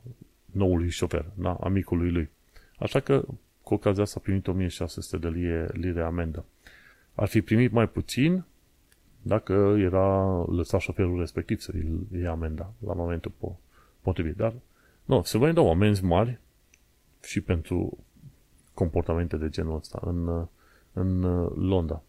noului 0.46 0.90
șofer, 0.90 1.26
da, 1.34 1.58
amicului 1.62 2.12
lui. 2.12 2.30
Așa 2.78 3.00
că, 3.00 3.26
cu 3.62 3.74
ocazia 3.74 4.04
asta 4.04 4.16
a 4.20 4.24
primit 4.24 4.48
1600 4.48 5.18
de 5.18 5.38
lire, 5.38 5.70
lire 5.74 6.02
amendă. 6.02 6.46
Ar 7.16 7.28
fi 7.28 7.42
primit 7.42 7.72
mai 7.72 7.88
puțin 7.88 8.44
dacă 9.26 9.76
era 9.80 10.44
lăsat 10.48 10.80
șoferul 10.80 11.20
respectiv 11.20 11.60
să 11.60 11.72
îi 11.74 12.22
ia 12.22 12.32
amenda 12.32 12.74
la 12.86 12.94
momentul 12.94 13.32
potrivit. 14.02 14.36
Dar, 14.36 14.54
nu, 15.06 15.22
se 15.24 15.38
mai 15.38 15.54
dau 15.54 15.70
amenzi 15.70 16.04
mari 16.04 16.40
și 17.24 17.42
pentru 17.42 17.98
comportamente 18.74 19.38
de 19.38 19.50
genul 19.50 19.76
ăsta 19.76 20.00
în, 20.06 20.48
în 20.94 21.22
Londra. 21.68 22.02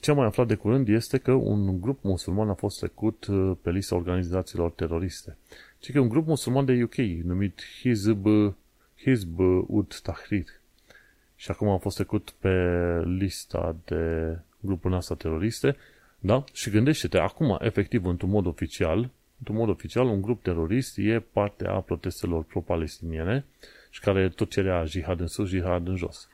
Ce 0.00 0.10
am 0.10 0.16
mai 0.16 0.26
aflat 0.26 0.46
de 0.46 0.54
curând 0.54 0.88
este 0.88 1.18
că 1.18 1.32
un 1.32 1.80
grup 1.80 2.02
musulman 2.02 2.48
a 2.48 2.54
fost 2.54 2.78
trecut 2.78 3.26
uh, 3.26 3.56
pe 3.62 3.70
lista 3.70 3.94
organizațiilor 3.94 4.70
teroriste. 4.70 5.36
Ce 5.78 5.92
că 5.92 6.00
un 6.00 6.08
grup 6.08 6.26
musulman 6.26 6.64
de 6.64 6.82
UK 6.82 6.96
numit 7.22 7.62
Hizb, 7.80 8.26
Hizb 8.96 9.38
ut 9.66 10.00
Tahrir 10.02 10.46
și 11.36 11.50
acum 11.50 11.68
a 11.68 11.76
fost 11.76 11.96
trecut 11.96 12.34
pe 12.38 12.54
lista 13.04 13.76
de 13.84 14.36
grupul 14.60 14.94
astea 14.94 15.16
teroriste 15.16 15.76
da? 16.24 16.44
Și 16.52 16.70
gândește-te, 16.70 17.18
acum, 17.18 17.56
efectiv, 17.60 18.04
într-un 18.04 18.30
mod 18.30 18.46
oficial, 18.46 19.10
într-un 19.38 19.56
mod 19.56 19.68
oficial, 19.68 20.06
un 20.06 20.22
grup 20.22 20.42
terorist 20.42 20.98
e 20.98 21.24
parte 21.32 21.66
a 21.66 21.80
protestelor 21.80 22.42
pro-palestiniene 22.44 23.44
și 23.90 24.00
care 24.00 24.28
tot 24.28 24.50
cerea 24.50 24.84
jihad 24.84 25.20
în 25.20 25.26
sus, 25.26 25.48
jihad 25.48 25.88
în 25.88 25.96
jos. 25.96 26.28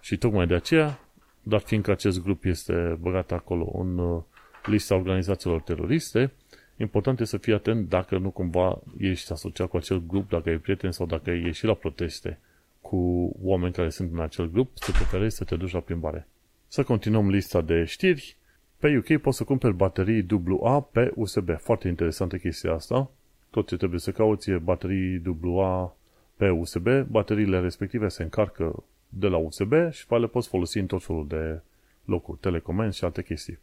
Și 0.00 0.16
tocmai 0.16 0.46
de 0.46 0.54
aceea, 0.54 1.00
dar 1.42 1.60
fiindcă 1.60 1.90
acest 1.90 2.22
grup 2.22 2.44
este 2.44 2.98
băgat 3.00 3.32
acolo 3.32 3.70
în 3.74 3.98
uh, 3.98 4.22
lista 4.64 4.94
organizațiilor 4.94 5.60
teroriste, 5.60 6.32
important 6.76 7.20
este 7.20 7.36
să 7.36 7.42
fii 7.42 7.52
atent 7.52 7.88
dacă 7.88 8.18
nu 8.18 8.30
cumva 8.30 8.78
ești 8.98 9.32
asociat 9.32 9.68
cu 9.68 9.76
acel 9.76 10.02
grup, 10.06 10.28
dacă 10.28 10.50
e 10.50 10.58
prieten 10.58 10.90
sau 10.90 11.06
dacă 11.06 11.30
ești 11.30 11.64
la 11.64 11.74
proteste 11.74 12.38
cu 12.80 13.32
oameni 13.42 13.72
care 13.72 13.88
sunt 13.88 14.12
în 14.12 14.20
acel 14.20 14.50
grup, 14.50 14.70
să 14.74 14.90
preferezi 14.90 15.36
să 15.36 15.44
te 15.44 15.56
duci 15.56 15.72
la 15.72 15.80
plimbare. 15.80 16.28
Să 16.66 16.82
continuăm 16.82 17.30
lista 17.30 17.60
de 17.60 17.84
știri. 17.84 18.36
Pe 18.78 18.96
UK 18.96 19.20
poți 19.20 19.36
să 19.36 19.44
cumperi 19.44 19.74
baterii 19.74 20.26
AA 20.62 20.80
pe 20.80 21.12
USB. 21.14 21.50
Foarte 21.58 21.88
interesantă 21.88 22.36
chestia 22.36 22.72
asta. 22.72 23.10
tot 23.50 23.66
ce 23.66 23.76
trebuie 23.76 24.00
să 24.00 24.10
cauți 24.10 24.50
e 24.50 24.58
baterii 24.58 25.22
AA 25.60 25.96
pe 26.36 26.48
USB, 26.48 26.88
bateriile 27.10 27.60
respective 27.60 28.08
se 28.08 28.22
încarcă 28.22 28.82
de 29.08 29.26
la 29.26 29.36
USB 29.36 29.72
și 29.90 30.06
le 30.08 30.26
poți 30.26 30.48
folosi 30.48 30.78
în 30.78 30.86
tot 30.86 31.04
felul 31.04 31.26
de 31.26 31.60
locuri, 32.04 32.38
telecomenzi 32.38 32.96
și 32.96 33.04
alte 33.04 33.22
chestii. 33.22 33.58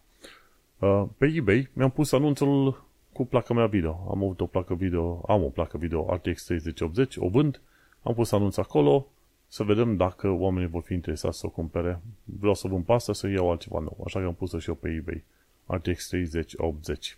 Uh, 0.80 1.04
pe 1.18 1.32
eBay 1.36 1.70
mi-am 1.74 1.90
pus 1.90 2.12
anunțul 2.12 2.86
cu 3.14 3.26
placa 3.26 3.54
mea 3.54 3.66
video. 3.66 4.08
Am 4.10 4.24
avut 4.24 4.42
o 4.42 4.46
placă 4.46 4.74
video, 4.74 5.24
am 5.28 5.44
o 5.44 5.48
placă 5.48 5.78
video 5.78 6.14
RTX 6.14 6.44
3080, 6.46 7.16
o 7.18 7.30
vând, 7.30 7.62
am 8.04 8.14
pus 8.14 8.32
anunț 8.32 8.58
acolo, 8.58 9.08
să 9.56 9.64
vedem 9.64 9.96
dacă 9.96 10.30
oamenii 10.30 10.68
vor 10.68 10.82
fi 10.82 10.94
interesați 10.94 11.40
să 11.40 11.46
o 11.46 11.50
cumpere. 11.50 12.02
Vreau 12.24 12.54
să 12.54 12.68
vând 12.68 12.86
pasta, 12.86 13.14
să 13.14 13.28
iau 13.28 13.52
altceva 13.52 13.80
nou, 13.80 14.04
așa 14.06 14.20
că 14.20 14.26
am 14.26 14.34
pus-o 14.34 14.60
și 14.60 14.70
eu 14.70 14.76
pe 14.76 14.90
eBay. 14.90 15.24
RTX 15.66 16.08
3080. 16.08 17.18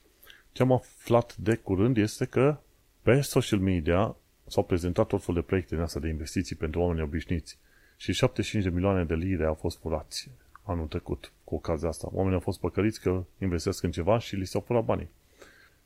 Ce 0.52 0.62
am 0.62 0.72
aflat 0.72 1.36
de 1.36 1.56
curând 1.56 1.98
este 1.98 2.26
că 2.26 2.58
pe 3.02 3.22
social 3.22 3.60
media 3.60 4.16
s-au 4.48 4.64
prezentat 4.64 5.08
tot 5.08 5.24
felul 5.24 5.42
de 5.42 5.48
proiecte 5.48 5.76
din 5.76 5.84
astea 5.84 6.02
de 6.02 6.08
investiții 6.08 6.56
pentru 6.56 6.80
oameni 6.80 7.02
obișnuiți 7.02 7.58
și 7.96 8.14
75 8.14 8.64
de 8.64 8.70
milioane 8.70 9.04
de 9.04 9.16
lire 9.16 9.46
au 9.46 9.54
fost 9.54 9.80
furați 9.80 10.30
anul 10.64 10.88
trecut 10.88 11.32
cu 11.44 11.56
ocazia 11.56 11.88
asta. 11.88 12.10
Oamenii 12.12 12.36
au 12.36 12.44
fost 12.44 12.60
păcăliți 12.60 13.02
că 13.02 13.24
investesc 13.40 13.84
în 13.84 13.92
ceva 13.92 14.20
și 14.20 14.36
li 14.36 14.46
s-au 14.46 14.62
furat 14.62 14.84
banii. 14.84 15.10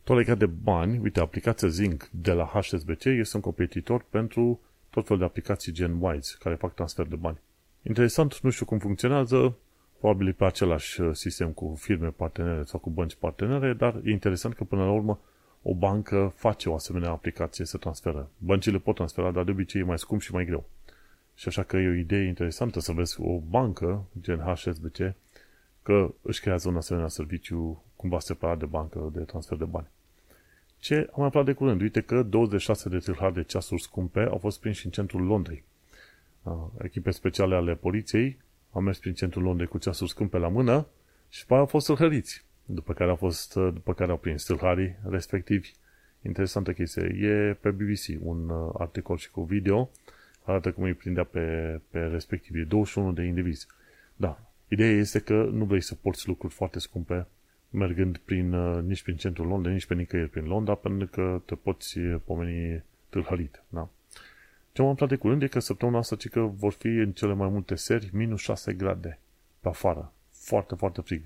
Tot 0.04 0.18
legat 0.18 0.38
de 0.38 0.46
bani, 0.46 0.98
uite, 0.98 1.20
aplicația 1.20 1.68
Zinc 1.68 2.10
de 2.10 2.32
la 2.32 2.46
HSBC 2.46 3.04
este 3.04 3.36
un 3.36 3.42
competitor 3.42 4.06
pentru 4.10 4.60
tot 4.91 5.04
felul 5.04 5.19
de 5.19 5.25
aplicații 5.25 5.71
gen 5.71 5.97
Wise, 6.01 6.36
care 6.39 6.56
fac 6.56 6.73
transfer 6.73 7.06
de 7.06 7.15
bani. 7.15 7.38
Interesant, 7.82 8.39
nu 8.39 8.49
știu 8.49 8.65
cum 8.65 8.80
funcționează, 8.80 9.56
probabil 9.99 10.34
pe 10.34 10.45
același 10.45 11.01
uh, 11.01 11.15
sistem 11.15 11.51
cu 11.51 11.75
firme 11.80 12.08
partenere 12.08 12.63
sau 12.63 12.80
cu 12.80 12.89
bănci 12.89 13.15
partenere, 13.15 13.73
dar 13.73 14.01
e 14.04 14.12
interesant 14.12 14.54
că 14.54 14.63
până 14.63 14.84
la 14.84 14.91
urmă 14.91 15.19
o 15.62 15.73
bancă 15.73 16.34
face 16.36 16.69
o 16.69 16.73
asemenea 16.73 17.10
aplicație 17.10 17.65
să 17.65 17.77
transferă. 17.77 18.30
Băncile 18.38 18.77
pot 18.77 18.95
transfera, 18.95 19.32
dar 19.32 19.43
de 19.43 19.51
obicei 19.51 19.82
e 19.82 19.84
mai 19.84 19.99
scump 19.99 20.21
și 20.21 20.34
mai 20.34 20.45
greu. 20.45 20.69
Și 21.36 21.47
așa 21.47 21.63
că 21.63 21.77
e 21.77 21.88
o 21.88 21.93
idee 21.93 22.27
interesantă 22.27 22.80
să 22.80 22.91
vezi 22.91 23.21
o 23.21 23.39
bancă, 23.39 24.04
gen 24.21 24.39
HSBC, 24.39 25.13
că 25.84 26.13
își 26.21 26.41
creează 26.41 26.69
un 26.69 26.75
asemenea 26.75 27.08
serviciu 27.08 27.84
cumva 27.95 28.19
separat 28.19 28.58
de 28.58 28.65
bancă 28.65 29.10
de 29.13 29.19
transfer 29.19 29.58
de 29.58 29.65
bani. 29.65 29.88
Ce 30.82 31.10
am 31.15 31.24
aflat 31.24 31.46
de 31.46 31.54
curând? 31.54 31.82
Uite 31.82 32.02
că 32.02 32.24
26 32.24 32.89
de 32.89 32.98
tâlhari 32.98 33.34
de 33.34 33.44
ceasuri 33.44 33.82
scumpe 33.82 34.20
au 34.20 34.38
fost 34.38 34.60
prinși 34.60 34.86
în 34.86 34.91
centrul 34.91 35.22
Londrei. 35.22 35.63
Echipe 36.82 37.12
speciale 37.12 37.56
ale 37.56 37.76
poliției 37.76 38.38
au 38.72 38.82
mers 38.82 38.98
prin 38.98 39.13
centrul 39.13 39.44
Londrei 39.44 39.67
cu 39.67 39.78
ceasuri 39.78 40.10
scumpe 40.10 40.38
la 40.38 40.48
mână 40.48 40.88
și 41.30 41.46
pe 41.46 41.54
au 41.54 41.65
fost 41.65 41.86
tâlhăriți, 41.86 42.46
după 42.65 42.94
care 42.94 43.10
au, 43.10 43.15
fost, 43.15 43.54
după 43.54 43.94
care 43.94 44.12
au 44.12 44.17
prins 44.17 44.44
tâlharii 44.44 44.96
respectivi. 45.10 45.72
Interesantă 46.22 46.74
chestie. 46.74 47.04
E 47.04 47.54
pe 47.54 47.70
BBC 47.70 48.26
un 48.26 48.50
uh, 48.50 48.74
articol 48.78 49.17
și 49.17 49.32
cu 49.32 49.44
video 49.44 49.89
arată 50.44 50.72
cum 50.72 50.84
îi 50.84 50.94
prindea 50.94 51.24
pe, 51.24 51.80
pe 51.89 52.00
respectivii 52.00 52.65
21 52.65 53.12
de 53.12 53.24
indivizi. 53.24 53.67
Da, 54.15 54.39
ideea 54.67 54.91
este 54.91 55.20
că 55.20 55.50
nu 55.52 55.65
vrei 55.65 55.82
să 55.82 55.96
porți 55.96 56.28
lucruri 56.28 56.54
foarte 56.54 56.80
scumpe 56.80 57.28
mergând 57.72 58.18
prin, 58.18 58.54
uh, 58.54 58.84
nici 58.84 59.04
prin 59.04 59.16
centrul 59.16 59.48
Londrei, 59.48 59.74
nici 59.74 59.86
pe 59.86 59.94
nicăieri 59.94 60.30
prin 60.30 60.46
Londra, 60.46 60.76
pentru 60.76 61.08
că 61.08 61.42
te 61.46 61.56
poți 61.56 62.00
pomeni 62.00 62.84
tâlhărit. 63.10 63.64
Da? 63.70 63.90
Ce 64.72 64.82
am 64.82 64.88
aflat 64.88 65.10
de 65.10 65.16
curând 65.16 65.42
e 65.42 65.48
că 65.48 65.60
săptămâna 65.60 65.98
asta 65.98 66.16
ci 66.16 66.30
că 66.30 66.40
vor 66.40 66.72
fi 66.72 66.88
în 66.88 67.12
cele 67.12 67.34
mai 67.34 67.50
multe 67.50 67.76
seri 67.76 68.10
minus 68.14 68.42
6 68.42 68.74
grade 68.74 69.20
pe 69.60 69.68
afară. 69.68 70.14
Foarte, 70.32 70.76
foarte 70.76 71.02
frig. 71.02 71.22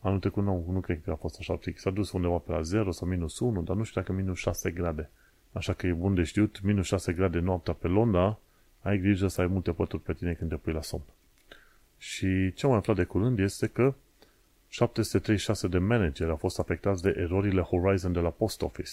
Anul 0.00 0.18
trecut 0.18 0.44
nu, 0.44 0.66
nu 0.70 0.80
cred 0.80 1.00
că 1.02 1.10
a 1.10 1.14
fost 1.14 1.36
așa 1.38 1.56
frig. 1.56 1.78
S-a 1.78 1.90
dus 1.90 2.12
undeva 2.12 2.36
pe 2.36 2.52
la 2.52 2.62
0 2.62 2.90
sau 2.90 3.08
minus 3.08 3.38
1, 3.38 3.62
dar 3.62 3.76
nu 3.76 3.82
știu 3.82 4.00
dacă 4.00 4.12
minus 4.12 4.38
6 4.38 4.70
grade. 4.70 5.10
Așa 5.52 5.72
că 5.72 5.86
e 5.86 5.92
bun 5.92 6.14
de 6.14 6.22
știut, 6.22 6.62
minus 6.62 6.86
6 6.86 7.12
grade 7.12 7.38
noaptea 7.38 7.72
pe 7.72 7.86
Londra, 7.86 8.38
ai 8.82 8.98
grijă 8.98 9.28
să 9.28 9.40
ai 9.40 9.46
multe 9.46 9.72
pături 9.72 10.02
pe 10.02 10.12
tine 10.12 10.32
când 10.32 10.50
te 10.50 10.56
pui 10.56 10.72
la 10.72 10.82
somn. 10.82 11.04
Și 11.98 12.52
ce 12.52 12.66
am 12.66 12.72
aflat 12.72 12.96
de 12.96 13.04
curând 13.04 13.38
este 13.38 13.66
că 13.66 13.94
736 14.68 15.68
de 15.68 15.78
manageri 15.78 16.30
au 16.30 16.36
fost 16.36 16.58
afectați 16.58 17.02
de 17.02 17.14
erorile 17.16 17.60
Horizon 17.60 18.12
de 18.12 18.20
la 18.20 18.30
Post 18.30 18.62
Office. 18.62 18.90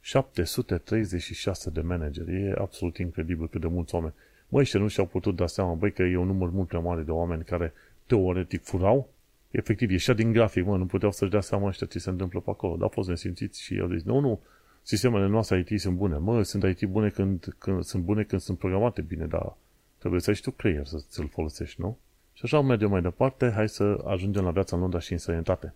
736 0.00 1.70
de 1.70 1.80
manageri. 1.80 2.34
E 2.34 2.54
absolut 2.58 2.96
incredibil 2.96 3.48
cât 3.48 3.60
de 3.60 3.66
mulți 3.66 3.94
oameni. 3.94 4.14
Măi, 4.48 4.64
și 4.64 4.76
nu 4.76 4.88
și-au 4.88 5.06
putut 5.06 5.36
da 5.36 5.46
seama, 5.46 5.74
băi, 5.74 5.92
că 5.92 6.02
e 6.02 6.16
un 6.16 6.26
număr 6.26 6.50
mult 6.50 6.68
prea 6.68 6.80
mare 6.80 7.02
de 7.02 7.10
oameni 7.10 7.44
care 7.44 7.72
teoretic 8.06 8.62
furau. 8.62 9.08
Efectiv, 9.50 9.90
ieșea 9.90 10.14
din 10.14 10.32
grafic, 10.32 10.64
mă, 10.64 10.76
nu 10.76 10.86
puteau 10.86 11.12
să-și 11.12 11.30
dea 11.30 11.40
seama 11.40 11.66
ăștia 11.66 11.86
ce 11.86 11.98
se 11.98 12.10
întâmplă 12.10 12.40
pe 12.40 12.50
acolo. 12.50 12.72
Dar 12.72 12.82
au 12.82 12.88
fost 12.88 13.08
nesimțiți 13.08 13.62
și 13.62 13.78
au 13.82 13.88
zis, 13.88 14.02
nu, 14.02 14.18
nu, 14.18 14.40
sistemele 14.82 15.26
noastre 15.26 15.64
IT 15.68 15.80
sunt 15.80 15.96
bune. 15.96 16.16
Mă, 16.16 16.42
sunt 16.42 16.62
IT 16.62 16.88
bune 16.88 17.08
când, 17.08 17.54
când 17.58 17.82
sunt 17.82 18.02
bune 18.02 18.22
când 18.22 18.40
sunt 18.40 18.58
programate 18.58 19.02
bine, 19.02 19.26
dar 19.26 19.56
trebuie 19.98 20.20
să 20.20 20.30
ai 20.30 20.36
și 20.36 20.42
tu 20.42 20.50
creier 20.50 20.86
să 20.86 21.04
ți-l 21.08 21.28
folosești, 21.28 21.80
nu? 21.80 21.98
Și 22.32 22.44
așa 22.44 22.60
mergem 22.60 22.90
mai 22.90 23.02
departe, 23.02 23.50
hai 23.50 23.68
să 23.68 24.02
ajungem 24.06 24.44
la 24.44 24.50
viața 24.50 24.76
în 24.76 24.82
Londra 24.82 24.98
și 24.98 25.12
în 25.12 25.18
sănătate. 25.18 25.74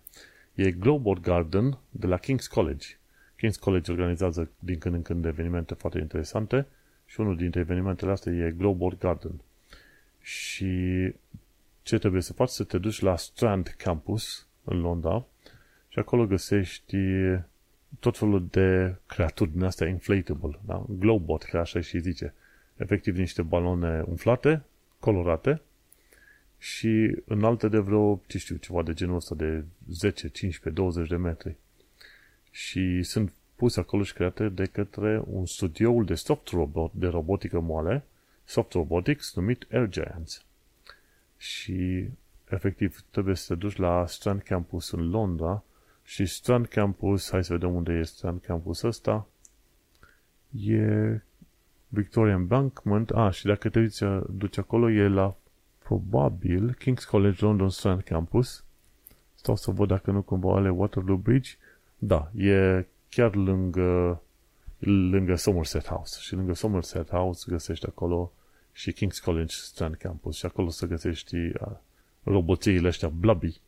E 0.53 0.71
Global 0.71 1.19
Garden 1.19 1.77
de 1.89 2.07
la 2.07 2.19
King's 2.19 2.47
College. 2.49 2.87
King's 3.35 3.59
College 3.59 3.91
organizează 3.91 4.49
din 4.59 4.77
când 4.77 4.95
în 4.95 5.01
când 5.01 5.25
evenimente 5.25 5.73
foarte 5.73 5.99
interesante 5.99 6.65
și 7.05 7.19
unul 7.19 7.35
dintre 7.35 7.59
evenimentele 7.59 8.11
astea 8.11 8.31
e 8.33 8.53
Global 8.57 8.97
Garden. 8.99 9.41
Și 10.21 10.71
ce 11.83 11.97
trebuie 11.97 12.21
să 12.21 12.33
faci? 12.33 12.49
Să 12.49 12.63
te 12.63 12.77
duci 12.77 12.99
la 12.99 13.17
Strand 13.17 13.75
Campus 13.77 14.47
în 14.63 14.79
Londra 14.81 15.25
și 15.87 15.99
acolo 15.99 16.25
găsești 16.25 16.97
tot 17.99 18.17
felul 18.17 18.47
de 18.49 18.95
creaturi 19.05 19.51
din 19.51 19.63
astea 19.63 19.87
inflatable, 19.87 20.59
da? 20.65 20.85
Globot, 20.99 21.43
ca 21.43 21.59
așa 21.59 21.81
și 21.81 21.99
zice. 21.99 22.33
Efectiv 22.75 23.17
niște 23.17 23.41
balone 23.41 24.03
umflate, 24.07 24.63
colorate, 24.99 25.61
și 26.57 27.17
înalte 27.25 27.67
de 27.67 27.77
vreo, 27.77 28.21
ce 28.27 28.37
știu, 28.37 28.55
ceva 28.55 28.83
de 28.83 28.93
genul 28.93 29.15
ăsta 29.15 29.35
de 29.35 29.63
10, 29.89 30.27
15, 30.27 30.81
20 30.81 31.09
de 31.09 31.15
metri. 31.15 31.55
Și 32.51 33.03
sunt 33.03 33.33
puse 33.55 33.79
acolo 33.79 34.03
și 34.03 34.13
create 34.13 34.49
de 34.49 34.65
către 34.65 35.21
un 35.25 35.45
studioul 35.45 36.05
de 36.05 36.15
soft 36.15 36.47
robot, 36.47 36.91
de 36.93 37.07
robotică 37.07 37.59
moale, 37.59 38.03
soft 38.45 38.71
robotics, 38.71 39.35
numit 39.35 39.67
Air 39.71 39.89
Giants. 39.89 40.45
Și 41.37 42.07
efectiv 42.49 43.03
trebuie 43.09 43.35
să 43.35 43.53
te 43.53 43.59
duci 43.59 43.75
la 43.75 44.05
Strand 44.07 44.41
Campus 44.41 44.91
în 44.91 45.09
Londra 45.09 45.63
și 46.03 46.25
Strand 46.25 46.67
Campus, 46.67 47.29
hai 47.29 47.43
să 47.43 47.53
vedem 47.53 47.75
unde 47.75 47.93
e 47.93 48.03
Strand 48.03 48.41
Campus 48.41 48.81
ăsta, 48.81 49.27
e 50.65 51.21
Victoria 51.87 52.33
Embankment, 52.33 53.11
a, 53.11 53.29
și 53.29 53.45
dacă 53.45 53.69
te 53.69 53.79
uiți, 53.79 54.03
duci 54.29 54.57
acolo, 54.57 54.89
e 54.89 55.07
la 55.07 55.35
probabil 55.87 56.75
King's 56.75 57.05
College 57.09 57.45
London 57.45 57.69
Strand 57.69 58.01
Campus. 58.01 58.63
Stau 59.35 59.55
să 59.55 59.71
văd 59.71 59.87
dacă 59.87 60.11
nu 60.11 60.21
cumva 60.21 60.55
ale 60.55 60.69
Waterloo 60.69 61.15
Bridge. 61.15 61.51
Da, 61.97 62.31
e 62.35 62.85
chiar 63.09 63.35
lângă, 63.35 64.21
lângă 64.79 65.35
Somerset 65.35 65.85
House. 65.87 66.17
Și 66.21 66.35
lângă 66.35 66.53
Somerset 66.53 67.09
House 67.09 67.45
găsești 67.49 67.85
acolo 67.85 68.31
și 68.71 68.93
King's 68.93 69.23
College 69.23 69.55
Strand 69.55 69.95
Campus. 69.95 70.37
Și 70.37 70.45
acolo 70.45 70.69
să 70.69 70.85
găsești 70.85 71.35
uh, 71.35 71.51
roboțiile 72.23 72.87
ăștia 72.87 73.07
blubby 73.07 73.59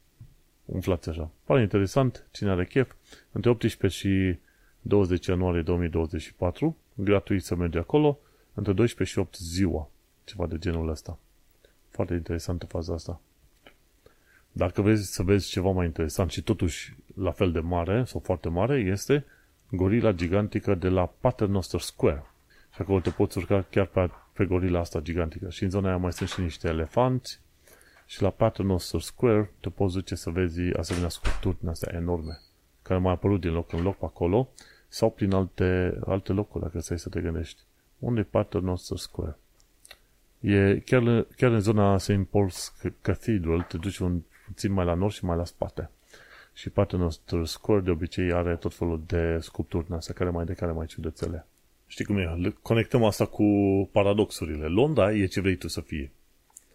umflați 0.65 1.09
așa. 1.09 1.29
Pare 1.43 1.61
interesant, 1.61 2.27
cine 2.31 2.49
are 2.49 2.65
chef. 2.65 2.91
Între 3.31 3.49
18 3.49 3.99
și 3.99 4.39
20 4.81 5.25
ianuarie 5.25 5.61
2024, 5.61 6.77
gratuit 6.93 7.43
să 7.43 7.55
mergi 7.55 7.77
acolo, 7.77 8.19
între 8.53 8.73
12 8.73 9.15
și 9.15 9.19
8 9.19 9.35
ziua, 9.35 9.89
ceva 10.23 10.47
de 10.47 10.57
genul 10.57 10.89
ăsta. 10.89 11.19
Foarte 11.99 12.17
interesantă 12.17 12.65
faza 12.65 12.93
asta. 12.93 13.21
Dacă 14.51 14.81
vrei 14.81 14.97
să 14.97 15.23
vezi 15.23 15.49
ceva 15.49 15.71
mai 15.71 15.85
interesant 15.85 16.31
și 16.31 16.41
totuși 16.41 16.95
la 17.15 17.31
fel 17.31 17.51
de 17.51 17.59
mare 17.59 18.03
sau 18.03 18.19
foarte 18.19 18.49
mare, 18.49 18.79
este 18.79 19.25
gorila 19.71 20.11
gigantică 20.11 20.75
de 20.75 20.87
la 20.89 21.05
Paternoster 21.05 21.79
Square. 21.79 22.23
Și 22.73 22.81
acolo 22.81 22.99
te 22.99 23.09
poți 23.09 23.37
urca 23.37 23.65
chiar 23.69 23.85
pe, 23.85 24.09
pe 24.33 24.45
gorila 24.45 24.79
asta 24.79 24.99
gigantică. 24.99 25.49
Și 25.49 25.63
în 25.63 25.69
zona 25.69 25.87
aia 25.87 25.97
mai 25.97 26.13
sunt 26.13 26.29
și 26.29 26.41
niște 26.41 26.67
elefanți 26.67 27.39
și 28.05 28.21
la 28.21 28.29
Paternoster 28.29 29.01
Square 29.01 29.51
te 29.59 29.69
poți 29.69 29.93
duce 29.93 30.15
să 30.15 30.29
vezi 30.29 30.61
asemenea 30.61 31.09
sculpturi 31.09 31.59
din 31.59 31.69
astea 31.69 31.95
enorme, 31.95 32.39
care 32.81 32.99
mai 32.99 33.13
apărut 33.13 33.41
din 33.41 33.51
loc 33.51 33.73
în 33.73 33.81
loc 33.81 33.97
pe 33.97 34.05
acolo 34.05 34.49
sau 34.87 35.11
prin 35.11 35.33
alte, 35.33 35.99
alte 36.05 36.31
locuri, 36.31 36.63
dacă 36.63 36.79
stai 36.79 36.99
să 36.99 37.09
te 37.09 37.21
gândești. 37.21 37.61
Unde 37.99 38.19
e 38.19 38.23
Paternoster 38.23 38.97
Square? 38.97 39.37
E 40.39 40.81
chiar, 40.85 41.27
chiar 41.35 41.51
în 41.51 41.59
zona 41.59 41.97
St. 41.97 42.11
Paul's 42.11 42.91
Cathedral, 43.01 43.61
te 43.61 43.77
duci 43.77 43.97
un 43.97 44.21
puțin 44.45 44.71
mai 44.71 44.85
la 44.85 44.93
nord 44.93 45.13
și 45.13 45.25
mai 45.25 45.37
la 45.37 45.45
spate. 45.45 45.89
Și 46.53 46.69
Paternoster 46.69 47.45
Square 47.45 47.81
de 47.81 47.89
obicei 47.89 48.33
are 48.33 48.55
tot 48.55 48.73
felul 48.73 49.03
de 49.07 49.37
sculpturi 49.39 49.85
din 49.85 49.93
astea, 49.93 50.13
care 50.13 50.29
mai 50.29 50.45
de 50.45 50.53
care 50.53 50.71
mai 50.71 50.85
ciudățele. 50.85 51.45
Știi 51.87 52.05
cum 52.05 52.17
e? 52.17 52.53
Conectăm 52.61 53.03
asta 53.03 53.25
cu 53.25 53.43
paradoxurile. 53.91 54.65
Londra 54.65 55.13
e 55.13 55.25
ce 55.25 55.41
vrei 55.41 55.55
tu 55.55 55.67
să 55.67 55.81
fie. 55.81 56.11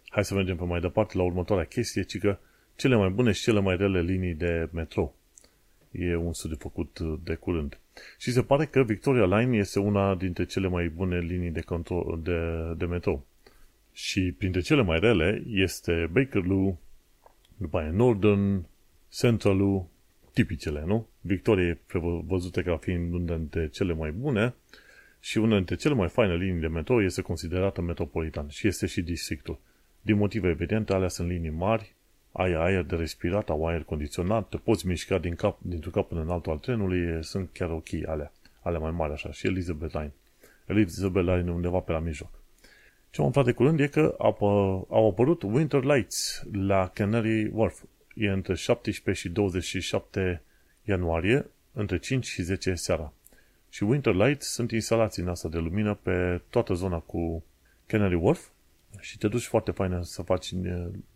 Hai 0.09 0.25
să 0.25 0.33
mergem 0.33 0.55
pe 0.55 0.63
mai 0.63 0.79
departe 0.79 1.17
la 1.17 1.23
următoarea 1.23 1.65
chestie, 1.65 2.03
ci 2.03 2.17
că 2.17 2.37
cele 2.75 2.95
mai 2.95 3.09
bune 3.09 3.31
și 3.31 3.41
cele 3.41 3.59
mai 3.59 3.77
rele 3.77 4.01
linii 4.01 4.33
de 4.33 4.69
metrou. 4.71 5.15
E 5.91 6.15
un 6.15 6.33
studiu 6.33 6.57
făcut 6.59 6.99
de 7.23 7.35
curând. 7.35 7.79
Și 8.17 8.31
se 8.31 8.41
pare 8.41 8.65
că 8.65 8.83
Victoria 8.83 9.37
Line 9.37 9.57
este 9.57 9.79
una 9.79 10.15
dintre 10.15 10.45
cele 10.45 10.67
mai 10.67 10.89
bune 10.89 11.19
linii 11.19 11.51
de, 11.51 11.61
control, 11.61 12.19
de, 12.23 12.39
de 12.77 12.85
metrou. 12.85 13.25
Și 13.97 14.31
printre 14.37 14.61
cele 14.61 14.81
mai 14.81 14.99
rele 14.99 15.43
este 15.47 16.09
Bakerloo, 16.11 16.79
după 17.57 17.77
aia 17.77 17.91
Northern, 17.91 18.65
Centralu, 19.09 19.89
tipicele, 20.33 20.83
nu? 20.85 21.07
Victoria 21.21 21.67
e 21.67 21.79
văzute 22.25 22.61
ca 22.61 22.77
fiind 22.77 23.13
una 23.13 23.35
dintre 23.35 23.67
cele 23.67 23.93
mai 23.93 24.11
bune 24.11 24.53
și 25.19 25.37
una 25.37 25.55
dintre 25.55 25.75
cele 25.75 25.93
mai 25.93 26.09
faine 26.09 26.35
linii 26.35 26.61
de 26.61 26.67
metrou 26.67 27.01
este 27.01 27.21
considerată 27.21 27.81
metropolitan 27.81 28.47
și 28.47 28.67
este 28.67 28.85
și 28.85 29.01
districtul. 29.01 29.59
Din 30.01 30.17
motive 30.17 30.49
evidente, 30.49 30.93
alea 30.93 31.07
sunt 31.07 31.27
linii 31.27 31.49
mari, 31.49 31.95
ai 32.31 32.53
aer 32.53 32.83
de 32.83 32.95
respirat, 32.95 33.49
au 33.49 33.67
aer 33.67 33.83
condiționat, 33.83 34.49
te 34.49 34.57
poți 34.57 34.87
mișca 34.87 35.17
din 35.17 35.35
cap, 35.35 35.59
dintr-un 35.61 35.91
cap 35.91 36.07
până 36.07 36.21
în 36.21 36.29
altul 36.29 36.51
al 36.51 36.57
trenului, 36.57 37.23
sunt 37.23 37.49
chiar 37.53 37.69
ok 37.69 37.87
alea, 38.05 38.31
alea 38.61 38.79
mai 38.79 38.91
mari 38.91 39.13
așa, 39.13 39.31
și 39.31 39.47
Elizabeth 39.47 39.93
Line. 39.93 40.13
Elizabeth 40.65 41.25
Line 41.25 41.51
undeva 41.51 41.79
pe 41.79 41.91
la 41.91 41.99
mijloc. 41.99 42.43
Ce 43.15 43.21
am 43.21 43.27
aflat 43.27 43.45
de 43.45 43.51
curând 43.51 43.79
e 43.79 43.87
că 43.87 44.15
au 44.89 45.07
apărut 45.09 45.41
Winter 45.43 45.83
Lights 45.83 46.43
la 46.51 46.87
Canary 46.93 47.51
Wharf. 47.53 47.83
E 48.15 48.27
între 48.27 48.55
17 48.55 49.27
și 49.27 49.33
27 49.33 50.41
ianuarie, 50.83 51.49
între 51.73 51.97
5 51.97 52.25
și 52.25 52.41
10 52.41 52.73
seara. 52.73 53.13
Și 53.69 53.83
Winter 53.83 54.13
Lights 54.13 54.47
sunt 54.47 54.71
instalații 54.71 55.21
în 55.23 55.29
asta 55.29 55.49
de 55.49 55.57
lumină 55.57 55.93
pe 55.93 56.41
toată 56.49 56.73
zona 56.73 56.97
cu 56.97 57.43
Canary 57.85 58.15
Wharf 58.15 58.47
și 58.99 59.17
te 59.17 59.27
duci 59.27 59.45
foarte 59.45 59.71
fain 59.71 59.99
să 60.01 60.21
faci 60.21 60.53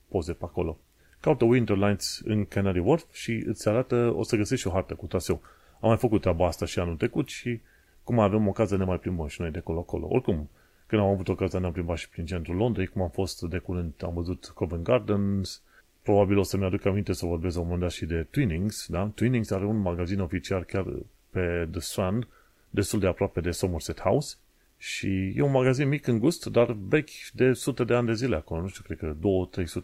poze 0.08 0.34
pe 0.34 0.44
acolo. 0.46 0.78
Caută 1.20 1.46
Winter 1.46 1.78
Lights 1.78 2.22
în 2.24 2.46
Canary 2.46 2.80
Wharf 2.80 3.04
și 3.12 3.44
îți 3.46 3.68
arată, 3.68 4.14
o 4.16 4.24
să 4.24 4.36
găsești 4.36 4.68
o 4.68 4.72
hartă 4.72 4.94
cu 4.94 5.06
traseu. 5.06 5.42
Am 5.80 5.88
mai 5.88 5.98
făcut 5.98 6.22
treaba 6.22 6.48
asta 6.48 6.66
și 6.66 6.80
anul 6.80 6.96
trecut 6.96 7.28
și 7.28 7.60
cum 8.04 8.20
avem 8.20 8.48
ocazia 8.48 8.78
ne 8.78 8.84
mai 8.84 9.00
plimbăm 9.00 9.28
și 9.28 9.42
noi 9.42 9.52
de 9.52 9.58
acolo-acolo. 9.58 10.08
Oricum, 10.10 10.50
când 10.89 11.02
am 11.02 11.08
avut 11.08 11.28
ocazia 11.28 11.60
ne-am 11.60 11.71
plimbat 11.71 11.97
și 11.97 12.10
prin 12.10 12.25
centrul 12.25 12.56
Londrei, 12.56 12.88
cum 12.88 13.02
am 13.02 13.10
fost 13.10 13.41
de 13.41 13.58
curând, 13.58 13.93
am 14.02 14.13
văzut 14.13 14.52
Covent 14.56 14.84
Gardens, 14.84 15.62
probabil 16.02 16.38
o 16.38 16.43
să-mi 16.43 16.65
aduc 16.65 16.86
aminte 16.86 17.13
să 17.13 17.25
vorbesc 17.25 17.56
la 17.56 17.62
un 17.62 17.67
moment 17.67 17.84
dat 17.84 17.91
și 17.93 18.06
de 18.06 18.28
Twinings, 18.30 18.88
da? 18.88 19.12
Twinings 19.15 19.52
are 19.52 19.65
un 19.65 19.78
magazin 19.78 20.19
oficial 20.19 20.63
chiar 20.63 20.86
pe 21.30 21.67
The 21.71 21.80
Strand, 21.80 22.28
destul 22.69 22.99
de 22.99 23.08
aproape 23.08 23.41
de 23.41 23.52
Somerset 23.52 23.99
House 23.99 24.36
și 24.78 25.34
e 25.36 25.41
un 25.41 25.52
magazin 25.52 25.88
mic 25.88 26.08
în 26.08 26.19
gust, 26.19 26.45
dar 26.45 26.71
vechi 26.88 27.10
de 27.34 27.54
sute 27.54 27.84
de 27.84 27.93
ani 27.93 28.08
de 28.08 28.13
zile 28.13 28.36
acolo, 28.36 28.62
nu 28.62 28.67
știu, 28.67 28.84
cred 28.84 28.97
că 28.97 29.15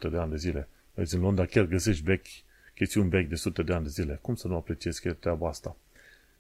2-300 0.07 0.11
de 0.11 0.17
ani 0.17 0.31
de 0.31 0.37
zile. 0.37 0.67
Vezi, 0.93 1.15
în 1.15 1.21
Londra 1.21 1.45
chiar 1.45 1.65
găsești 1.65 2.03
vechi, 2.03 2.27
chestiuni 2.75 3.09
vechi 3.09 3.27
de 3.27 3.35
sute 3.35 3.63
de 3.63 3.73
ani 3.73 3.83
de 3.83 3.89
zile. 3.89 4.19
Cum 4.21 4.35
să 4.35 4.47
nu 4.47 4.55
apreciezi 4.55 5.01
chiar 5.01 5.13
treaba 5.13 5.47
asta? 5.47 5.75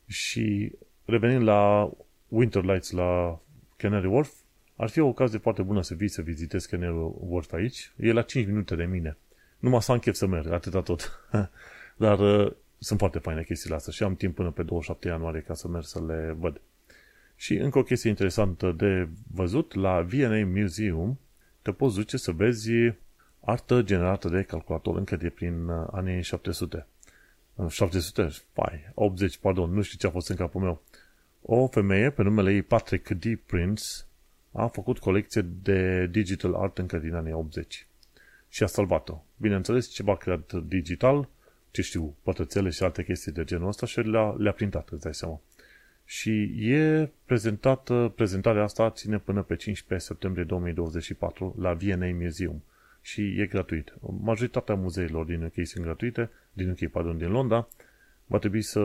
Și 0.07 0.71
revenind 1.05 1.41
la 1.41 1.91
Winter 2.27 2.63
Lights 2.63 2.91
la 2.91 3.39
Canary 3.77 4.07
Wharf, 4.07 4.33
ar 4.75 4.89
fi 4.89 4.99
o 4.99 5.07
ocazie 5.07 5.39
foarte 5.39 5.61
bună 5.61 5.81
să 5.81 5.93
vii 5.93 6.07
să 6.07 6.21
vizitezi 6.21 6.69
Canary 6.69 7.11
Wharf 7.19 7.51
aici. 7.51 7.91
E 7.97 8.11
la 8.11 8.21
5 8.21 8.47
minute 8.47 8.75
de 8.75 8.83
mine. 8.83 9.17
Numai 9.59 9.81
să 9.81 9.91
am 9.91 9.99
chef 9.99 10.15
să 10.15 10.25
merg, 10.25 10.51
atâta 10.51 10.81
tot. 10.81 11.29
Dar 11.95 12.19
uh, 12.19 12.51
sunt 12.77 12.99
foarte 12.99 13.19
faine 13.19 13.43
chestiile 13.43 13.75
astea 13.75 13.93
și 13.93 14.03
am 14.03 14.15
timp 14.15 14.35
până 14.35 14.51
pe 14.51 14.63
27 14.63 15.07
ianuarie 15.07 15.41
ca 15.41 15.53
să 15.53 15.67
merg 15.67 15.85
să 15.85 16.03
le 16.05 16.35
văd. 16.39 16.61
Și 17.35 17.55
încă 17.55 17.77
o 17.77 17.83
chestie 17.83 18.09
interesantă 18.09 18.71
de 18.71 19.07
văzut, 19.33 19.73
la 19.73 20.01
V&A 20.01 20.45
Museum 20.45 21.19
te 21.61 21.71
poți 21.71 21.95
duce 21.95 22.17
să 22.17 22.31
vezi 22.31 22.69
artă 23.39 23.81
generată 23.81 24.29
de 24.29 24.41
calculator 24.41 24.97
încă 24.97 25.15
de 25.15 25.29
prin 25.29 25.67
uh, 25.67 25.87
anii 25.91 26.21
700. 26.21 26.87
700, 27.69 28.29
pai, 28.53 28.91
80, 28.93 29.37
pardon, 29.37 29.73
nu 29.73 29.81
știu 29.81 29.97
ce 29.97 30.07
a 30.07 30.09
fost 30.09 30.29
în 30.29 30.35
capul 30.35 30.61
meu. 30.61 30.81
O 31.41 31.67
femeie 31.67 32.09
pe 32.09 32.23
numele 32.23 32.53
ei 32.53 32.61
Patrick 32.61 33.09
D. 33.09 33.35
Prince 33.45 33.83
a 34.55 34.67
făcut 34.67 34.99
colecție 34.99 35.41
de 35.41 36.07
digital 36.07 36.53
art 36.53 36.77
încă 36.77 36.97
din 36.97 37.13
anii 37.13 37.33
80 37.33 37.87
și 38.49 38.63
a 38.63 38.65
salvat-o. 38.65 39.23
Bineînțeles, 39.37 39.87
ceva 39.87 40.17
creat 40.17 40.53
digital, 40.53 41.29
ce 41.71 41.81
știu, 41.81 42.15
pătrățele 42.23 42.69
și 42.69 42.83
alte 42.83 43.03
chestii 43.03 43.31
de 43.31 43.43
genul 43.43 43.67
ăsta 43.67 43.85
și 43.85 43.99
le-a, 43.99 44.35
le-a 44.37 44.51
printat, 44.51 44.89
îți 44.89 45.01
dai 45.01 45.13
seama. 45.13 45.41
Și 46.05 46.51
e 46.71 47.09
prezentată, 47.25 48.11
prezentarea 48.15 48.63
asta 48.63 48.89
ține 48.89 49.17
până 49.17 49.41
pe 49.41 49.55
15 49.55 50.07
septembrie 50.07 50.43
2024 50.43 51.55
la 51.59 51.73
V&A 51.73 52.11
Museum 52.21 52.63
și 53.01 53.41
e 53.41 53.45
gratuit. 53.45 53.93
Majoritatea 54.21 54.75
muzeilor 54.75 55.25
din 55.25 55.43
UK 55.43 55.65
sunt 55.67 55.83
gratuite, 55.83 56.29
din 56.53 56.69
UK, 56.69 56.91
pardon, 56.91 57.17
din 57.17 57.31
Londra, 57.31 57.67
va 58.25 58.37
trebui 58.37 58.61
să 58.61 58.79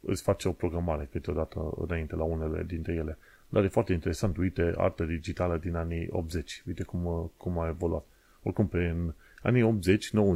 îți 0.00 0.22
faci 0.22 0.44
o 0.44 0.52
programare 0.52 1.08
câteodată 1.10 1.72
înainte 1.76 2.16
la 2.16 2.24
unele 2.24 2.62
dintre 2.66 2.92
ele. 2.92 3.18
Dar 3.54 3.64
e 3.64 3.68
foarte 3.68 3.92
interesant, 3.92 4.36
uite, 4.36 4.72
artă 4.76 5.04
digitală 5.04 5.56
din 5.56 5.74
anii 5.74 6.08
80, 6.10 6.62
uite 6.66 6.82
cum, 6.82 7.32
cum 7.36 7.58
a 7.58 7.68
evoluat. 7.68 8.04
Oricum, 8.42 8.66
pe 8.68 8.78
în 8.78 9.12
anii 9.42 9.80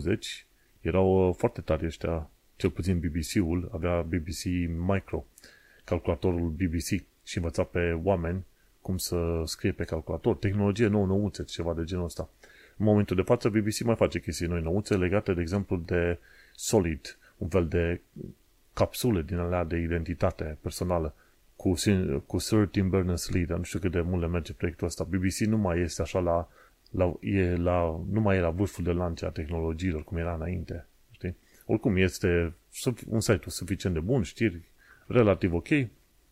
80-90 0.06 0.46
erau 0.80 1.32
foarte 1.38 1.60
tari 1.60 1.86
ăștia, 1.86 2.30
cel 2.56 2.70
puțin 2.70 2.98
BBC-ul, 2.98 3.70
avea 3.72 4.02
BBC 4.02 4.44
Micro, 4.86 5.24
calculatorul 5.84 6.48
BBC 6.48 7.04
și 7.24 7.36
învăța 7.36 7.62
pe 7.62 8.00
oameni 8.02 8.44
cum 8.80 8.96
să 8.96 9.42
scrie 9.44 9.72
pe 9.72 9.84
calculator, 9.84 10.36
tehnologie 10.36 10.86
nouă 10.86 11.06
nouțe, 11.06 11.44
ceva 11.44 11.74
de 11.74 11.84
genul 11.84 12.04
ăsta. 12.04 12.28
În 12.76 12.84
momentul 12.84 13.16
de 13.16 13.22
față, 13.22 13.48
BBC 13.48 13.80
mai 13.80 13.96
face 13.96 14.20
chestii 14.20 14.46
noi 14.46 14.62
nouțe 14.62 14.96
legate, 14.96 15.32
de 15.34 15.40
exemplu, 15.40 15.76
de 15.76 16.18
Solid, 16.54 17.18
un 17.36 17.48
fel 17.48 17.68
de 17.68 18.00
capsule 18.72 19.22
din 19.22 19.36
alea 19.36 19.64
de 19.64 19.76
identitate 19.76 20.58
personală 20.60 21.14
cu, 21.58 21.74
cu 22.26 22.38
Sir 22.38 22.66
Tim 22.66 22.88
Berners-Lee, 22.88 23.44
dar 23.44 23.56
nu 23.56 23.62
știu 23.62 23.78
cât 23.78 23.90
de 23.90 24.00
mult 24.00 24.20
le 24.20 24.28
merge 24.28 24.52
proiectul 24.52 24.86
ăsta. 24.86 25.04
BBC 25.04 25.36
nu 25.36 25.56
mai 25.56 25.80
este 25.80 26.02
așa 26.02 26.18
la, 26.18 26.48
la, 26.90 27.16
e 27.20 27.56
la, 27.56 28.00
nu 28.10 28.20
mai 28.20 28.36
e 28.36 28.40
la 28.40 28.50
vârful 28.50 28.84
de 28.84 28.90
lance 28.90 29.24
a 29.24 29.30
tehnologiilor 29.30 30.04
cum 30.04 30.16
era 30.16 30.34
înainte. 30.34 30.86
Știi? 31.10 31.36
Oricum, 31.66 31.96
este 31.96 32.54
un 33.08 33.20
site 33.20 33.50
suficient 33.50 33.94
de 33.94 34.00
bun, 34.00 34.22
știri 34.22 34.62
relativ 35.06 35.54
ok, 35.54 35.68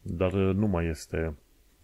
dar 0.03 0.33
nu 0.33 0.67
mai 0.67 0.87
este 0.87 1.35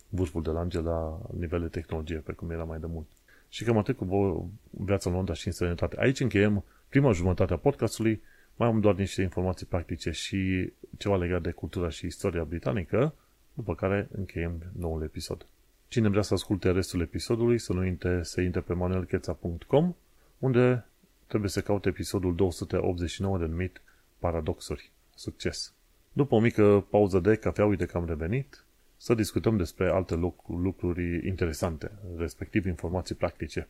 vârful 0.09 0.43
de 0.43 0.51
lance 0.51 0.81
la 0.81 1.21
nivel 1.39 1.61
de 1.61 1.69
tehnologie, 1.69 2.17
pe 2.17 2.33
cum 2.33 2.51
era 2.51 2.65
mai 2.65 2.79
de 2.79 2.87
mult. 2.87 3.07
Și 3.49 3.65
cam 3.65 3.79
atât 3.79 3.97
cu 3.97 4.53
viața 4.71 5.11
în 5.11 5.17
Londra 5.17 5.35
și 5.35 5.47
în 5.47 5.53
sănătate. 5.53 5.97
Aici 5.99 6.21
încheiem 6.21 6.65
prima 6.89 7.13
jumătate 7.13 7.53
a 7.53 7.57
podcastului. 7.57 8.23
Mai 8.57 8.69
am 8.69 8.81
doar 8.81 8.95
niște 8.95 9.23
informații 9.23 9.67
practice 9.67 10.11
și 10.11 10.73
ceva 10.99 11.17
legat 11.17 11.43
de 11.43 11.51
cultura 11.51 11.89
și 11.89 12.07
istoria 12.07 12.45
britanică, 12.45 13.15
după 13.55 13.75
care 13.75 14.09
încheiem 14.17 14.63
noul 14.79 15.03
episod. 15.03 15.47
Cine 15.89 16.09
vrea 16.09 16.23
să 16.23 16.35
asculte 16.35 16.71
restul 16.71 17.01
episodului, 17.01 17.59
să 17.59 17.73
nu 17.73 17.81
uite 17.81 18.23
să 18.23 18.41
intre 18.41 18.61
pe 18.61 18.73
manuelcheța.com, 18.73 19.95
unde 20.39 20.85
trebuie 21.27 21.51
să 21.51 21.61
caute 21.61 21.89
episodul 21.89 22.35
289 22.35 23.39
denumit 23.39 23.81
Paradoxuri. 24.19 24.91
Succes! 25.15 25.73
După 26.13 26.35
o 26.35 26.41
mică 26.41 26.87
pauză 26.91 27.19
de 27.19 27.35
cafea, 27.35 27.65
uite 27.65 27.87
că 27.87 27.97
am 27.97 28.07
revenit, 28.07 28.65
să 28.97 29.15
discutăm 29.15 29.57
despre 29.57 29.89
alte 29.89 30.15
lucruri 30.47 31.27
interesante, 31.27 31.91
respectiv 32.17 32.67
informații 32.67 33.15
practice. 33.15 33.69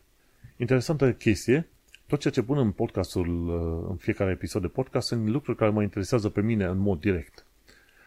Interesantă 0.57 1.13
chestie, 1.13 1.67
tot 2.07 2.19
ceea 2.19 2.33
ce 2.33 2.43
pun 2.43 2.57
în 2.57 2.71
podcastul, 2.71 3.47
uh, 3.47 3.89
în 3.89 3.95
fiecare 3.95 4.31
episod 4.31 4.61
de 4.61 4.67
podcast, 4.67 5.07
sunt 5.07 5.27
lucruri 5.27 5.57
care 5.57 5.71
mă 5.71 5.81
interesează 5.81 6.29
pe 6.29 6.41
mine 6.41 6.65
în 6.65 6.77
mod 6.77 6.99
direct. 6.99 7.45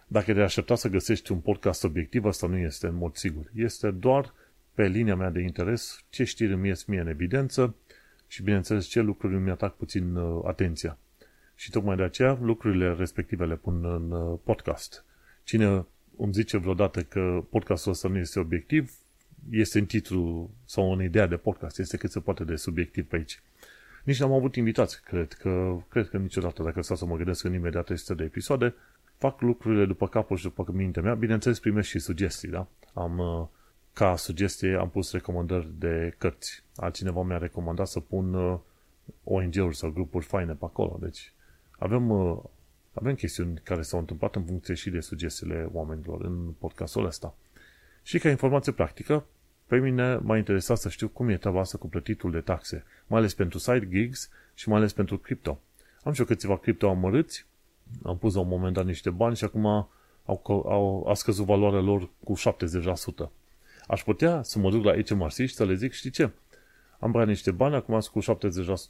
Dacă 0.09 0.35
te 0.35 0.41
aștepta 0.41 0.75
să 0.75 0.89
găsești 0.89 1.33
un 1.33 1.39
podcast 1.39 1.85
obiectiv, 1.85 2.25
asta 2.25 2.47
nu 2.47 2.57
este 2.57 2.87
în 2.87 2.95
mod 2.95 3.17
sigur. 3.17 3.51
Este 3.55 3.91
doar 3.91 4.35
pe 4.75 4.87
linia 4.87 5.17
mea 5.17 5.31
de 5.31 5.41
interes 5.41 6.05
ce 6.11 6.25
știri 6.25 6.53
îmi 6.53 6.69
ies 6.69 6.85
mie 6.85 7.01
în 7.01 7.07
evidență 7.07 7.75
și, 8.27 8.43
bineînțeles, 8.43 8.87
ce 8.87 9.01
lucruri 9.01 9.35
îmi 9.35 9.51
atac 9.51 9.77
puțin 9.77 10.15
uh, 10.15 10.43
atenția. 10.47 10.99
Și 11.55 11.71
tocmai 11.71 11.97
de 11.97 12.03
aceea 12.03 12.39
lucrurile 12.41 12.95
respective 12.95 13.45
le 13.45 13.57
pun 13.57 13.85
în 13.85 14.11
uh, 14.11 14.39
podcast. 14.45 15.05
Cine 15.45 15.87
îmi 16.17 16.33
zice 16.33 16.57
vreodată 16.57 17.03
că 17.03 17.45
podcastul 17.51 17.93
ăsta 17.93 18.09
nu 18.09 18.19
este 18.19 18.39
obiectiv, 18.39 18.93
este 19.51 19.79
în 19.79 19.87
titlu 19.87 20.51
sau 20.65 20.93
în 20.93 21.03
ideea 21.03 21.27
de 21.27 21.37
podcast, 21.37 21.79
este 21.79 21.97
cât 21.97 22.11
se 22.11 22.21
poate 22.21 22.45
de 22.45 22.57
subiectiv 22.57 23.07
pe 23.07 23.17
aici. 23.17 23.41
Nici 24.05 24.21
n-am 24.21 24.33
avut 24.33 24.57
invitați, 24.57 25.03
cred 25.03 25.33
că, 25.33 25.77
cred 25.89 26.09
că 26.09 26.17
niciodată, 26.17 26.63
dacă 26.63 26.83
stau 26.83 26.97
să 26.97 27.07
mă 27.07 27.17
gândesc 27.17 27.45
în 27.45 27.53
imediat 27.53 27.91
este 27.91 28.15
de 28.15 28.25
episoade, 28.25 28.75
fac 29.17 29.41
lucrurile 29.41 29.85
după 29.85 30.09
capul 30.09 30.37
și 30.37 30.43
după 30.43 30.67
mintea 30.73 31.03
mea, 31.03 31.15
bineînțeles 31.15 31.59
primesc 31.59 31.89
și 31.89 31.99
sugestii, 31.99 32.49
da? 32.49 32.67
Am, 32.93 33.19
uh, 33.19 33.47
ca 33.93 34.17
sugestie 34.17 34.77
am 34.77 34.91
pus 34.91 35.13
recomandări 35.13 35.69
de 35.79 36.15
cărți. 36.19 36.63
Altcineva 36.77 37.23
mi-a 37.23 37.39
recomandat 37.39 37.87
să 37.87 38.01
pun 38.01 38.35
uh, 38.35 38.59
ONG-uri 39.25 39.77
sau 39.77 39.91
grupuri 39.91 40.25
faine 40.25 40.53
pe 40.53 40.65
acolo, 40.65 40.99
deci 41.01 41.33
avem 41.79 42.11
uh, 42.11 42.39
avem 42.99 43.15
chestiuni 43.15 43.61
care 43.63 43.83
s-au 43.83 43.99
întâmplat 43.99 44.35
în 44.37 44.45
funcție 44.45 44.75
și 44.75 44.91
de 44.91 45.01
sugestiile 45.01 45.69
oamenilor 45.73 46.25
în 46.25 46.53
podcastul 46.59 47.05
ăsta. 47.05 47.35
Și 48.03 48.19
ca 48.19 48.29
informație 48.29 48.73
practică, 48.73 49.27
pe 49.67 49.79
mine 49.79 50.17
m-a 50.17 50.37
interesat 50.37 50.79
să 50.79 50.89
știu 50.89 51.09
cum 51.09 51.29
e 51.29 51.37
treaba 51.37 51.61
asta 51.61 51.79
cu 51.79 51.89
plătitul 51.89 52.31
de 52.31 52.41
taxe, 52.41 52.85
mai 53.07 53.19
ales 53.19 53.35
pentru 53.35 53.59
side 53.59 53.89
gigs 53.89 54.31
și 54.55 54.69
mai 54.69 54.79
ales 54.79 54.93
pentru 54.93 55.19
cripto. 55.19 55.61
Am 56.03 56.13
și 56.13 56.21
eu 56.21 56.27
câțiva 56.27 56.59
cripto 56.59 56.89
amărâți, 56.89 57.47
am 58.03 58.19
pus 58.19 58.35
la 58.35 58.41
un 58.41 58.49
moment 58.49 58.75
dat 58.75 58.85
niște 58.85 59.11
bani 59.11 59.37
și 59.37 59.45
acum 59.45 59.67
au, 60.25 60.65
au, 60.69 61.07
a 61.09 61.15
scăzut 61.15 61.45
valoarea 61.45 61.81
lor 61.81 62.09
cu 62.25 62.35
70%. 63.27 63.29
Aș 63.87 64.03
putea 64.03 64.43
să 64.43 64.59
mă 64.59 64.71
duc 64.71 64.85
la 64.85 65.03
HMRC 65.03 65.33
și 65.33 65.55
să 65.55 65.65
le 65.65 65.75
zic, 65.75 65.93
știi 65.93 66.11
ce? 66.11 66.31
Am 66.99 67.11
băiat 67.11 67.29
niște 67.29 67.51
bani, 67.51 67.75
acum 67.75 68.01
sunt 68.01 68.25
cu 68.25 68.49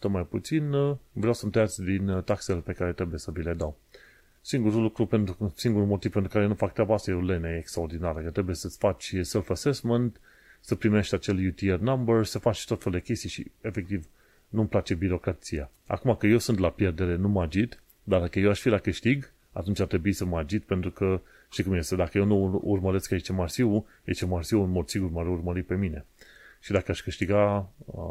70% 0.09 0.11
mai 0.11 0.22
puțin, 0.22 0.70
vreau 1.12 1.32
să-mi 1.32 1.52
tăiați 1.52 1.82
din 1.82 2.22
taxele 2.24 2.59
pe 2.59 2.72
care 2.72 2.92
trebuie 2.92 3.18
să 3.18 3.30
vi 3.30 3.42
le 3.42 3.52
dau. 3.52 3.76
Singurul 4.40 4.82
lucru, 4.82 5.06
pentru, 5.06 5.52
singurul 5.56 5.87
motiv 5.87 6.12
pentru 6.12 6.30
care 6.30 6.46
nu 6.46 6.54
fac 6.54 6.72
treaba 6.72 6.94
asta 6.94 7.11
e 7.11 7.14
o 7.14 7.20
lene 7.20 7.56
extraordinară, 7.61 8.20
că 8.20 8.30
trebuie 8.30 8.54
să-ți 8.54 8.78
faci 8.78 9.14
self-assessment, 9.20 10.20
să 10.61 10.74
primești 10.74 11.14
acel 11.14 11.46
UTR 11.46 11.82
number, 11.82 12.24
să 12.24 12.38
faci 12.38 12.66
tot 12.66 12.82
felul 12.82 12.98
de 12.98 13.04
chestii 13.04 13.28
și, 13.28 13.50
efectiv, 13.61 14.06
nu-mi 14.48 14.68
place 14.68 14.94
birocrația. 14.94 15.70
Acum 15.87 16.14
că 16.14 16.26
eu 16.26 16.38
sunt 16.38 16.59
la 16.59 16.70
pierdere, 16.70 17.16
nu 17.16 17.28
mă 17.28 17.42
agit, 17.42 17.82
dar 18.08 18.20
dacă 18.20 18.38
eu 18.38 18.50
aș 18.50 18.60
fi 18.60 18.68
la 18.68 18.78
câștig, 18.78 19.32
atunci 19.52 19.80
ar 19.80 19.86
trebui 19.86 20.12
să 20.12 20.24
mă 20.24 20.38
agit 20.38 20.64
pentru 20.64 20.90
că, 20.90 21.20
știi 21.50 21.64
cum 21.64 21.72
este, 21.72 21.96
dacă 21.96 22.18
eu 22.18 22.24
nu 22.24 22.60
urmăresc 22.64 23.12
aici 23.12 23.30
Marsiu, 23.30 23.86
aici 24.06 24.24
Marsiu 24.24 24.62
în 24.62 24.70
mod 24.70 24.88
sigur 24.88 25.10
m-ar 25.10 25.26
urmări 25.26 25.62
pe 25.62 25.74
mine. 25.74 26.04
Și 26.60 26.72
dacă 26.72 26.90
aș 26.90 27.02
câștiga, 27.02 27.68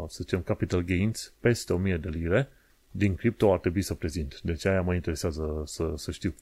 să 0.08 0.18
zicem, 0.22 0.42
capital 0.42 0.82
gains 0.82 1.34
peste 1.40 1.74
1000 1.74 1.98
de 1.98 2.10
lire, 2.10 2.50
din 2.92 3.16
cripto 3.16 3.54
ar 3.54 3.60
trebui 3.60 3.82
să 3.82 3.94
prezint. 3.94 4.42
Deci 4.42 4.66
aia 4.66 4.82
mă 4.82 4.94
interesează 4.94 5.64
să, 5.66 5.94
să 5.96 6.12
știu. 6.12 6.36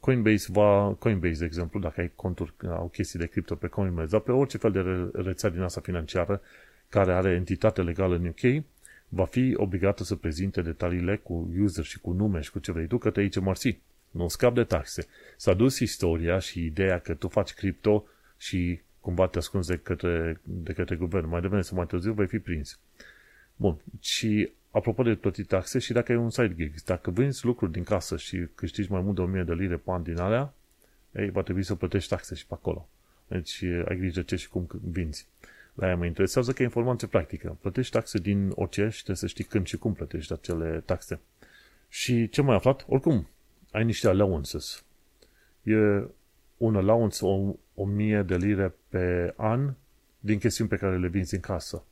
Coinbase 0.00 0.46
va, 0.52 0.96
Coinbase, 0.98 1.38
de 1.38 1.44
exemplu, 1.44 1.80
dacă 1.80 2.00
ai 2.00 2.12
conturi, 2.14 2.54
au 2.68 2.88
chestii 2.88 3.18
de 3.18 3.26
cripto 3.26 3.54
pe 3.54 3.66
Coinbase, 3.66 4.08
dar 4.08 4.20
pe 4.20 4.32
orice 4.32 4.58
fel 4.58 4.72
de 4.72 5.10
rețea 5.22 5.50
din 5.50 5.60
asta 5.60 5.80
financiară 5.80 6.40
care 6.88 7.12
are 7.12 7.30
entitate 7.30 7.82
legală 7.82 8.14
în 8.14 8.26
UK, 8.26 8.64
va 9.14 9.24
fi 9.24 9.54
obligată 9.56 10.04
să 10.04 10.14
prezinte 10.14 10.62
detaliile 10.62 11.16
cu 11.16 11.50
user 11.58 11.84
și 11.84 12.00
cu 12.00 12.12
nume 12.12 12.40
și 12.40 12.50
cu 12.50 12.58
ce 12.58 12.72
vrei 12.72 12.86
tu 12.86 12.98
către 12.98 13.20
aici 13.20 13.38
marsi. 13.38 13.78
Nu 14.10 14.28
scap 14.28 14.54
de 14.54 14.64
taxe. 14.64 15.06
S-a 15.36 15.54
dus 15.54 15.78
istoria 15.78 16.38
și 16.38 16.64
ideea 16.64 16.98
că 16.98 17.14
tu 17.14 17.28
faci 17.28 17.52
cripto 17.52 18.04
și 18.36 18.80
cumva 19.00 19.26
te 19.26 19.38
ascunzi 19.38 19.68
de 19.68 19.76
către, 19.76 20.40
de 20.42 20.72
către 20.72 20.96
guvern. 20.96 21.28
Mai 21.28 21.40
devreme 21.40 21.62
sau 21.62 21.76
mai 21.76 21.86
târziu 21.86 22.12
vei 22.12 22.26
fi 22.26 22.38
prins. 22.38 22.78
Bun. 23.56 23.76
Și 24.00 24.50
apropo 24.70 25.02
de 25.02 25.14
plătit 25.14 25.46
taxe 25.46 25.78
și 25.78 25.92
dacă 25.92 26.12
e 26.12 26.16
un 26.16 26.30
side 26.30 26.54
gig, 26.54 26.74
dacă 26.84 27.10
vinzi 27.10 27.44
lucruri 27.44 27.72
din 27.72 27.84
casă 27.84 28.16
și 28.16 28.46
câștigi 28.54 28.90
mai 28.90 29.00
mult 29.00 29.14
de 29.14 29.22
1000 29.22 29.42
de 29.42 29.54
lire 29.54 29.76
pe 29.76 29.90
an 29.90 30.02
din 30.02 30.18
alea, 30.18 30.54
ei, 31.12 31.30
va 31.30 31.42
trebui 31.42 31.62
să 31.62 31.74
plătești 31.74 32.08
taxe 32.08 32.34
și 32.34 32.46
pe 32.46 32.54
acolo. 32.54 32.88
Deci 33.26 33.62
ai 33.62 33.96
grijă 33.96 34.22
ce 34.22 34.36
și 34.36 34.48
cum 34.48 34.66
vinzi. 34.82 35.26
La 35.74 35.86
aia 35.86 35.96
mă 35.96 36.04
interesează 36.04 36.52
că 36.52 36.62
e 36.62 36.64
informație 36.64 37.06
practică. 37.06 37.58
Plătești 37.60 37.92
taxe 37.92 38.18
din 38.18 38.52
orice 38.54 38.88
și 38.88 38.96
trebuie 38.96 39.16
să 39.16 39.26
știi 39.26 39.44
când 39.44 39.66
și 39.66 39.76
cum 39.76 39.92
plătești 39.92 40.32
acele 40.32 40.82
taxe. 40.84 41.20
Și 41.88 42.28
ce 42.28 42.42
mai 42.42 42.54
aflat? 42.54 42.84
Oricum, 42.88 43.28
ai 43.70 43.84
niște 43.84 44.08
allowances. 44.08 44.84
E 45.62 45.76
un 46.56 46.76
allowance 46.76 47.24
o, 47.24 47.54
o 47.74 47.84
mie 47.84 48.22
de 48.22 48.36
lire 48.36 48.74
pe 48.88 49.34
an 49.36 49.74
din 50.20 50.38
chestiuni 50.38 50.70
pe 50.70 50.76
care 50.76 50.98
le 50.98 51.08
vinzi 51.08 51.34
în 51.34 51.40
casă. 51.40 51.84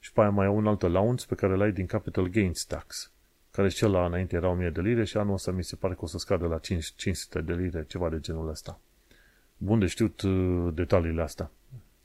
Și 0.00 0.12
pe 0.12 0.20
aia 0.20 0.30
mai 0.30 0.46
ai 0.46 0.52
un 0.52 0.66
alt 0.66 0.82
allowance 0.82 1.26
pe 1.28 1.34
care 1.34 1.52
îl 1.52 1.60
ai 1.60 1.72
din 1.72 1.86
capital 1.86 2.26
gains 2.26 2.64
tax, 2.64 3.12
care 3.50 3.68
și 3.68 3.76
cel 3.76 3.90
la 3.90 4.06
înainte 4.06 4.36
era 4.36 4.48
1000 4.48 4.70
de 4.70 4.80
lire 4.80 5.04
și 5.04 5.16
anul 5.16 5.34
ăsta 5.34 5.50
mi 5.50 5.64
se 5.64 5.76
pare 5.76 5.94
că 5.94 6.00
o 6.02 6.06
să 6.06 6.18
scadă 6.18 6.46
la 6.46 6.58
500 6.58 7.40
de 7.40 7.52
lire, 7.52 7.84
ceva 7.88 8.08
de 8.08 8.20
genul 8.20 8.48
ăsta. 8.48 8.80
Bun 9.56 9.78
de 9.78 9.86
știut 9.86 10.22
uh, 10.22 10.68
detaliile 10.74 11.22
astea. 11.22 11.50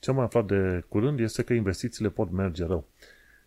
Ce 0.06 0.12
am 0.12 0.18
mai 0.18 0.26
aflat 0.26 0.46
de 0.46 0.84
curând 0.88 1.20
este 1.20 1.44
că 1.44 1.54
investițiile 1.54 2.10
pot 2.10 2.32
merge 2.32 2.66
rău. 2.66 2.88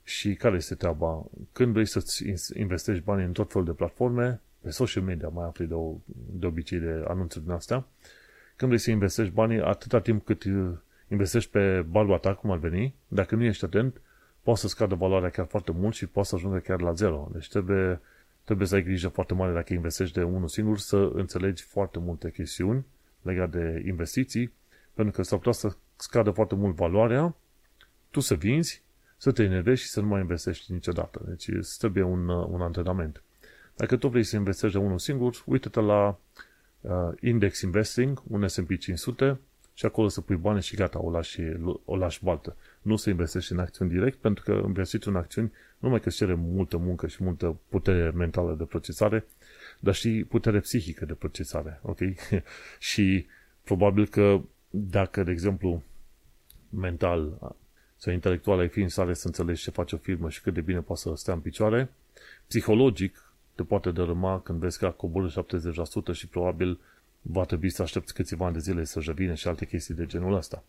Și 0.02 0.34
care 0.34 0.56
este 0.56 0.74
treaba? 0.74 1.24
Când 1.52 1.72
vrei 1.72 1.86
să-ți 1.86 2.24
investești 2.54 3.02
bani 3.02 3.24
în 3.24 3.32
tot 3.32 3.50
felul 3.52 3.66
de 3.66 3.72
platforme, 3.72 4.40
pe 4.60 4.70
social 4.70 5.02
media 5.02 5.28
mai 5.28 5.46
afli 5.46 5.66
de, 5.66 5.74
o, 5.74 5.94
de 6.30 6.46
obicei 6.46 6.78
de 6.78 7.04
anunțuri 7.08 7.44
din 7.44 7.52
astea, 7.52 7.86
când 8.56 8.70
vrei 8.70 8.82
să 8.82 8.90
investești 8.90 9.32
banii, 9.32 9.60
atâta 9.60 10.00
timp 10.00 10.24
cât 10.24 10.44
uh, 10.44 10.70
investești 11.08 11.50
pe 11.50 11.84
balua 11.88 12.16
ta, 12.18 12.34
cum 12.34 12.50
ar 12.50 12.58
veni, 12.58 12.94
dacă 13.08 13.34
nu 13.34 13.44
ești 13.44 13.64
atent, 13.64 14.00
poate 14.42 14.60
să 14.60 14.68
scadă 14.68 14.94
valoarea 14.94 15.30
chiar 15.30 15.46
foarte 15.46 15.72
mult 15.72 15.94
și 15.94 16.06
poate 16.06 16.28
să 16.28 16.34
ajungă 16.34 16.58
chiar 16.58 16.80
la 16.80 16.92
zero. 16.92 17.28
Deci 17.32 17.48
trebuie, 17.48 18.00
trebuie 18.44 18.66
să 18.66 18.74
ai 18.74 18.82
grijă 18.82 19.08
foarte 19.08 19.34
mare 19.34 19.52
dacă 19.52 19.72
investești 19.72 20.14
de 20.14 20.22
unul 20.22 20.48
singur, 20.48 20.78
să 20.78 21.10
înțelegi 21.14 21.62
foarte 21.62 21.98
multe 21.98 22.30
chestiuni 22.30 22.84
legate 23.22 23.58
de 23.58 23.88
investiții, 23.88 24.52
pentru 24.94 25.14
că 25.14 25.22
s-ar 25.22 25.38
putea 25.38 25.52
să 25.52 25.76
scadă 25.98 26.30
foarte 26.30 26.54
mult 26.54 26.76
valoarea, 26.76 27.34
tu 28.10 28.20
să 28.20 28.34
vinzi, 28.34 28.82
să 29.16 29.32
te 29.32 29.42
enervezi 29.42 29.82
și 29.82 29.88
să 29.88 30.00
nu 30.00 30.06
mai 30.06 30.20
investești 30.20 30.72
niciodată. 30.72 31.22
Deci 31.26 31.48
îți 31.48 31.78
trebuie 31.78 32.02
un, 32.02 32.28
un 32.28 32.60
antrenament. 32.60 33.22
Dacă 33.76 33.96
tu 33.96 34.08
vrei 34.08 34.22
să 34.22 34.36
investești 34.36 34.76
de 34.76 34.82
unul 34.82 34.98
singur, 34.98 35.42
uite-te 35.46 35.80
la 35.80 36.18
uh, 36.80 36.90
Index 37.20 37.60
Investing, 37.60 38.22
un 38.26 38.48
S&P 38.48 38.78
500 38.78 39.40
și 39.74 39.86
acolo 39.86 40.08
să 40.08 40.20
pui 40.20 40.36
bani 40.36 40.62
și 40.62 40.76
gata, 40.76 41.02
o 41.02 41.10
lași, 41.10 41.40
o 41.84 41.96
lași 41.96 42.24
baltă. 42.24 42.56
Nu 42.82 42.96
să 42.96 43.10
investești 43.10 43.52
în 43.52 43.58
acțiuni 43.58 43.90
direct, 43.90 44.18
pentru 44.18 44.44
că 44.44 44.62
investiți 44.66 45.08
în 45.08 45.16
acțiuni 45.16 45.46
nu 45.48 45.54
numai 45.78 46.00
că 46.00 46.08
îți 46.08 46.16
cere 46.16 46.34
multă 46.34 46.76
muncă 46.76 47.06
și 47.06 47.24
multă 47.24 47.56
putere 47.68 48.10
mentală 48.10 48.54
de 48.54 48.64
procesare, 48.64 49.26
dar 49.80 49.94
și 49.94 50.26
putere 50.28 50.60
psihică 50.60 51.04
de 51.04 51.12
procesare, 51.12 51.80
ok? 51.82 51.98
și 52.90 53.26
probabil 53.64 54.06
că 54.06 54.40
dacă, 54.70 55.22
de 55.22 55.30
exemplu, 55.30 55.82
mental 56.68 57.38
sau 57.96 58.12
intelectual 58.12 58.58
ai 58.58 58.68
fi 58.68 58.80
în 58.80 58.88
stare 58.88 59.14
să 59.14 59.26
înțelegi 59.26 59.62
ce 59.62 59.70
face 59.70 59.94
o 59.94 59.98
firmă 59.98 60.30
și 60.30 60.42
cât 60.42 60.54
de 60.54 60.60
bine 60.60 60.80
poate 60.80 61.00
să 61.00 61.12
stea 61.14 61.34
în 61.34 61.40
picioare, 61.40 61.90
psihologic 62.46 63.32
te 63.54 63.62
poate 63.64 63.90
dărâma 63.90 64.40
când 64.40 64.58
vezi 64.58 64.78
că 64.78 64.86
a 64.86 64.90
coborât 64.90 65.32
70% 66.12 66.12
și 66.12 66.28
probabil 66.28 66.80
va 67.22 67.44
trebui 67.44 67.70
să 67.70 67.82
aștepți 67.82 68.14
câțiva 68.14 68.44
ani 68.44 68.54
de 68.54 68.60
zile 68.60 68.84
să 68.84 69.00
revină 69.00 69.34
și 69.34 69.48
alte 69.48 69.66
chestii 69.66 69.94
de 69.94 70.06
genul 70.06 70.34
ăsta. 70.34 70.64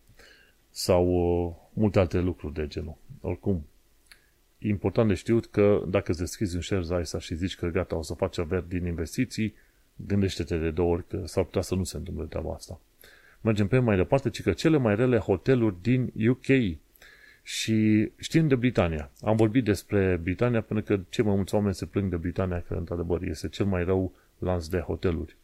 Sau 0.69 1.07
uh, 1.07 1.53
multe 1.73 1.99
alte 1.99 2.19
lucruri 2.19 2.53
de 2.53 2.67
genul. 2.67 2.95
Oricum, 3.21 3.65
e 4.57 4.67
important 4.67 5.07
de 5.07 5.13
știut 5.13 5.45
că 5.45 5.83
dacă 5.87 6.11
îți 6.11 6.19
deschizi 6.19 6.55
un 6.55 6.61
share 6.61 6.81
Zaisa 6.81 7.19
și 7.19 7.35
zici 7.35 7.55
că 7.55 7.67
gata, 7.67 7.95
o 7.95 8.01
să 8.01 8.13
faci 8.13 8.37
aver 8.37 8.61
din 8.61 8.85
investiții, 8.85 9.55
gândește-te 9.95 10.57
de 10.57 10.71
două 10.71 10.91
ori 10.93 11.07
că 11.07 11.25
s-ar 11.25 11.43
putea 11.43 11.61
să 11.61 11.75
nu 11.75 11.83
se 11.83 11.97
întâmple 11.97 12.25
treaba 12.25 12.53
asta. 12.53 12.79
Mergem 13.41 13.67
pe 13.67 13.79
mai 13.79 13.95
departe, 13.95 14.29
ci 14.29 14.41
că 14.41 14.51
cele 14.51 14.77
mai 14.77 14.95
rele 14.95 15.17
hoteluri 15.17 15.75
din 15.81 16.11
UK. 16.29 16.77
Și 17.43 18.11
știm 18.17 18.47
de 18.47 18.55
Britania. 18.55 19.11
Am 19.21 19.35
vorbit 19.35 19.63
despre 19.63 20.19
Britania 20.23 20.61
pentru 20.61 20.85
că 20.95 21.01
cei 21.09 21.23
mai 21.23 21.35
mulți 21.35 21.55
oameni 21.55 21.73
se 21.73 21.85
plâng 21.85 22.09
de 22.09 22.15
Britania 22.15 22.63
că, 22.67 22.73
într-adevăr, 22.73 23.21
este 23.21 23.47
cel 23.47 23.65
mai 23.65 23.83
rău 23.83 24.13
lanț 24.37 24.67
de 24.67 24.79
hoteluri. 24.79 25.35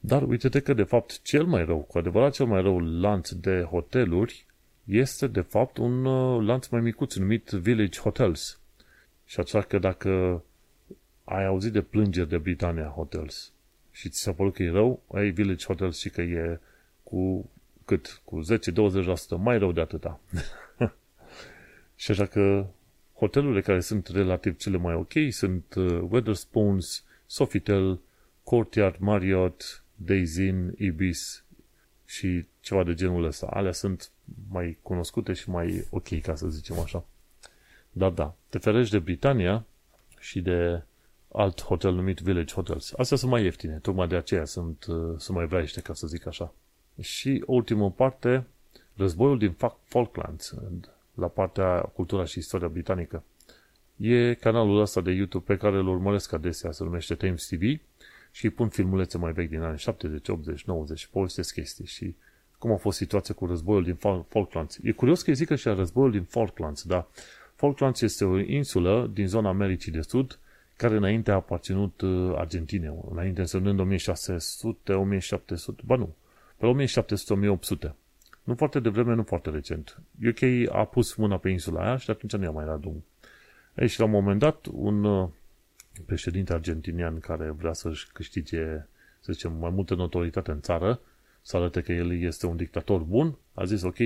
Dar 0.00 0.22
uite-te 0.22 0.60
că, 0.60 0.72
de 0.72 0.82
fapt, 0.82 1.22
cel 1.22 1.44
mai 1.44 1.64
rău, 1.64 1.78
cu 1.78 1.98
adevărat 1.98 2.32
cel 2.32 2.46
mai 2.46 2.62
rău 2.62 2.78
lanț 2.78 3.30
de 3.30 3.66
hoteluri 3.70 4.46
este, 4.84 5.26
de 5.26 5.40
fapt, 5.40 5.76
un 5.76 6.04
uh, 6.04 6.46
lanț 6.46 6.66
mai 6.66 6.80
micuț 6.80 7.14
numit 7.14 7.48
Village 7.48 8.00
Hotels. 8.00 8.60
Și 9.24 9.40
așa 9.40 9.60
că 9.60 9.78
dacă 9.78 10.42
ai 11.24 11.46
auzit 11.46 11.72
de 11.72 11.80
plângeri 11.80 12.28
de 12.28 12.38
Britannia 12.38 12.92
Hotels 12.94 13.52
și 13.90 14.08
ți 14.08 14.22
s-a 14.22 14.32
părut 14.32 14.54
că 14.54 14.62
e 14.62 14.70
rău, 14.70 15.02
ai 15.12 15.30
Village 15.30 15.66
Hotels 15.66 15.98
și 15.98 16.10
că 16.10 16.20
e 16.20 16.60
cu 17.10 17.50
cât? 17.84 18.20
Cu 18.24 18.40
10-20% 18.40 19.38
mai 19.38 19.58
rău 19.58 19.72
de 19.72 19.80
atâta. 19.80 20.20
și 22.02 22.10
așa 22.10 22.26
că 22.26 22.66
hotelurile 23.14 23.60
care 23.60 23.80
sunt 23.80 24.06
relativ 24.06 24.56
cele 24.56 24.76
mai 24.76 24.94
ok 24.94 25.12
sunt 25.30 25.74
uh, 25.74 26.00
Weatherspoons, 26.08 27.04
Sofitel, 27.26 28.00
Courtyard, 28.42 28.96
Marriott, 28.98 29.84
Days 29.94 30.36
Inn, 30.36 30.74
Ibis 30.78 31.44
și 32.04 32.44
ceva 32.60 32.84
de 32.84 32.94
genul 32.94 33.24
ăsta. 33.24 33.46
Alea 33.46 33.72
sunt 33.72 34.10
mai 34.50 34.78
cunoscute 34.82 35.32
și 35.32 35.50
mai 35.50 35.86
ok, 35.90 36.20
ca 36.20 36.34
să 36.34 36.48
zicem 36.48 36.78
așa. 36.78 37.04
Dar 37.92 38.10
da, 38.10 38.34
te 38.48 38.58
ferești 38.58 38.92
de 38.92 38.98
Britania 38.98 39.66
și 40.18 40.40
de 40.40 40.82
alt 41.32 41.62
hotel 41.62 41.92
numit 41.92 42.18
Village 42.18 42.54
Hotels. 42.54 42.92
Astea 42.96 43.16
sunt 43.16 43.30
mai 43.30 43.42
ieftine, 43.42 43.78
tocmai 43.78 44.08
de 44.08 44.16
aceea 44.16 44.44
sunt, 44.44 44.84
uh, 44.84 45.14
sunt 45.18 45.36
mai 45.36 45.46
vraiște, 45.46 45.80
ca 45.80 45.94
să 45.94 46.06
zic 46.06 46.26
așa. 46.26 46.52
Și 47.00 47.42
ultima 47.46 47.90
parte, 47.90 48.46
războiul 48.96 49.38
din 49.38 49.56
Falklands, 49.84 50.54
la 51.14 51.26
partea 51.26 51.80
cultura 51.80 52.24
și 52.24 52.38
istoria 52.38 52.68
britanică. 52.68 53.22
E 53.96 54.34
canalul 54.34 54.80
ăsta 54.80 55.00
de 55.00 55.10
YouTube 55.10 55.44
pe 55.46 55.56
care 55.56 55.76
îl 55.76 55.88
urmăresc 55.88 56.32
adesea, 56.32 56.70
se 56.70 56.84
numește 56.84 57.14
Times 57.14 57.46
TV 57.46 57.80
și 58.30 58.50
pun 58.50 58.68
filmulețe 58.68 59.18
mai 59.18 59.32
vechi 59.32 59.48
din 59.48 59.60
anii 59.60 59.78
70, 59.78 60.28
80, 60.28 60.64
90 60.64 60.98
și 60.98 61.10
povestesc 61.10 61.54
chestii 61.54 61.86
și 61.86 62.14
cum 62.58 62.72
a 62.72 62.76
fost 62.76 62.96
situația 62.96 63.34
cu 63.34 63.46
războiul 63.46 63.84
din 63.84 63.98
Falklands. 64.28 64.78
E 64.82 64.92
curios 64.92 65.22
că 65.22 65.30
îi 65.30 65.36
zică 65.36 65.54
și 65.54 65.68
războiul 65.68 66.10
din 66.10 66.22
Falklands, 66.22 66.82
dar 66.82 67.06
Falklands 67.54 68.00
este 68.00 68.24
o 68.24 68.38
insulă 68.38 69.10
din 69.12 69.26
zona 69.26 69.48
Americii 69.48 69.92
de 69.92 70.00
Sud, 70.00 70.38
care 70.76 70.96
înainte 70.96 71.30
a 71.30 71.34
aparținut 71.34 72.00
uh, 72.00 72.32
Argentinei, 72.36 72.94
înainte 73.10 73.40
însemnând 73.40 73.78
1600, 73.78 74.92
1700, 74.92 75.82
ba 75.86 75.96
nu, 75.96 76.14
pe 76.60 76.66
1700-1800. 77.88 77.94
Nu 78.42 78.54
foarte 78.54 78.80
devreme, 78.80 79.14
nu 79.14 79.22
foarte 79.22 79.50
recent. 79.50 80.02
UK 80.26 80.72
a 80.74 80.84
pus 80.84 81.14
mâna 81.14 81.38
pe 81.38 81.48
insula 81.48 81.84
aia 81.84 81.96
și 81.96 82.10
atunci 82.10 82.32
nu 82.32 82.42
i-a 82.42 82.50
mai 82.50 82.64
dat 82.64 82.80
drum. 82.80 83.04
Ei, 83.76 83.88
și 83.88 83.98
la 83.98 84.04
un 84.04 84.10
moment 84.10 84.38
dat, 84.38 84.66
un 84.72 85.04
uh, 85.04 85.28
președinte 86.06 86.52
argentinian 86.52 87.18
care 87.18 87.50
vrea 87.50 87.72
să-și 87.72 88.12
câștige, 88.12 88.86
să 89.20 89.32
zicem, 89.32 89.52
mai 89.52 89.70
multă 89.70 89.94
notoritate 89.94 90.50
în 90.50 90.60
țară, 90.60 91.00
să 91.42 91.56
arate 91.56 91.80
că 91.80 91.92
el 91.92 92.20
este 92.20 92.46
un 92.46 92.56
dictator 92.56 93.00
bun, 93.00 93.36
a 93.54 93.64
zis, 93.64 93.82
ok, 93.82 93.96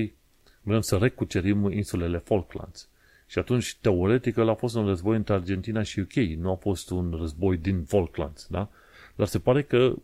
vrem 0.63 0.81
să 0.81 0.97
recucerim 0.97 1.71
insulele 1.71 2.19
Falklands. 2.19 2.89
Și 3.27 3.39
atunci, 3.39 3.77
teoretic, 3.81 4.37
el 4.37 4.49
a 4.49 4.55
fost 4.55 4.75
un 4.75 4.87
război 4.87 5.17
între 5.17 5.35
Argentina 5.35 5.83
și 5.83 6.01
UK, 6.01 6.15
nu 6.15 6.51
a 6.51 6.55
fost 6.55 6.91
un 6.91 7.15
război 7.19 7.57
din 7.57 7.83
Falklands, 7.83 8.47
da? 8.51 8.69
Dar 9.15 9.27
se 9.27 9.39
pare 9.39 9.63
că 9.63 9.95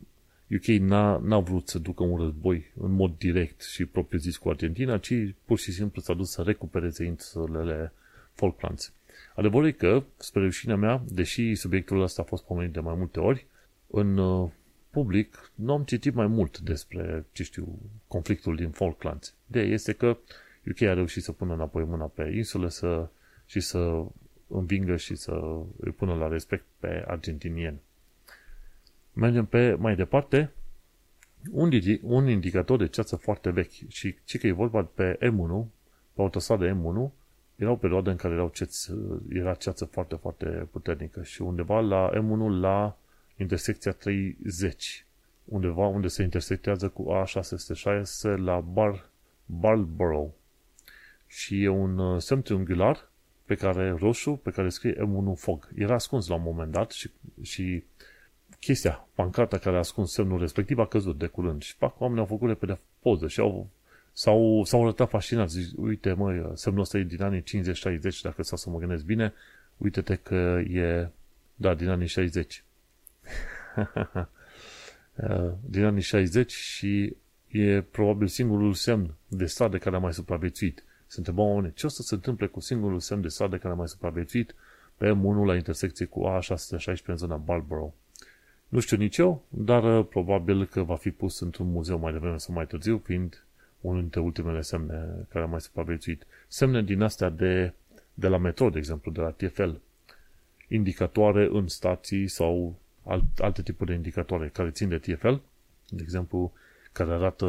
UK 0.54 0.64
n-a, 0.64 1.18
n-a 1.18 1.38
vrut 1.38 1.68
să 1.68 1.78
ducă 1.78 2.02
un 2.02 2.18
război 2.18 2.72
în 2.80 2.92
mod 2.92 3.18
direct 3.18 3.62
și 3.62 3.84
propriu-zis 3.84 4.36
cu 4.36 4.48
Argentina, 4.48 4.98
ci 4.98 5.14
pur 5.44 5.58
și 5.58 5.72
simplu 5.72 6.00
s-a 6.00 6.14
dus 6.14 6.30
să 6.30 6.42
recupereze 6.42 7.04
insulele 7.04 7.92
Falklands. 8.32 8.92
Adevărul 9.34 9.66
e 9.66 9.72
că, 9.72 10.02
spre 10.16 10.42
rușinea 10.42 10.76
mea, 10.76 11.02
deși 11.08 11.54
subiectul 11.54 12.02
ăsta 12.02 12.22
a 12.22 12.24
fost 12.24 12.44
pomenit 12.44 12.72
de 12.72 12.80
mai 12.80 12.94
multe 12.94 13.20
ori, 13.20 13.46
în 13.86 14.16
uh, 14.16 14.50
public 14.90 15.50
nu 15.54 15.72
am 15.72 15.82
citit 15.82 16.14
mai 16.14 16.26
mult 16.26 16.58
despre, 16.58 17.26
ce 17.32 17.42
știu, 17.42 17.78
conflictul 18.08 18.56
din 18.56 18.70
Falklands. 18.70 19.34
De 19.46 19.60
este 19.60 19.92
că 19.92 20.16
UK 20.70 20.82
a 20.82 20.94
reușit 20.94 21.22
să 21.22 21.32
pună 21.32 21.52
înapoi 21.52 21.84
mâna 21.84 22.04
pe 22.04 22.32
insule 22.34 22.68
să, 22.68 23.08
și 23.46 23.60
să 23.60 24.04
învingă 24.46 24.96
și 24.96 25.14
să 25.14 25.62
îi 25.76 25.92
pună 25.92 26.14
la 26.14 26.28
respect 26.28 26.64
pe 26.78 27.04
argentinieni. 27.06 27.80
Mergem 29.12 29.44
pe 29.44 29.74
mai 29.74 29.96
departe. 29.96 30.52
Un, 31.50 31.70
un 32.02 32.28
indicator 32.28 32.78
de 32.78 32.88
ceață 32.88 33.16
foarte 33.16 33.50
vechi 33.50 33.88
și 33.88 34.14
ce 34.24 34.38
că 34.38 34.46
e 34.46 34.52
vorba 34.52 34.82
pe 34.82 35.18
M1, 35.20 35.66
pe 36.12 36.20
autostradă 36.20 36.68
M1, 36.68 37.10
era 37.56 37.70
o 37.70 37.76
perioadă 37.76 38.10
în 38.10 38.16
care 38.16 38.34
erau 38.34 38.48
ceți, 38.48 38.90
era 39.28 39.54
ceață 39.54 39.84
foarte, 39.84 40.14
foarte 40.14 40.68
puternică 40.70 41.22
și 41.22 41.42
undeva 41.42 41.80
la 41.80 42.10
M1 42.14 42.60
la 42.60 42.96
intersecția 43.36 43.92
30, 43.92 45.06
undeva 45.44 45.86
unde 45.86 46.08
se 46.08 46.22
intersectează 46.22 46.88
cu 46.88 47.06
A606 47.24 48.36
la 48.36 48.60
Bar, 48.60 49.08
Barborough. 49.46 50.30
Și 51.26 51.62
e 51.62 51.68
un 51.68 51.98
uh, 51.98 52.20
semn 52.20 52.42
triunghiular 52.42 53.08
pe 53.44 53.54
care 53.54 53.90
roșu, 53.98 54.32
pe 54.32 54.50
care 54.50 54.68
scrie 54.68 54.94
M1 54.94 55.36
Fog. 55.36 55.68
Era 55.74 55.94
ascuns 55.94 56.28
la 56.28 56.34
un 56.34 56.42
moment 56.42 56.72
dat 56.72 56.90
și, 56.90 57.10
și 57.42 57.84
chestia, 58.60 59.08
pancarta 59.14 59.58
care 59.58 59.76
a 59.76 59.78
ascuns 59.78 60.12
semnul 60.12 60.38
respectiv 60.38 60.78
a 60.78 60.86
căzut 60.86 61.18
de 61.18 61.26
curând. 61.26 61.62
Și 61.62 61.76
pac, 61.76 62.00
oamenii 62.00 62.20
au 62.20 62.26
făcut 62.26 62.48
repede 62.48 62.78
poză 63.00 63.28
și 63.28 63.40
au, 63.40 63.68
s-au, 64.12 64.64
s-au 64.64 64.82
arătat 64.82 65.08
fascinați. 65.08 65.58
Zic, 65.58 65.78
uite, 65.78 66.12
mă, 66.12 66.52
semnul 66.54 66.82
ăsta 66.82 66.98
e 66.98 67.02
din 67.02 67.22
anii 67.22 67.42
50-60, 67.42 67.44
dacă 68.22 68.42
stau 68.42 68.58
să 68.58 68.70
mă 68.70 68.78
gândesc 68.78 69.04
bine, 69.04 69.32
uite-te 69.76 70.14
că 70.14 70.62
e, 70.70 71.08
da, 71.54 71.74
din 71.74 71.88
anii 71.88 72.06
60. 72.06 72.64
din 75.74 75.84
anii 75.84 76.02
60 76.02 76.52
și 76.52 77.16
e 77.48 77.80
probabil 77.80 78.26
singurul 78.26 78.74
semn 78.74 79.14
de 79.28 79.46
stradă 79.46 79.78
care 79.78 79.96
a 79.96 79.98
mai 79.98 80.14
supraviețuit. 80.14 80.84
Suntem 81.06 81.38
oameni, 81.38 81.72
ce 81.74 81.86
o 81.86 81.88
să 81.88 82.02
se 82.02 82.14
întâmple 82.14 82.46
cu 82.46 82.60
singurul 82.60 83.00
semn 83.00 83.20
de 83.20 83.28
stradă 83.28 83.58
care 83.58 83.72
a 83.72 83.76
mai 83.76 83.88
supraviețuit 83.88 84.54
pe 84.96 85.12
M1 85.12 85.46
la 85.46 85.56
intersecție 85.56 86.06
cu 86.06 86.22
A616 86.38 87.04
în 87.06 87.16
zona 87.16 87.36
Balborough? 87.36 87.92
Nu 88.70 88.80
știu 88.80 88.96
nici 88.96 89.16
eu, 89.16 89.42
dar 89.48 89.98
uh, 89.98 90.06
probabil 90.10 90.66
că 90.66 90.82
va 90.82 90.96
fi 90.96 91.10
pus 91.10 91.40
într-un 91.40 91.70
muzeu 91.70 91.98
mai 91.98 92.12
devreme 92.12 92.36
sau 92.36 92.54
mai 92.54 92.66
târziu, 92.66 92.98
fiind 93.04 93.44
unul 93.80 94.00
dintre 94.00 94.20
ultimele 94.20 94.60
semne 94.60 95.26
care 95.28 95.44
a 95.44 95.48
mai 95.48 95.60
supraviețuit. 95.60 96.26
Semne 96.48 96.82
din 96.82 97.02
astea 97.02 97.28
de, 97.28 97.72
de 98.14 98.28
la 98.28 98.38
metro, 98.38 98.70
de 98.70 98.78
exemplu, 98.78 99.10
de 99.10 99.20
la 99.20 99.30
TFL. 99.30 99.70
Indicatoare 100.68 101.48
în 101.52 101.68
stații 101.68 102.28
sau 102.28 102.78
alt, 103.04 103.38
alte 103.38 103.62
tipuri 103.62 103.90
de 103.90 103.96
indicatoare 103.96 104.48
care 104.48 104.70
țin 104.70 104.88
de 104.88 104.98
TFL, 104.98 105.34
de 105.88 106.02
exemplu, 106.02 106.52
care 106.92 107.12
arată 107.12 107.46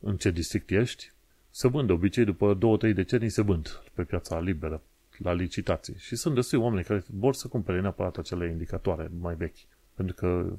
în 0.00 0.16
ce 0.16 0.30
district 0.30 0.70
ești, 0.70 1.12
se 1.50 1.68
vând 1.68 1.86
de 1.86 1.92
obicei 1.92 2.24
după 2.24 2.58
2-3 2.90 2.94
decenii 2.94 3.28
se 3.28 3.42
vând 3.42 3.82
pe 3.94 4.02
piața 4.02 4.40
liberă, 4.40 4.82
la 5.18 5.32
licitații. 5.32 5.94
Și 5.98 6.16
sunt 6.16 6.34
destui 6.34 6.58
oameni 6.58 6.84
care 6.84 7.04
vor 7.10 7.34
să 7.34 7.48
cumpere 7.48 7.80
neapărat 7.80 8.16
acele 8.16 8.50
indicatoare 8.50 9.10
mai 9.20 9.34
vechi. 9.34 9.56
Pentru 9.96 10.14
că 10.14 10.52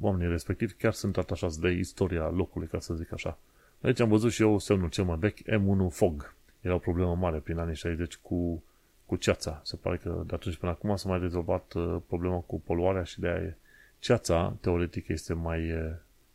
oamenii 0.00 0.28
respectivi 0.28 0.72
chiar 0.72 0.92
sunt 0.92 1.16
atașați 1.16 1.60
de 1.60 1.70
istoria 1.70 2.28
locului, 2.28 2.68
ca 2.68 2.80
să 2.80 2.94
zic 2.94 3.12
așa. 3.12 3.38
Aici 3.80 4.00
am 4.00 4.08
văzut 4.08 4.32
și 4.32 4.42
eu 4.42 4.58
semnul 4.58 4.88
cel 4.88 5.04
mai 5.04 5.16
vechi, 5.18 5.38
M1 5.38 5.90
Fog. 5.90 6.34
Era 6.60 6.74
o 6.74 6.78
problemă 6.78 7.14
mare 7.14 7.38
prin 7.38 7.58
anii 7.58 7.74
60 7.74 8.16
cu, 8.16 8.62
cu 9.06 9.16
ceața. 9.16 9.60
Se 9.64 9.76
pare 9.76 9.96
că 9.96 10.22
de 10.26 10.34
atunci 10.34 10.56
până 10.56 10.72
acum 10.72 10.96
s-a 10.96 11.08
mai 11.08 11.18
rezolvat 11.18 11.72
uh, 11.72 11.96
problema 12.06 12.36
cu 12.36 12.60
poluarea 12.60 13.02
și 13.02 13.20
de 13.20 13.28
aia 13.28 13.56
ceața, 13.98 14.56
teoretic, 14.60 15.08
este 15.08 15.34
mai, 15.34 15.72
uh, 15.72 15.92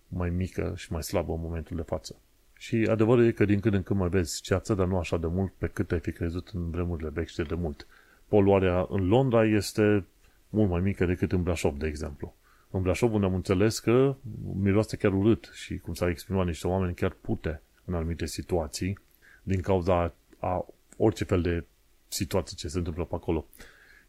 mai 0.07 0.29
mică 0.29 0.73
și 0.75 0.91
mai 0.91 1.03
slabă 1.03 1.33
în 1.33 1.41
momentul 1.41 1.75
de 1.75 1.81
față. 1.81 2.15
Și 2.53 2.87
adevărul 2.89 3.25
e 3.25 3.31
că 3.31 3.45
din 3.45 3.59
când 3.59 3.73
în 3.73 3.83
când 3.83 3.99
mai 3.99 4.09
vezi 4.09 4.41
ceață, 4.41 4.73
dar 4.73 4.87
nu 4.87 4.97
așa 4.97 5.17
de 5.17 5.27
mult 5.27 5.53
pe 5.57 5.67
cât 5.67 5.91
ai 5.91 5.99
fi 5.99 6.11
crezut 6.11 6.47
în 6.53 6.69
vremurile 6.69 7.09
vechi 7.09 7.31
de 7.31 7.55
mult. 7.55 7.87
Poluarea 8.27 8.85
în 8.89 9.07
Londra 9.07 9.45
este 9.45 10.05
mult 10.49 10.69
mai 10.69 10.79
mică 10.79 11.05
decât 11.05 11.31
în 11.31 11.43
Brașov, 11.43 11.77
de 11.77 11.87
exemplu. 11.87 12.35
În 12.71 12.81
Brașov, 12.81 13.13
unde 13.13 13.25
am 13.25 13.33
înțeles 13.33 13.79
că 13.79 14.15
miroase 14.61 14.97
chiar 14.97 15.13
urât 15.13 15.51
și, 15.53 15.77
cum 15.77 15.93
s-a 15.93 16.09
exprimat 16.09 16.45
niște 16.45 16.67
oameni, 16.67 16.93
chiar 16.93 17.15
pute 17.21 17.61
în 17.85 17.93
anumite 17.93 18.25
situații, 18.25 18.99
din 19.43 19.61
cauza 19.61 20.13
a 20.39 20.65
orice 20.97 21.23
fel 21.23 21.41
de 21.41 21.63
situații 22.07 22.57
ce 22.57 22.67
se 22.67 22.77
întâmplă 22.77 23.03
pe 23.03 23.15
acolo. 23.15 23.45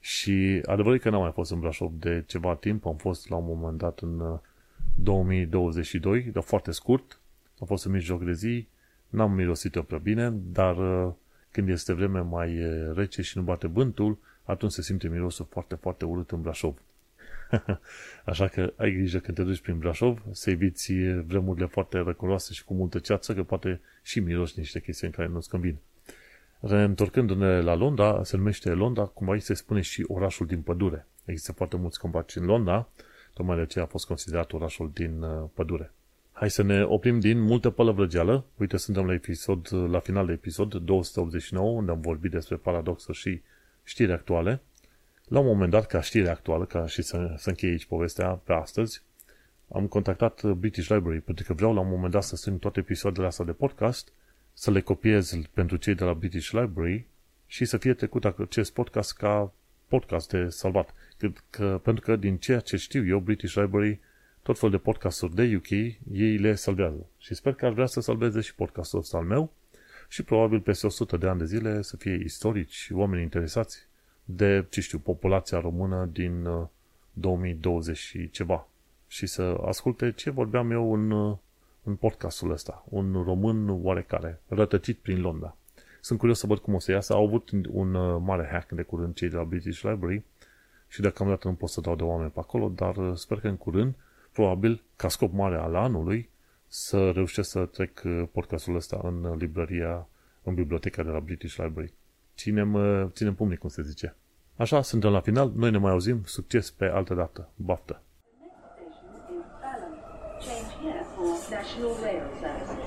Și 0.00 0.62
adevărul 0.64 0.98
că 0.98 1.10
n-am 1.10 1.20
mai 1.20 1.32
fost 1.32 1.50
în 1.50 1.60
Brașov 1.60 1.92
de 1.98 2.24
ceva 2.26 2.54
timp, 2.54 2.86
am 2.86 2.96
fost 2.96 3.28
la 3.28 3.36
un 3.36 3.44
moment 3.46 3.78
dat 3.78 3.98
în 3.98 4.40
2022, 4.94 6.18
uh, 6.18 6.32
dar 6.32 6.42
foarte 6.42 6.70
scurt, 6.70 7.20
am 7.60 7.66
fost 7.66 7.84
în 7.84 7.92
mijloc 7.92 8.24
de 8.24 8.32
zi, 8.32 8.66
n-am 9.08 9.32
mirosit-o 9.32 9.82
prea 9.82 9.98
bine, 9.98 10.30
dar 10.30 10.76
uh, 11.06 11.12
când 11.50 11.68
este 11.68 11.92
vreme 11.92 12.20
mai 12.20 12.64
uh, 12.64 12.94
rece 12.94 13.22
și 13.22 13.36
nu 13.38 13.42
bate 13.42 13.66
vântul, 13.66 14.18
atunci 14.44 14.72
se 14.72 14.82
simte 14.82 15.08
mirosul 15.08 15.46
foarte, 15.50 15.74
foarte 15.74 16.04
urât 16.04 16.30
în 16.30 16.42
Brașov. 16.42 16.78
Așa 18.24 18.46
că 18.46 18.72
ai 18.76 18.92
grijă 18.92 19.18
când 19.18 19.36
te 19.36 19.42
duci 19.42 19.60
prin 19.60 19.78
Brașov 19.78 20.22
să 20.30 20.50
eviți 20.50 20.92
vremurile 21.26 21.66
foarte 21.66 21.98
răcoroase 21.98 22.52
și 22.52 22.64
cu 22.64 22.74
multă 22.74 22.98
ceață, 22.98 23.34
că 23.34 23.42
poate 23.42 23.80
și 24.02 24.20
miroși 24.20 24.58
niște 24.58 24.80
chestiuni 24.80 25.12
care 25.12 25.28
nu-ți 25.28 25.48
convin. 25.48 25.78
Reîntorcându-ne 26.60 27.60
la 27.60 27.74
Londra, 27.74 28.24
se 28.24 28.36
numește 28.36 28.70
Londra, 28.70 29.04
cum 29.04 29.30
aici 29.30 29.42
se 29.42 29.54
spune 29.54 29.80
și 29.80 30.04
orașul 30.08 30.46
din 30.46 30.60
pădure. 30.60 31.06
Există 31.24 31.52
foarte 31.52 31.76
mulți 31.76 31.98
combati 31.98 32.38
în 32.38 32.44
Londra, 32.44 32.88
tocmai 33.34 33.56
de 33.56 33.62
aceea 33.62 33.84
a 33.84 33.88
fost 33.88 34.06
considerat 34.06 34.52
orașul 34.52 34.90
din 34.94 35.22
uh, 35.22 35.48
pădure. 35.54 35.92
Hai 36.32 36.50
să 36.50 36.62
ne 36.62 36.82
oprim 36.82 37.20
din 37.20 37.40
multă 37.40 37.70
pălăvrăgeală. 37.70 38.44
Uite, 38.56 38.76
suntem 38.76 39.06
la, 39.06 39.12
episod, 39.12 39.68
la 39.72 39.98
final 39.98 40.26
de 40.26 40.32
episod 40.32 40.74
289, 40.74 41.70
unde 41.70 41.90
am 41.90 42.00
vorbit 42.00 42.30
despre 42.30 42.56
paradoxuri 42.56 43.18
și 43.18 43.42
știri 43.84 44.12
actuale. 44.12 44.60
La 45.30 45.38
un 45.38 45.46
moment 45.46 45.70
dat, 45.70 45.86
ca 45.86 46.00
știre 46.00 46.28
actuală, 46.28 46.64
ca 46.64 46.86
și 46.86 47.02
să, 47.02 47.34
să 47.36 47.48
încheie 47.48 47.72
aici 47.72 47.84
povestea 47.84 48.28
pe 48.28 48.52
astăzi, 48.52 49.02
am 49.72 49.86
contactat 49.86 50.52
British 50.52 50.88
Library, 50.88 51.20
pentru 51.20 51.44
că 51.44 51.52
vreau 51.52 51.74
la 51.74 51.80
un 51.80 51.88
moment 51.88 52.12
dat 52.12 52.22
să 52.22 52.36
strâng 52.36 52.58
toate 52.58 52.80
episoadele 52.80 53.26
astea 53.26 53.44
de 53.44 53.52
podcast, 53.52 54.12
să 54.52 54.70
le 54.70 54.80
copiez 54.80 55.38
pentru 55.52 55.76
cei 55.76 55.94
de 55.94 56.04
la 56.04 56.14
British 56.14 56.50
Library 56.50 57.06
și 57.46 57.64
să 57.64 57.76
fie 57.76 57.94
trecut 57.94 58.24
acest 58.24 58.72
podcast 58.72 59.16
ca 59.16 59.52
podcast 59.88 60.30
de 60.30 60.48
salvat. 60.48 60.94
Că, 61.16 61.32
că, 61.50 61.80
pentru 61.82 62.04
că 62.04 62.16
din 62.16 62.36
ceea 62.36 62.60
ce 62.60 62.76
știu 62.76 63.06
eu, 63.06 63.18
British 63.18 63.54
Library, 63.54 64.00
tot 64.42 64.58
fel 64.58 64.70
de 64.70 64.78
podcasturi 64.78 65.34
de 65.34 65.56
UK, 65.56 65.70
ei 66.12 66.36
le 66.36 66.54
salvează. 66.54 67.06
Și 67.18 67.34
sper 67.34 67.54
că 67.54 67.66
ar 67.66 67.72
vrea 67.72 67.86
să 67.86 68.00
salveze 68.00 68.40
și 68.40 68.54
podcastul 68.54 68.98
ăsta 68.98 69.16
al 69.16 69.24
meu 69.24 69.52
și 70.08 70.22
probabil 70.22 70.60
peste 70.60 70.86
100 70.86 71.16
de 71.16 71.26
ani 71.28 71.38
de 71.38 71.44
zile 71.44 71.82
să 71.82 71.96
fie 71.96 72.20
istorici, 72.24 72.88
oameni 72.92 73.22
interesați 73.22 73.88
de, 74.36 74.66
ce 74.70 74.80
știu, 74.80 74.98
populația 74.98 75.60
română 75.60 76.08
din 76.12 76.48
2020 77.12 77.96
uh, 77.96 78.02
și 78.02 78.30
ceva. 78.30 78.68
Și 79.06 79.26
să 79.26 79.60
asculte 79.66 80.12
ce 80.12 80.30
vorbeam 80.30 80.70
eu 80.70 80.94
în, 80.94 81.10
uh, 81.10 81.36
în 81.82 81.94
podcastul 81.94 82.50
ăsta. 82.50 82.84
Un 82.88 83.22
român 83.24 83.68
oarecare, 83.82 84.40
rătăcit 84.48 84.98
prin 84.98 85.20
Londra. 85.20 85.56
Sunt 86.00 86.18
curios 86.18 86.38
să 86.38 86.46
văd 86.46 86.58
cum 86.58 86.74
o 86.74 86.78
să 86.78 86.90
iasă. 86.90 87.12
Au 87.12 87.26
avut 87.26 87.50
un 87.70 87.94
uh, 87.94 88.20
mare 88.24 88.48
hack 88.52 88.70
de 88.70 88.82
curând 88.82 89.14
cei 89.14 89.28
de 89.28 89.36
la 89.36 89.44
British 89.44 89.80
Library 89.80 90.22
și 90.88 91.00
deocamdată 91.00 91.48
nu 91.48 91.54
pot 91.54 91.68
să 91.68 91.80
dau 91.80 91.96
de 91.96 92.02
oameni 92.02 92.30
pe 92.30 92.38
acolo, 92.38 92.68
dar 92.68 93.14
sper 93.14 93.40
că 93.40 93.48
în 93.48 93.56
curând, 93.56 93.94
probabil, 94.32 94.82
ca 94.96 95.08
scop 95.08 95.32
mare 95.32 95.56
al 95.56 95.74
anului, 95.74 96.30
să 96.66 97.10
reușesc 97.10 97.50
să 97.50 97.64
trec 97.64 98.02
podcastul 98.32 98.76
ăsta 98.76 99.00
în 99.02 99.36
librăria, 99.36 100.08
în 100.42 100.54
biblioteca 100.54 101.02
de 101.02 101.10
la 101.10 101.20
British 101.20 101.56
Library 101.56 101.92
ținem, 102.40 102.74
uh, 102.74 103.06
ținem 103.10 103.34
pumnii, 103.34 103.56
cum 103.56 103.68
se 103.68 103.82
zice. 103.82 104.16
Așa, 104.60 104.82
suntem 104.82 105.10
la 105.10 105.20
final, 105.20 105.52
noi 105.56 105.70
ne 105.70 105.78
mai 105.78 105.92
auzim, 105.92 106.22
succes 106.24 106.70
pe 106.70 106.84
altă 106.84 107.14
dată. 107.14 107.48
Baftă! 107.56 108.02
Change 110.46 110.72
here 110.82 111.04
for 111.14 111.28
National 111.56 111.94
Rail 112.02 112.26
Services. 112.40 112.79